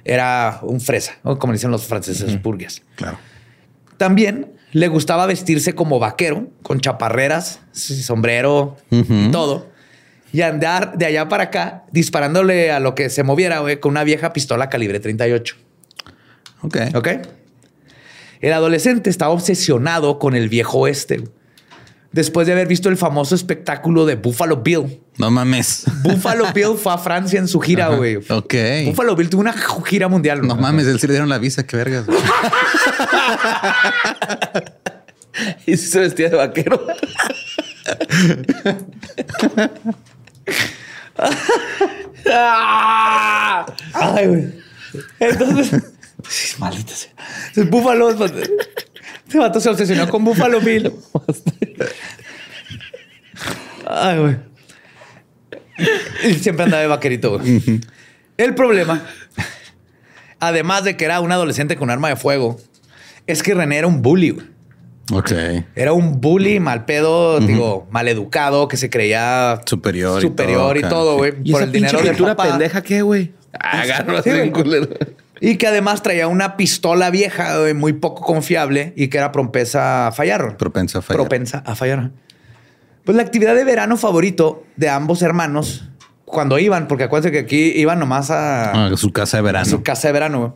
[0.05, 2.83] Era un fresa, como dicen los franceses, burgués.
[2.93, 3.17] Claro.
[4.01, 9.69] También le gustaba vestirse como vaquero, con chaparreras, sombrero y todo.
[10.33, 14.03] Y andar de allá para acá disparándole a lo que se moviera, güey, con una
[14.03, 15.55] vieja pistola calibre 38.
[16.63, 16.77] Ok.
[16.95, 17.07] ¿Ok?
[18.39, 21.17] El adolescente estaba obsesionado con el viejo oeste.
[21.17, 21.31] güey.
[22.11, 25.01] Después de haber visto el famoso espectáculo de Buffalo Bill.
[25.17, 25.85] No mames.
[26.03, 28.17] Buffalo Bill fue a Francia en su gira, güey.
[28.17, 28.53] Ok.
[28.87, 29.53] Buffalo Bill tuvo una
[29.85, 30.41] gira mundial.
[30.41, 30.61] No güey.
[30.61, 32.05] mames, él sí le dieron la visa, qué vergas.
[35.65, 36.85] Y se vestía de vaquero.
[43.93, 44.53] Ay, güey.
[45.19, 45.81] Entonces,
[46.59, 47.11] maldita sea.
[47.47, 48.09] Entonces, Buffalo.
[49.31, 50.91] Este vato se obsesionó con Buffalo Bill.
[53.87, 54.35] Ay, güey.
[56.25, 57.61] Y siempre andaba de vaquerito, güey.
[58.35, 59.01] El problema,
[60.41, 62.59] además de que era un adolescente con arma de fuego,
[63.25, 64.47] es que René era un bully, güey.
[65.13, 65.31] Ok.
[65.75, 70.81] Era un bully mal pedo, digo, mal educado, que se creía Superior y superior y
[70.81, 71.35] todo, güey.
[71.45, 73.31] ¿Y Por esa el dinero de pendeja qué, güey?
[73.57, 74.89] Agarro así culero.
[75.43, 80.07] Y que además traía una pistola vieja, güey, muy poco confiable y que era propensa
[80.07, 80.55] a fallar.
[80.55, 81.17] Propensa a fallar.
[81.19, 82.11] Propensa a fallar.
[83.03, 85.89] Pues la actividad de verano favorito de ambos hermanos,
[86.25, 89.65] cuando iban, porque acuérdense que aquí iban nomás a, Ah, su casa de a verano.
[89.65, 90.55] su casa de verano,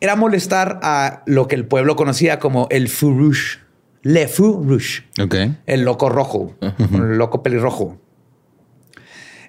[0.00, 3.58] era molestar a lo que el pueblo conocía como el fou rouge.
[4.02, 5.04] Le fou rouge.
[5.22, 5.34] Ok.
[5.66, 6.56] El loco rojo.
[6.90, 7.98] El loco pelirrojo.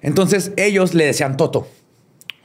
[0.02, 1.68] Entonces ellos le decían Toto.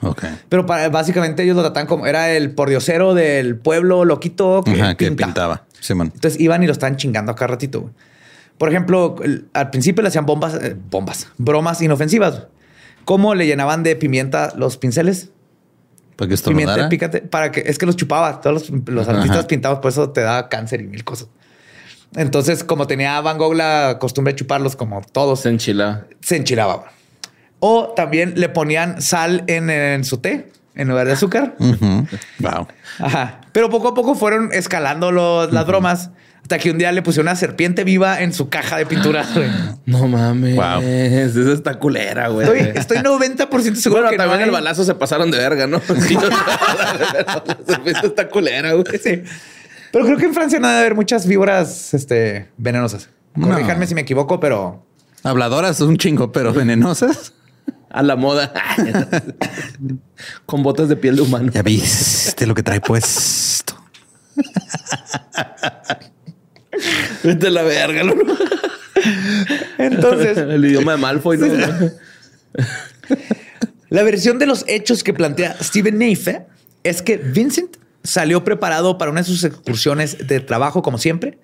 [0.01, 0.23] Ok.
[0.49, 4.95] Pero para- básicamente ellos lo trataban como era el pordiosero del pueblo loquito que, Ajá,
[4.95, 5.65] que pintaba.
[5.89, 7.81] Entonces iban y lo estaban chingando a cada ratito.
[7.81, 7.93] güey.
[8.57, 12.43] Por ejemplo, el- al principio le hacían bombas, eh, bombas, bromas inofensivas.
[13.05, 15.29] ¿Cómo le llenaban de pimienta los pinceles?
[16.15, 18.41] Para que esto Pimienta, pícate, para que es que los chupaba.
[18.41, 19.17] Todos los, los Ajá.
[19.19, 21.27] artistas pintados, por eso te da cáncer y mil cosas.
[22.15, 26.05] Entonces, como tenía Van Gogh la costumbre de chuparlos como todos, Se enchilaba.
[26.21, 26.75] se enchilaba.
[26.77, 26.89] güey.
[27.59, 31.55] O también le ponían sal en, en su té en lugar de azúcar.
[32.39, 32.67] Wow.
[32.99, 33.41] Ajá.
[33.51, 36.11] Pero poco a poco fueron escalando los- las bromas
[36.43, 39.25] hasta que un día le pusieron una serpiente viva en su caja de pintura.
[39.33, 39.49] güey.
[39.85, 40.55] No mames.
[40.55, 40.81] Wow.
[40.83, 42.47] Esa está culera, güey.
[42.47, 45.65] Estoy, estoy 90% seguro Bueno, que no también hay- el balazo se pasaron de verga,
[45.67, 45.81] ¿no?
[46.07, 46.29] Sí, o sea,
[47.45, 48.85] la serpiente está culera, güey.
[49.03, 49.23] Sí.
[49.91, 53.09] Pero creo que en Francia no debe haber muchas víboras este, venenosas.
[53.35, 53.47] No.
[53.49, 54.85] Corríjanme si me equivoco, pero
[55.23, 57.33] Habladoras un chingo, pero venenosas.
[57.89, 58.53] A la moda.
[60.45, 61.51] Con botas de piel de humano.
[61.53, 63.75] Ya viste lo que trae puesto.
[67.23, 68.13] Vete a la verga, ¿no?
[69.77, 71.47] entonces El idioma de Malfoy, ¿no?
[73.89, 76.45] la versión de los hechos que plantea Steven Neife
[76.83, 81.39] es que Vincent salió preparado para una de sus excursiones de trabajo, como siempre,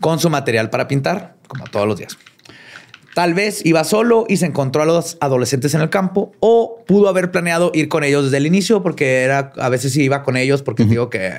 [0.00, 2.16] con su material para pintar, como todos los días.
[3.14, 7.08] Tal vez iba solo y se encontró a los adolescentes en el campo o pudo
[7.08, 10.36] haber planeado ir con ellos desde el inicio porque era a veces sí iba con
[10.36, 11.38] ellos porque digo que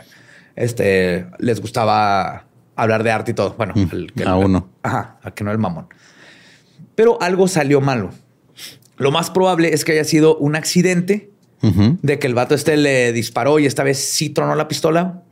[0.56, 2.46] este les gustaba
[2.78, 3.56] hablar de arte y todo.
[3.58, 4.70] Bueno, el A uno.
[4.84, 5.88] Ajá, a que no el mamón.
[6.96, 8.12] Pero algo salió malo.
[8.98, 11.32] Lo más probable es que haya sido un accidente
[11.62, 15.24] de que el vato este le disparó y esta vez sí tronó la pistola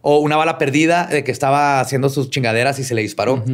[0.00, 3.44] o una bala perdida de que estaba haciendo sus chingaderas y se le disparó.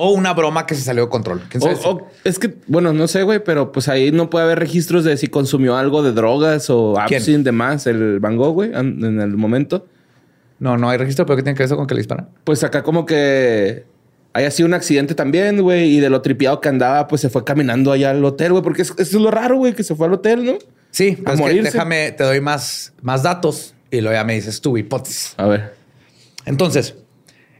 [0.00, 1.42] O una broma que se salió de control.
[1.50, 1.76] ¿Quién sabe?
[1.84, 5.16] o- es que, bueno, no sé, güey, pero pues ahí no puede haber registros de
[5.16, 7.18] si consumió algo de drogas o ¿Quién?
[7.20, 9.86] absinthe de más el Van Gogh, güey, en el momento.
[10.60, 12.28] No, no hay registro, pero ¿qué tiene que ver eso con que le disparan?
[12.44, 13.84] Pues acá como que
[14.34, 17.44] haya sido un accidente también, güey, y de lo tripiado que andaba, pues se fue
[17.44, 20.06] caminando allá al hotel, güey, porque es- eso es lo raro, güey, que se fue
[20.06, 20.58] al hotel, ¿no?
[20.90, 21.72] Sí, A pues es que morirse.
[21.72, 25.34] déjame, te doy más, más datos y luego ya me dices tu hipótesis.
[25.38, 25.74] A ver.
[26.46, 26.94] Entonces,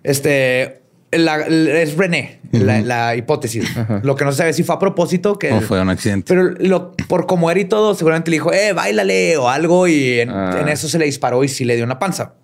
[0.02, 0.82] este
[1.12, 3.64] la- es René, la, la hipótesis.
[4.02, 5.52] Lo que no se sabe si fue a propósito que.
[5.52, 6.26] O fue un accidente.
[6.34, 10.20] Pero lo, por como era y todo, seguramente le dijo, eh, bailale o algo, y
[10.20, 10.58] en, Ah.
[10.60, 12.34] en eso se le disparó y sí le dio una panza.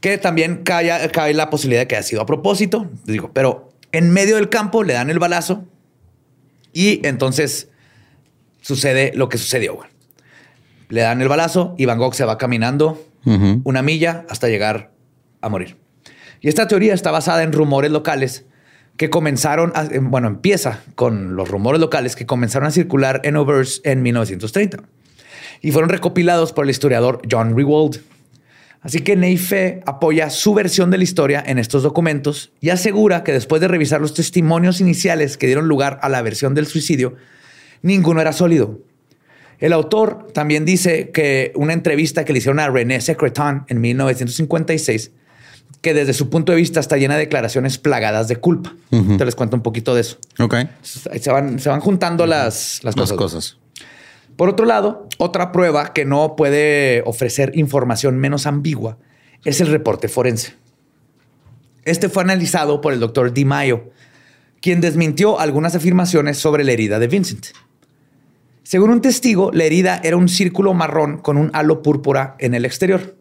[0.00, 2.88] Que también cae, cae la posibilidad de que haya sido a propósito.
[3.04, 5.64] Digo, pero en medio del campo le dan el balazo
[6.72, 7.68] y entonces
[8.60, 9.74] sucede lo que sucedió.
[9.74, 9.88] güey.
[10.88, 13.02] Le dan el balazo y Van Gogh se va caminando
[13.64, 14.90] una milla hasta llegar
[15.42, 15.76] a morir.
[16.40, 18.44] Y esta teoría está basada en rumores locales
[18.96, 23.80] que comenzaron, a- bueno, empieza con los rumores locales que comenzaron a circular en Overs
[23.84, 24.78] en 1930
[25.60, 28.00] y fueron recopilados por el historiador John Rewald.
[28.80, 33.32] Así que Neife apoya su versión de la historia en estos documentos y asegura que
[33.32, 37.16] después de revisar los testimonios iniciales que dieron lugar a la versión del suicidio,
[37.82, 38.78] ninguno era sólido.
[39.58, 45.10] El autor también dice que una entrevista que le hicieron a René Secretan en 1956,
[45.80, 48.74] que desde su punto de vista está llena de declaraciones plagadas de culpa.
[48.90, 50.18] Te les cuento un poquito de eso.
[50.38, 50.54] Ok.
[50.82, 53.16] Se van, se van juntando las, las Las cosas.
[53.16, 53.58] cosas.
[54.36, 58.98] Por otro lado, otra prueba que no puede ofrecer información menos ambigua
[59.44, 60.54] es el reporte forense.
[61.84, 63.90] Este fue analizado por el doctor Di Maio,
[64.60, 67.46] quien desmintió algunas afirmaciones sobre la herida de Vincent.
[68.62, 72.64] Según un testigo, la herida era un círculo marrón con un halo púrpura en el
[72.64, 73.16] exterior,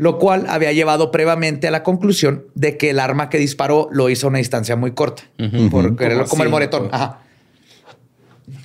[0.00, 4.08] lo cual había llevado previamente a la conclusión de que el arma que disparó lo
[4.08, 5.24] hizo a una distancia muy corta,
[5.70, 6.88] porque era Como el moretón.
[6.90, 7.18] Ajá.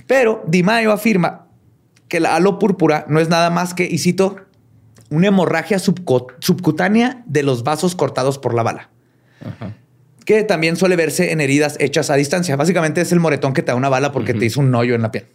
[0.08, 1.48] Pero Di Maio afirma
[2.08, 4.38] que el halo púrpura no es nada más que, y cito,
[5.10, 8.90] una hemorragia subcutánea de los vasos cortados por la bala.
[10.24, 12.56] Que también suele verse en heridas hechas a distancia.
[12.56, 15.02] Básicamente es el moretón que te da una bala porque te hizo un hoyo en
[15.02, 15.26] la piel.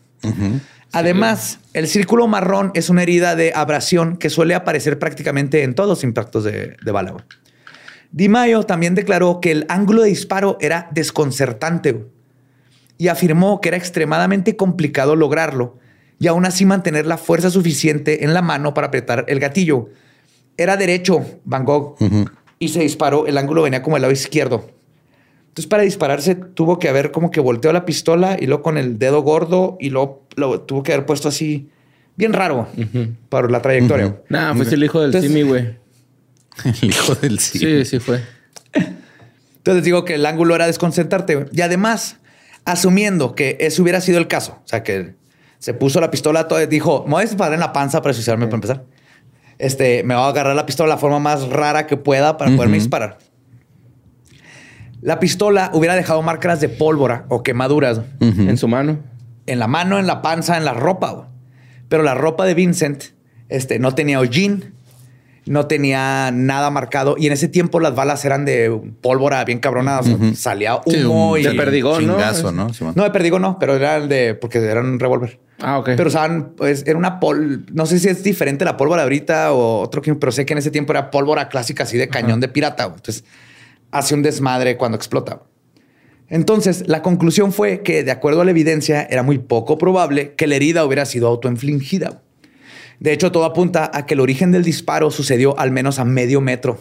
[0.92, 5.88] Además, el círculo marrón es una herida de abrasión que suele aparecer prácticamente en todos
[5.88, 7.14] los impactos de, de bala.
[8.12, 12.06] Di Maio también declaró que el ángulo de disparo era desconcertante
[12.98, 15.78] y afirmó que era extremadamente complicado lograrlo
[16.18, 19.88] y aún así mantener la fuerza suficiente en la mano para apretar el gatillo.
[20.56, 21.96] Era derecho Van Gogh
[22.58, 23.26] y se disparó.
[23.26, 24.70] El ángulo venía como el lado izquierdo.
[25.50, 28.98] Entonces, para dispararse, tuvo que haber como que volteó la pistola y luego con el
[28.98, 31.68] dedo gordo y luego lo tuvo que haber puesto así,
[32.16, 32.68] bien raro
[33.28, 34.20] para la trayectoria.
[34.28, 35.78] Nah, fuiste el hijo del Entonces- Simi, güey.
[36.82, 37.58] El hijo del sí.
[37.58, 38.20] Sí, sí fue.
[39.56, 41.34] Entonces digo que el ángulo era desconcertarte.
[41.34, 41.46] güey.
[41.52, 42.16] Y además,
[42.64, 45.14] asumiendo que ese hubiera sido el caso, o sea, que
[45.58, 48.46] se puso la pistola, todo, dijo, me voy a disparar en la panza para suicidarme
[48.46, 48.84] para empezar.
[49.58, 52.54] Este, me voy a agarrar la pistola de la forma más rara que pueda para
[52.56, 53.18] poderme disparar.
[55.02, 58.98] La pistola hubiera dejado marcas de pólvora o quemaduras En su mano.
[59.46, 61.10] en la mano, en la panza, en la ropa.
[61.12, 61.26] güey.
[61.88, 63.02] Pero la ropa de Vincent
[63.48, 64.74] este, no tenía hollín,
[65.46, 67.16] no tenía nada marcado.
[67.18, 68.70] Y en ese tiempo las balas eran de
[69.00, 69.98] pólvora bien cabrona.
[70.00, 71.42] o sea, Salía humo Sí, un y...
[71.42, 72.12] De perdigón, ¿no?
[72.14, 72.68] Chingazo, ¿no?
[72.68, 74.34] De perdigo no, pero era el de...
[74.34, 75.40] Porque era un revólver.
[75.60, 75.90] Ah, ok.
[75.96, 77.66] Pero usaban, pues, era una pol...
[77.72, 80.14] No sé si es diferente la pólvora ahorita o otro que...
[80.14, 82.84] Pero sé que en ese tiempo era pólvora clásica así de cañón de pirata.
[82.84, 82.96] güey.
[82.98, 83.24] Entonces,
[83.90, 85.42] hace un desmadre cuando explota.
[86.28, 90.46] Entonces, la conclusión fue que, de acuerdo a la evidencia, era muy poco probable que
[90.46, 92.22] la herida hubiera sido autoinfligida.
[93.00, 96.40] De hecho, todo apunta a que el origen del disparo sucedió al menos a medio
[96.40, 96.80] metro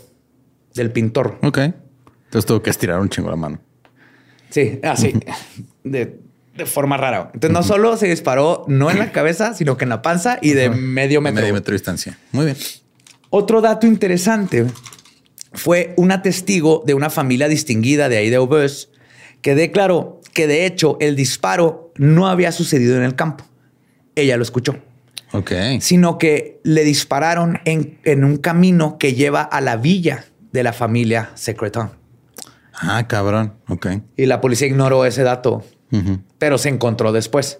[0.76, 1.40] del pintor.
[1.42, 1.58] Ok.
[1.58, 3.60] Entonces tuvo que estirar un chingo la mano.
[4.52, 5.14] Sí, así,
[5.84, 6.20] de,
[6.56, 7.32] de forma rara.
[7.34, 10.52] Entonces, no solo se disparó no en la cabeza, sino que en la panza y
[10.52, 11.42] de medio metro.
[11.42, 12.20] Medio metro de distancia.
[12.32, 12.58] Muy bien.
[13.32, 14.66] Otro dato interesante
[15.54, 18.38] fue una testigo de una familia distinguida de ahí de
[19.42, 23.46] que declaró que de hecho el disparo no había sucedido en el campo.
[24.16, 24.78] Ella lo escuchó,
[25.32, 25.52] Ok.
[25.80, 30.74] sino que le dispararon en, en un camino que lleva a la villa de la
[30.74, 31.92] familia Secreton.
[32.74, 33.54] Ah, cabrón.
[33.68, 33.88] Ok.
[34.16, 35.64] Y la policía ignoró ese dato,
[36.38, 37.60] pero se encontró después.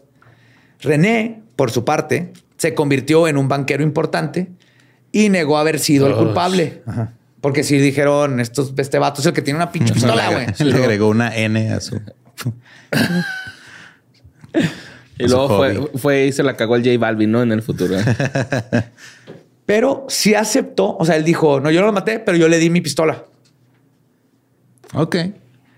[0.80, 4.50] René, por su parte, se convirtió en un banquero importante
[5.12, 6.84] y negó haber sido el culpable.
[7.42, 10.48] Porque si dijeron, estos, este vato es el que tiene una pinche pistola, güey.
[10.72, 12.00] Le agregó una N a su.
[15.20, 17.44] Y luego fue, fue y se la cagó el J Balvin, ¿no?
[17.44, 17.98] En el futuro.
[19.66, 22.58] Pero sí aceptó, o sea, él dijo, no, yo no lo maté, pero yo le
[22.58, 23.26] di mi pistola.
[24.96, 25.18] Ok.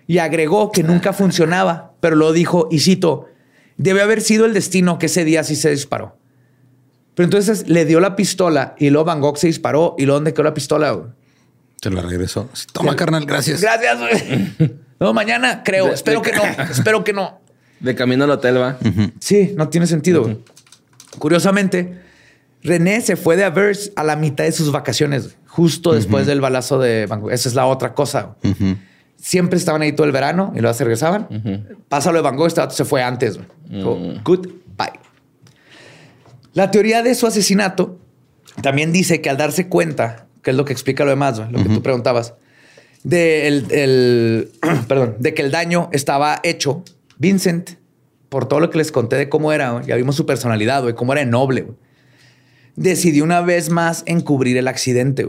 [0.08, 3.28] Y agregó que nunca funcionaba, pero lo dijo, y cito,
[3.76, 6.16] debe haber sido el destino que ese día sí se disparó.
[7.16, 10.34] Pero entonces le dio la pistola y luego Van Gogh se disparó y luego ¿dónde
[10.34, 10.92] quedó la pistola?
[10.92, 11.10] güey?
[11.82, 12.50] Se la regresó.
[12.74, 13.62] Toma, carnal, gracias.
[13.62, 13.98] Gracias.
[15.02, 15.88] No, mañana creo.
[15.88, 16.44] De- espero de- que no.
[16.72, 17.42] Espero que no.
[17.80, 18.78] De camino al hotel, va.
[19.20, 20.42] Sí, no tiene sentido.
[21.18, 22.00] Curiosamente,
[22.62, 26.78] René se fue de Avers a la mitad de sus vacaciones, justo después del balazo
[26.78, 27.32] de Van Gogh.
[27.32, 28.36] Esa es la otra cosa.
[29.18, 31.28] Siempre estaban ahí todo el verano y luego se regresaban.
[31.90, 33.40] Pasa lo de Van Gogh, este se fue antes.
[33.68, 35.00] Dijo, Goodbye.
[36.54, 37.98] La teoría de su asesinato
[38.62, 41.70] también dice que al darse cuenta, que es lo que explica lo demás, lo que
[41.70, 42.34] tú preguntabas,
[43.04, 44.52] de, el, el-
[44.88, 46.84] perdón, de que el daño estaba hecho,
[47.18, 47.72] Vincent,
[48.30, 51.14] por todo lo que les conté de cómo era, ya vimos su personalidad, güey, cómo
[51.14, 51.68] era noble,
[52.76, 55.28] decidió una vez más encubrir el accidente,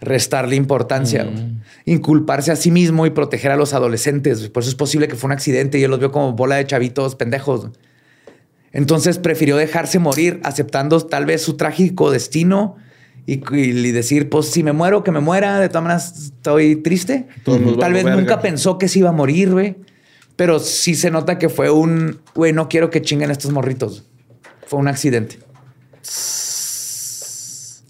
[0.00, 4.48] restarle importancia, güey, inculparse a sí mismo y proteger a los adolescentes.
[4.48, 6.66] Por eso es posible que fue un accidente y él los vio como bola de
[6.66, 7.68] chavitos pendejos.
[8.72, 12.76] Entonces prefirió dejarse morir, aceptando tal vez su trágico destino
[13.28, 15.60] y, y decir, pues si me muero, que me muera.
[15.60, 17.26] De todas maneras, estoy triste.
[17.44, 18.18] Todos Tal vez verga.
[18.18, 19.76] nunca pensó que se iba a morir, güey.
[20.34, 24.06] Pero sí se nota que fue un, güey, no quiero que chinguen estos morritos.
[24.66, 25.40] Fue un accidente.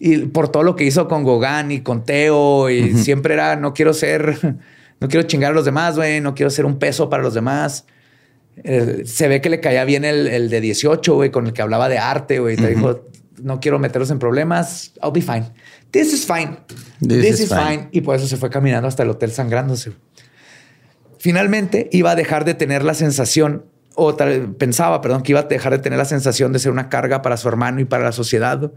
[0.01, 3.75] Y por todo lo que hizo con Gauguin y con Teo, y siempre era, no
[3.75, 4.57] quiero ser,
[5.01, 7.85] no quiero chingar a los demás, güey, no quiero ser un peso para los demás.
[8.65, 11.63] Eh, se ve que le caía bien el, el de 18, güey, con el que
[11.63, 12.57] hablaba de arte, güey.
[12.57, 13.05] Te dijo,
[13.43, 14.93] no quiero meterlos en problemas.
[15.03, 15.47] I'll be fine.
[15.91, 16.59] This is fine.
[17.01, 17.61] This This, is is, fine.
[17.79, 17.89] fine.
[17.93, 19.93] Y por eso se fue caminando hasta el hotel sangrándose.
[21.19, 25.45] Finalmente iba a dejar de tener la sensación, o tal- pensaba, perdón, que iba a
[25.45, 28.13] dejar de tener la sensación de ser una carga para su hermano y para la
[28.13, 28.73] sociedad.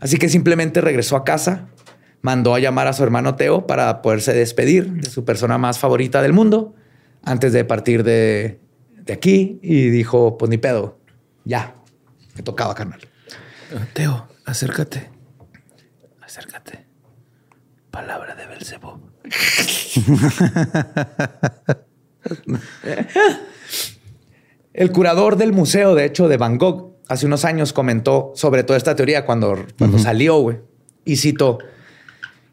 [0.00, 1.68] Así que simplemente regresó a casa,
[2.22, 6.20] mandó a llamar a su hermano Teo para poderse despedir de su persona más favorita
[6.22, 6.74] del mundo
[7.22, 8.58] antes de partir de,
[9.04, 10.98] de aquí y dijo, pues ni pedo,
[11.44, 11.76] ya,
[12.34, 13.00] me tocaba, carnal.
[13.92, 15.10] Teo, acércate.
[16.22, 16.86] Acércate.
[17.90, 19.00] Palabra de Belcebú.
[24.72, 28.76] El curador del museo, de hecho, de Van Gogh, hace unos años comentó sobre toda
[28.76, 30.58] esta teoría cuando, cuando salió, güey.
[31.04, 31.58] Y citó,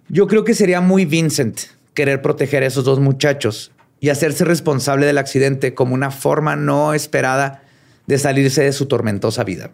[0.07, 1.59] yo creo que sería muy Vincent
[1.93, 6.93] querer proteger a esos dos muchachos y hacerse responsable del accidente como una forma no
[6.93, 7.63] esperada
[8.07, 9.71] de salirse de su tormentosa vida.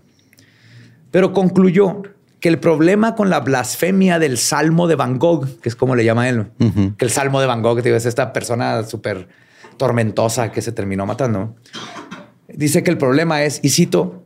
[1.11, 2.03] Pero concluyó
[2.39, 6.05] que el problema con la blasfemia del Salmo de Van Gogh, que es como le
[6.05, 6.47] llama él,
[6.97, 9.27] que el Salmo de Van Gogh digo, es esta persona súper
[9.77, 11.55] tormentosa que se terminó matando.
[12.47, 14.23] Dice que el problema es, y cito,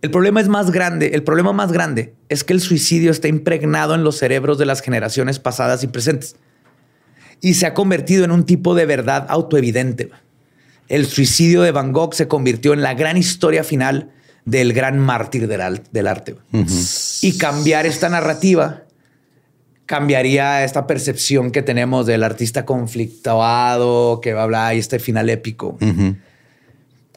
[0.00, 3.94] el problema es más grande, el problema más grande es que el suicidio está impregnado
[3.94, 6.36] en los cerebros de las generaciones pasadas y presentes
[7.42, 10.08] y se ha convertido en un tipo de verdad autoevidente.
[10.88, 14.10] El suicidio de Van Gogh se convirtió en la gran historia final
[14.44, 16.36] del gran mártir del, del arte.
[17.22, 18.84] Y cambiar esta narrativa
[19.86, 25.28] cambiaría esta percepción que tenemos del artista conflictuado, que va a hablar y este final
[25.28, 25.76] épico.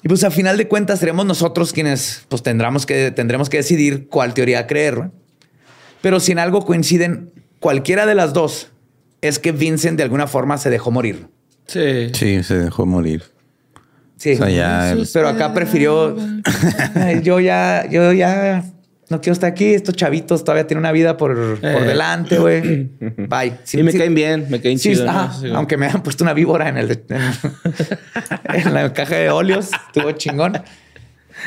[0.03, 4.07] Y pues a final de cuentas seremos nosotros quienes pues tendremos que, tendremos que decidir
[4.07, 4.97] cuál teoría creer.
[4.97, 5.11] ¿no?
[6.01, 8.71] Pero si en algo coinciden cualquiera de las dos,
[9.21, 11.27] es que Vincent de alguna forma se dejó morir.
[11.65, 12.09] Sí.
[12.13, 13.23] Sí, se dejó morir.
[14.17, 14.33] Sí.
[14.33, 16.15] O sea, ya el- Pero acá prefirió.
[17.23, 18.63] Yo ya, yo ya
[19.09, 19.73] no quiero estar aquí.
[19.73, 21.85] Estos chavitos todavía tienen una vida por, por Eh.
[21.85, 22.89] delante, güey.
[23.27, 23.53] Bye.
[23.63, 25.11] Sí, me caen bien, me caen Sí, chido.
[25.39, 27.21] Sí, aunque me hayan puesto una víbora en el en,
[28.67, 30.53] en la caja de óleos, estuvo chingón.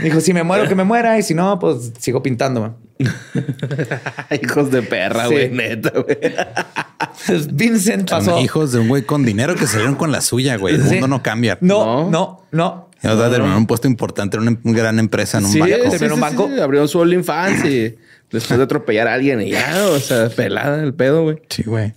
[0.02, 2.60] Dijo, si me muero, que me muera, y si no, pues sigo pintando.
[2.60, 2.76] man.
[4.42, 5.34] Hijos de perra, Sí.
[5.34, 6.18] güey, neta, güey.
[6.20, 8.40] Entonces, Vincent Son pasó.
[8.40, 10.74] hijos de un güey con dinero que salieron con la suya, güey.
[10.74, 10.90] El Sí.
[10.92, 11.58] mundo no cambia.
[11.60, 12.10] No, No.
[12.10, 12.88] no, no.
[13.02, 15.60] Ya va a terminar un puesto importante en una em- gran empresa en un Sí,
[15.60, 15.74] banco.
[15.84, 16.50] sí, Terminó sí, un banco.
[16.52, 17.96] sí, Abrió su OnlyFans y
[18.32, 21.36] después de atropellar a alguien y ya, o sea, pelada el pedo, güey.
[21.48, 21.94] Sí, güey.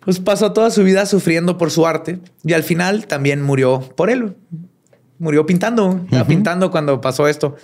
[0.00, 4.08] Pues pasó toda su vida sufriendo por su arte y al final también murió por
[4.10, 4.36] él.
[5.18, 7.56] Murió pintando, estaba pintando cuando pasó esto.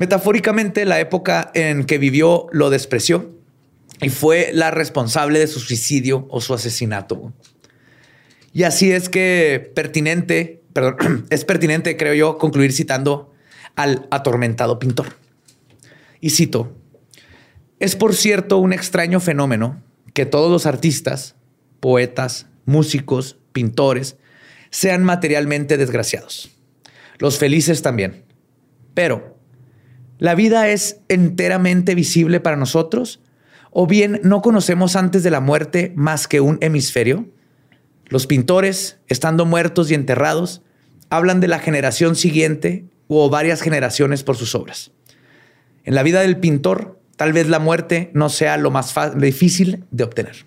[0.00, 3.34] Metafóricamente, la época en que vivió lo despreció
[4.00, 7.34] y fue la responsable de su suicidio o su asesinato.
[8.54, 13.34] Y así es que pertinente, perdón, es pertinente, creo yo, concluir citando
[13.76, 15.18] al atormentado pintor.
[16.22, 16.74] Y cito,
[17.78, 19.82] es por cierto un extraño fenómeno
[20.14, 21.34] que todos los artistas,
[21.78, 24.16] poetas, músicos, pintores,
[24.70, 26.52] sean materialmente desgraciados.
[27.18, 28.24] Los felices también.
[28.94, 29.39] Pero,
[30.20, 33.20] ¿la vida es enteramente visible para nosotros?
[33.72, 37.26] ¿O bien no conocemos antes de la muerte más que un hemisferio?
[38.06, 40.62] Los pintores, estando muertos y enterrados,
[41.08, 44.92] hablan de la generación siguiente o varias generaciones por sus obras.
[45.84, 50.04] En la vida del pintor, tal vez la muerte no sea lo más difícil de
[50.04, 50.44] obtener.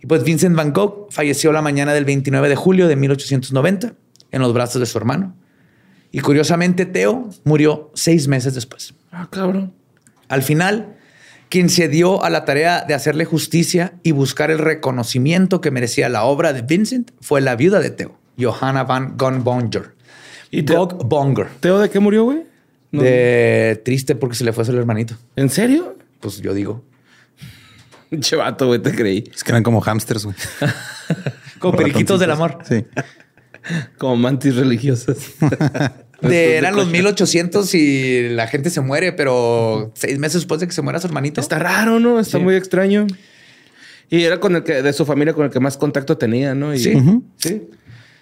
[0.00, 3.94] Y pues Vincent Van Gogh falleció la mañana del 29 de julio de 1890
[4.30, 5.34] en los brazos de su hermano.
[6.16, 8.94] Y curiosamente, Theo murió seis meses después.
[9.12, 9.74] Ah, cabrón.
[10.28, 10.96] Al final,
[11.50, 16.08] quien se dio a la tarea de hacerle justicia y buscar el reconocimiento que merecía
[16.08, 19.94] la obra de Vincent fue la viuda de Theo, Johanna van Gonbonger.
[20.50, 21.48] ¿Y Theo- Gogbonger.
[21.60, 22.44] ¿Teo de qué murió, güey?
[22.92, 23.02] No.
[23.02, 25.16] De triste porque se le fue su hermanito.
[25.36, 25.98] ¿En serio?
[26.20, 26.82] Pues yo digo.
[28.20, 29.24] Chevato, güey, te creí.
[29.34, 30.36] Es que eran como hamsters, güey.
[31.58, 32.58] Como periquitos del amor.
[32.66, 32.84] Sí.
[33.98, 35.16] Como mantis religiosas.
[36.20, 40.72] De, eran los 1800 y la gente se muere, pero seis meses después de que
[40.72, 41.40] se muera su hermanito.
[41.40, 42.18] Está raro, ¿no?
[42.18, 42.44] Está Sí.
[42.44, 43.06] muy extraño.
[44.08, 46.74] Y era con el que, de su familia con el que más contacto tenía, ¿no?
[46.74, 46.94] Y, Sí,
[47.36, 47.62] sí.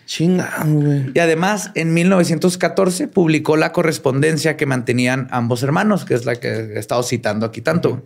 [0.06, 1.12] Chingado, güey.
[1.14, 6.48] Y además, en 1914 publicó la correspondencia que mantenían ambos hermanos, que es la que
[6.48, 8.02] he estado citando aquí tanto.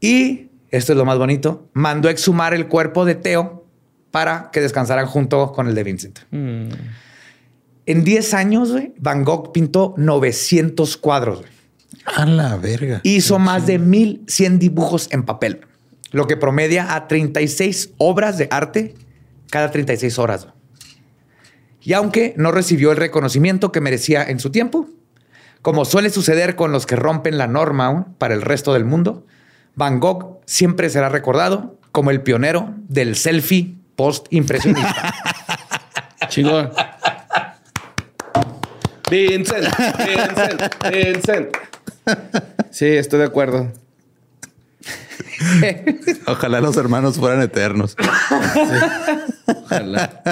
[0.00, 3.64] Y esto es lo más bonito: mandó exhumar el cuerpo de Teo
[4.10, 6.18] para que descansaran junto con el de Vincent.
[6.32, 6.68] Mm.
[7.86, 11.38] En 10 años, güey, Van Gogh pintó 900 cuadros.
[11.40, 11.50] güey.
[12.16, 13.00] A la verga.
[13.04, 15.60] Hizo más de 1100 dibujos en papel,
[16.12, 18.94] lo que promedia a 36 obras de arte
[19.50, 20.44] cada 36 horas.
[20.44, 20.54] güey.
[21.82, 24.88] Y aunque no recibió el reconocimiento que merecía en su tiempo,
[25.62, 29.26] Como suele suceder con los que rompen la norma para el resto del mundo,
[29.74, 35.12] Van Gogh siempre será recordado como el pionero del selfie post-impresionista.
[36.28, 36.70] Chingón.
[39.10, 39.66] Vincent,
[39.98, 40.62] Vincent,
[40.92, 41.56] Vincent.
[42.70, 43.72] Sí, estoy de acuerdo.
[46.26, 47.96] Ojalá los hermanos fueran eternos.
[49.46, 50.22] Ojalá.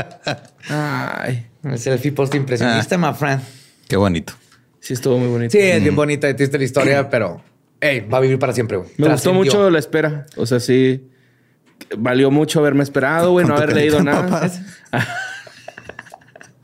[0.69, 3.43] Ay, el selfie post-impresionista, my friend.
[3.89, 4.33] Qué bonito.
[4.81, 5.53] sí estuvo muy bonito.
[5.53, 7.43] Sí, es bien bonita y triste la historia, pero
[7.81, 8.91] hey, va a vivir para siempre, güey.
[8.97, 10.27] Me gustó mucho la espera.
[10.37, 11.09] O sea, sí.
[11.97, 14.51] Valió mucho haberme esperado, güey, no haber leído nada.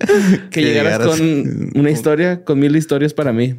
[0.08, 3.56] que, Que llegaras, llegaras- con una historia, con mil historias para mí.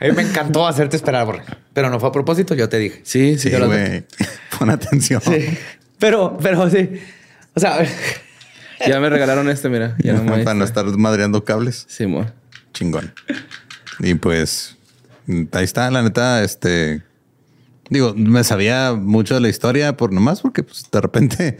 [0.00, 1.42] A mí me encantó hacerte esperar, Borre.
[1.72, 3.00] Pero no fue a propósito, yo te dije.
[3.04, 3.50] Sí, sí.
[3.50, 4.04] Sí, güey.
[4.58, 5.20] Pon atención.
[5.98, 6.90] Pero, pero sí.
[7.54, 7.78] O sea,
[8.86, 9.96] Ya me regalaron este, mira.
[9.98, 11.84] Ya no me Para no estar madreando cables.
[11.88, 12.26] Sí, mo.
[12.72, 13.12] Chingón.
[13.98, 14.76] Y pues
[15.52, 17.02] ahí está, la neta, este.
[17.90, 21.58] Digo, me sabía mucho de la historia por nomás porque pues, de repente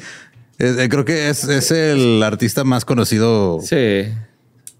[0.59, 3.61] eh, eh, creo que es, es el artista más conocido.
[3.63, 4.07] Sí.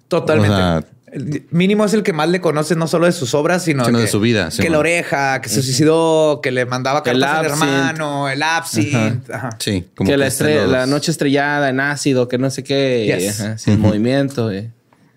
[0.09, 0.55] totalmente.
[0.55, 3.65] O sea- El mínimo es el que más le conoces, no solo de sus obras,
[3.65, 6.67] sino, Sino que, de su vida, sí, que la oreja, que se suicidó, que le
[6.67, 7.65] mandaba El cartas al absinthe.
[7.75, 9.33] hermano, el absinthe.
[9.33, 9.51] Ajá.
[9.59, 12.51] Sí, como que la, está en estre- los- la noche estrellada en ácido, que no
[12.51, 13.05] sé qué.
[13.07, 13.41] y, Yes.
[13.41, 14.51] ajá, sin movimiento.
[14.51, 14.71] eh.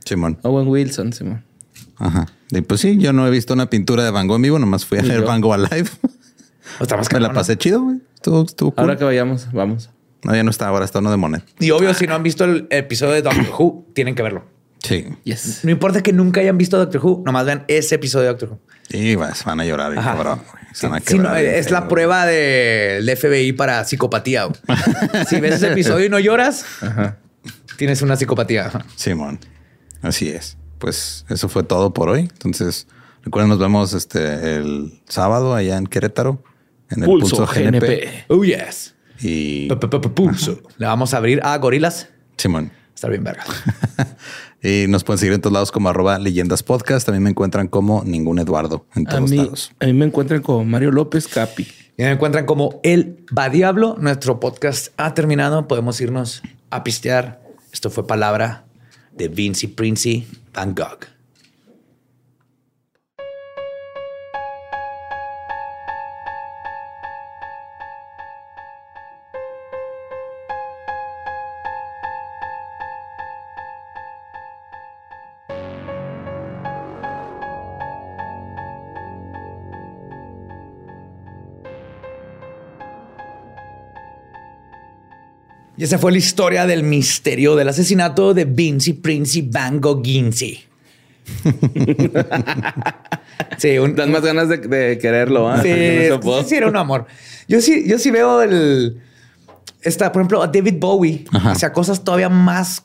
[0.05, 0.37] Simón.
[0.43, 1.43] Owen Wilson, Simón.
[1.97, 2.25] Ajá.
[2.51, 4.85] Y pues sí, yo no he visto una pintura de Van Gogh en vivo, nomás
[4.85, 5.23] fui a ver.
[5.23, 5.89] Van Gogh Alive.
[6.79, 7.97] O más me la pasé chido, güey.
[8.15, 8.79] Estuvo, estuvo cool.
[8.81, 9.89] Ahora que vayamos, vamos.
[10.23, 11.43] No, ya no está, ahora está uno de Monet.
[11.59, 14.45] Y obvio, si no han visto el episodio de Doctor Who, tienen que verlo.
[14.83, 15.05] Sí.
[15.23, 15.59] Yes.
[15.63, 18.59] No importa que nunca hayan visto Doctor Who, nomás vean ese episodio de Doctor Who.
[18.89, 20.13] Y pues, van a llorar, bien Ajá.
[20.15, 20.41] cabrón.
[20.51, 20.63] güey.
[20.73, 24.47] Se van a Sí, no, quebrar bien es la prueba del FBI para psicopatía.
[25.29, 27.17] si ves ese episodio y no lloras, Ajá.
[27.77, 28.71] tienes una psicopatía.
[28.95, 29.39] Simón.
[30.01, 30.57] Así es.
[30.79, 32.21] Pues eso fue todo por hoy.
[32.21, 32.87] Entonces,
[33.23, 36.43] recuerden, nos vemos este el sábado allá en Querétaro,
[36.89, 37.79] en el Pulso, Pulso, GNP.
[37.79, 38.25] GNP.
[38.29, 38.95] Oh, yes.
[39.21, 40.59] Y P- p- p- Pulso.
[40.77, 42.09] Le vamos a abrir a gorilas.
[42.37, 42.71] Simón.
[42.95, 43.43] Estar bien verga.
[44.63, 47.05] y nos pueden seguir en todos lados como arroba leyendas podcast.
[47.05, 49.71] También me encuentran como ningún Eduardo en A todos mí, lados.
[49.79, 51.67] a mí me encuentran con Mario López Capi.
[51.97, 53.95] Y me encuentran como El Va Diablo.
[53.99, 55.67] Nuestro podcast ha terminado.
[55.67, 57.41] Podemos irnos a pistear.
[57.73, 58.65] Esto fue palabra
[59.15, 60.99] de Vinci Princi Van Gogh.
[85.81, 90.63] Y esa fue la historia del misterio del asesinato de Vinci Princi Van Gogh Ginzi.
[93.57, 95.59] sí, un, Dan más ganas de, de quererlo, ¿ah?
[95.63, 95.71] Sí,
[96.21, 96.47] voz.
[96.47, 97.07] sí, era un amor.
[97.47, 99.01] Yo sí, yo sí veo el.
[99.81, 101.53] Esta, por ejemplo, a David Bowie Ajá.
[101.53, 102.83] hacía cosas todavía más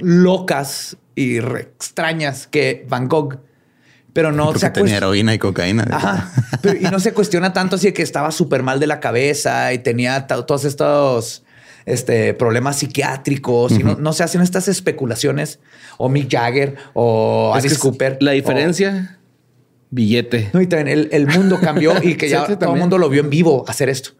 [0.00, 3.38] locas y re extrañas que Van Gogh,
[4.12, 5.86] pero no Porque se tenía heroína y cocaína.
[5.88, 6.32] Ajá.
[6.62, 9.72] Pero- y no se cuestiona tanto así de que estaba súper mal de la cabeza
[9.72, 11.43] y tenía to- todos estos
[11.86, 15.60] este, problemas psiquiátricos y no, no se hacen estas especulaciones
[15.98, 18.18] o Mick Jagger o Es Alice Cooper.
[18.20, 19.18] La o- diferencia,
[19.90, 20.50] billete.
[20.52, 23.08] no, y también el, el mundo cambió y que ya sí, todo el mundo lo
[23.08, 24.10] vio en vivo hacer esto.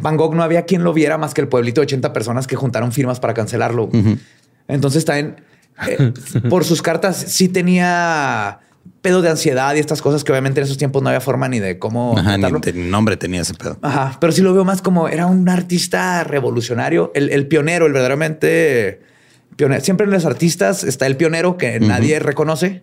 [0.00, 2.56] Van Gogh no había quien lo viera más que el pueblito de 80 personas que
[2.56, 3.88] juntaron firmas para cancelarlo.
[4.68, 5.36] Entonces también
[5.88, 6.12] eh,
[6.50, 8.60] por sus cartas sí tenía
[9.00, 11.58] pedo de ansiedad y estas cosas que obviamente en esos tiempos no había forma ni
[11.58, 12.60] de cómo Ajá, ni, tratarlo.
[12.60, 13.76] te- ni nombre tenía ese pedo.
[13.82, 17.92] Ajá, pero sí lo veo más como era un artista revolucionario, el, el pionero, el
[17.92, 19.00] verdaderamente
[19.56, 19.82] pionero.
[19.84, 22.82] Siempre en los artistas está el pionero que nadie reconoce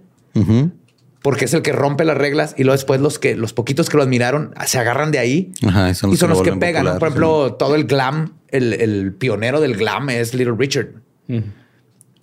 [1.21, 3.97] porque es el que rompe las reglas y luego después los que los poquitos que
[3.97, 6.85] lo admiraron se agarran de ahí Ajá, y son y los son que los pegan.
[6.97, 10.87] Por ejemplo, todo el glam, el, el pionero del glam es Little Richard.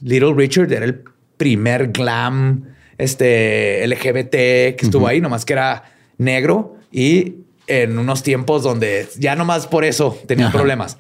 [0.00, 1.02] Little Richard era el
[1.36, 2.64] primer glam
[2.98, 5.85] este LGBT que estuvo ahí, nomás que era
[6.18, 7.36] negro y
[7.66, 10.56] en unos tiempos donde ya nomás por eso tenía Ajá.
[10.56, 10.98] problemas.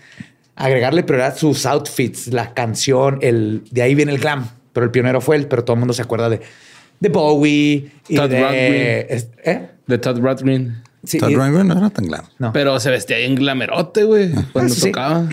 [0.56, 5.20] Agregarle prioridad sus outfits, la canción, el de ahí viene el glam, pero el pionero
[5.20, 6.40] fue él, pero todo el mundo se acuerda de,
[6.98, 9.68] de Bowie y Todd de es- ¿eh?
[9.86, 10.82] De Todd Rundgren.
[11.04, 12.24] Sí, Todd Rundgren no era tan claro.
[12.38, 12.52] no.
[12.52, 14.32] Pero se vestía en glamerote, güey.
[14.52, 14.86] Cuando Ah, sí.
[14.90, 15.28] tocaba.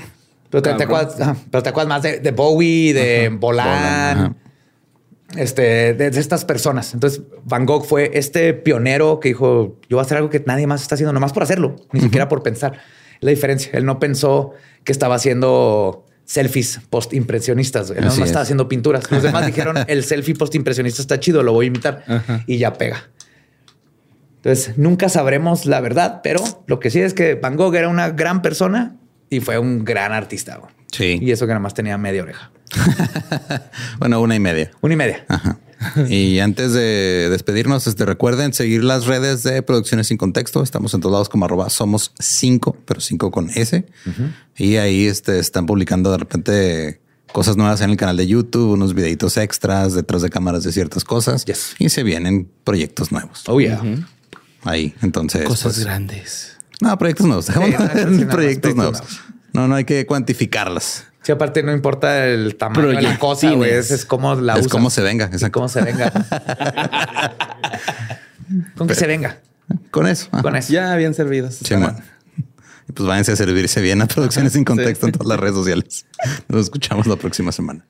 [0.49, 4.33] Pero te, te acuerdas, ajá, pero te acuerdas más de, de Bowie, de ajá.
[5.37, 6.93] Este, de, de estas personas.
[6.93, 10.67] Entonces, Van Gogh fue este pionero que dijo: Yo voy a hacer algo que nadie
[10.67, 12.79] más está haciendo, nomás por hacerlo, ni siquiera por pensar.
[13.19, 13.71] La diferencia.
[13.73, 14.51] Él no pensó
[14.83, 17.89] que estaba haciendo selfies post-impresionistas.
[17.91, 18.29] Él Así no es.
[18.29, 19.09] estaba haciendo pinturas.
[19.11, 22.03] Los demás dijeron, el selfie post-impresionista está chido, lo voy a imitar.
[22.47, 23.09] Y ya pega.
[24.37, 28.09] Entonces, nunca sabremos la verdad, pero lo que sí es que Van Gogh era una
[28.09, 28.97] gran persona
[29.35, 30.57] y fue un gran artista.
[30.57, 30.71] güey.
[30.91, 31.19] Sí.
[31.21, 32.51] Y eso que nada más tenía media oreja.
[33.99, 34.71] Bueno, una y media.
[34.81, 35.25] Una y media.
[35.27, 35.57] Ajá.
[36.09, 40.63] Y antes de despedirnos, este, recuerden seguir las redes de Producciones Sin Contexto.
[40.63, 43.85] Estamos en todos lados como arroba somos cinco, pero cinco con S.
[44.55, 47.01] Y ahí este, están publicando de repente
[47.33, 51.03] cosas nuevas en el canal de YouTube, unos videitos extras detrás de cámaras de ciertas
[51.03, 51.43] cosas.
[51.45, 51.75] Yes.
[51.79, 53.81] Y se vienen proyectos nuevos Oh, yeah.
[54.63, 54.95] ahí.
[55.01, 56.57] Entonces, Cosas pues, grandes.
[56.81, 57.47] No, proyectos nuevos.
[57.47, 57.75] Dejamos Sí,
[58.25, 58.99] no, proyectos nuevos.
[58.99, 59.19] nuevos.
[59.53, 61.05] No, no hay que cuantificarlas.
[61.21, 63.71] Sí, aparte no importa el tamaño de la cosa, güey.
[63.71, 65.25] Es, es como la es como se venga.
[65.25, 65.51] Exacto.
[65.59, 66.11] cómo se venga.
[68.75, 69.39] Con que se venga.
[69.91, 70.27] Con eso.
[70.31, 70.41] ajá.
[70.43, 70.73] Con eso.
[70.73, 71.55] Ya bien servidos.
[71.63, 71.75] Sí.
[72.89, 76.05] Y pues váyanse a servirse bien a Producciones Sin Contexto en todas las redes sociales.
[76.49, 77.85] Nos escuchamos la próxima semana.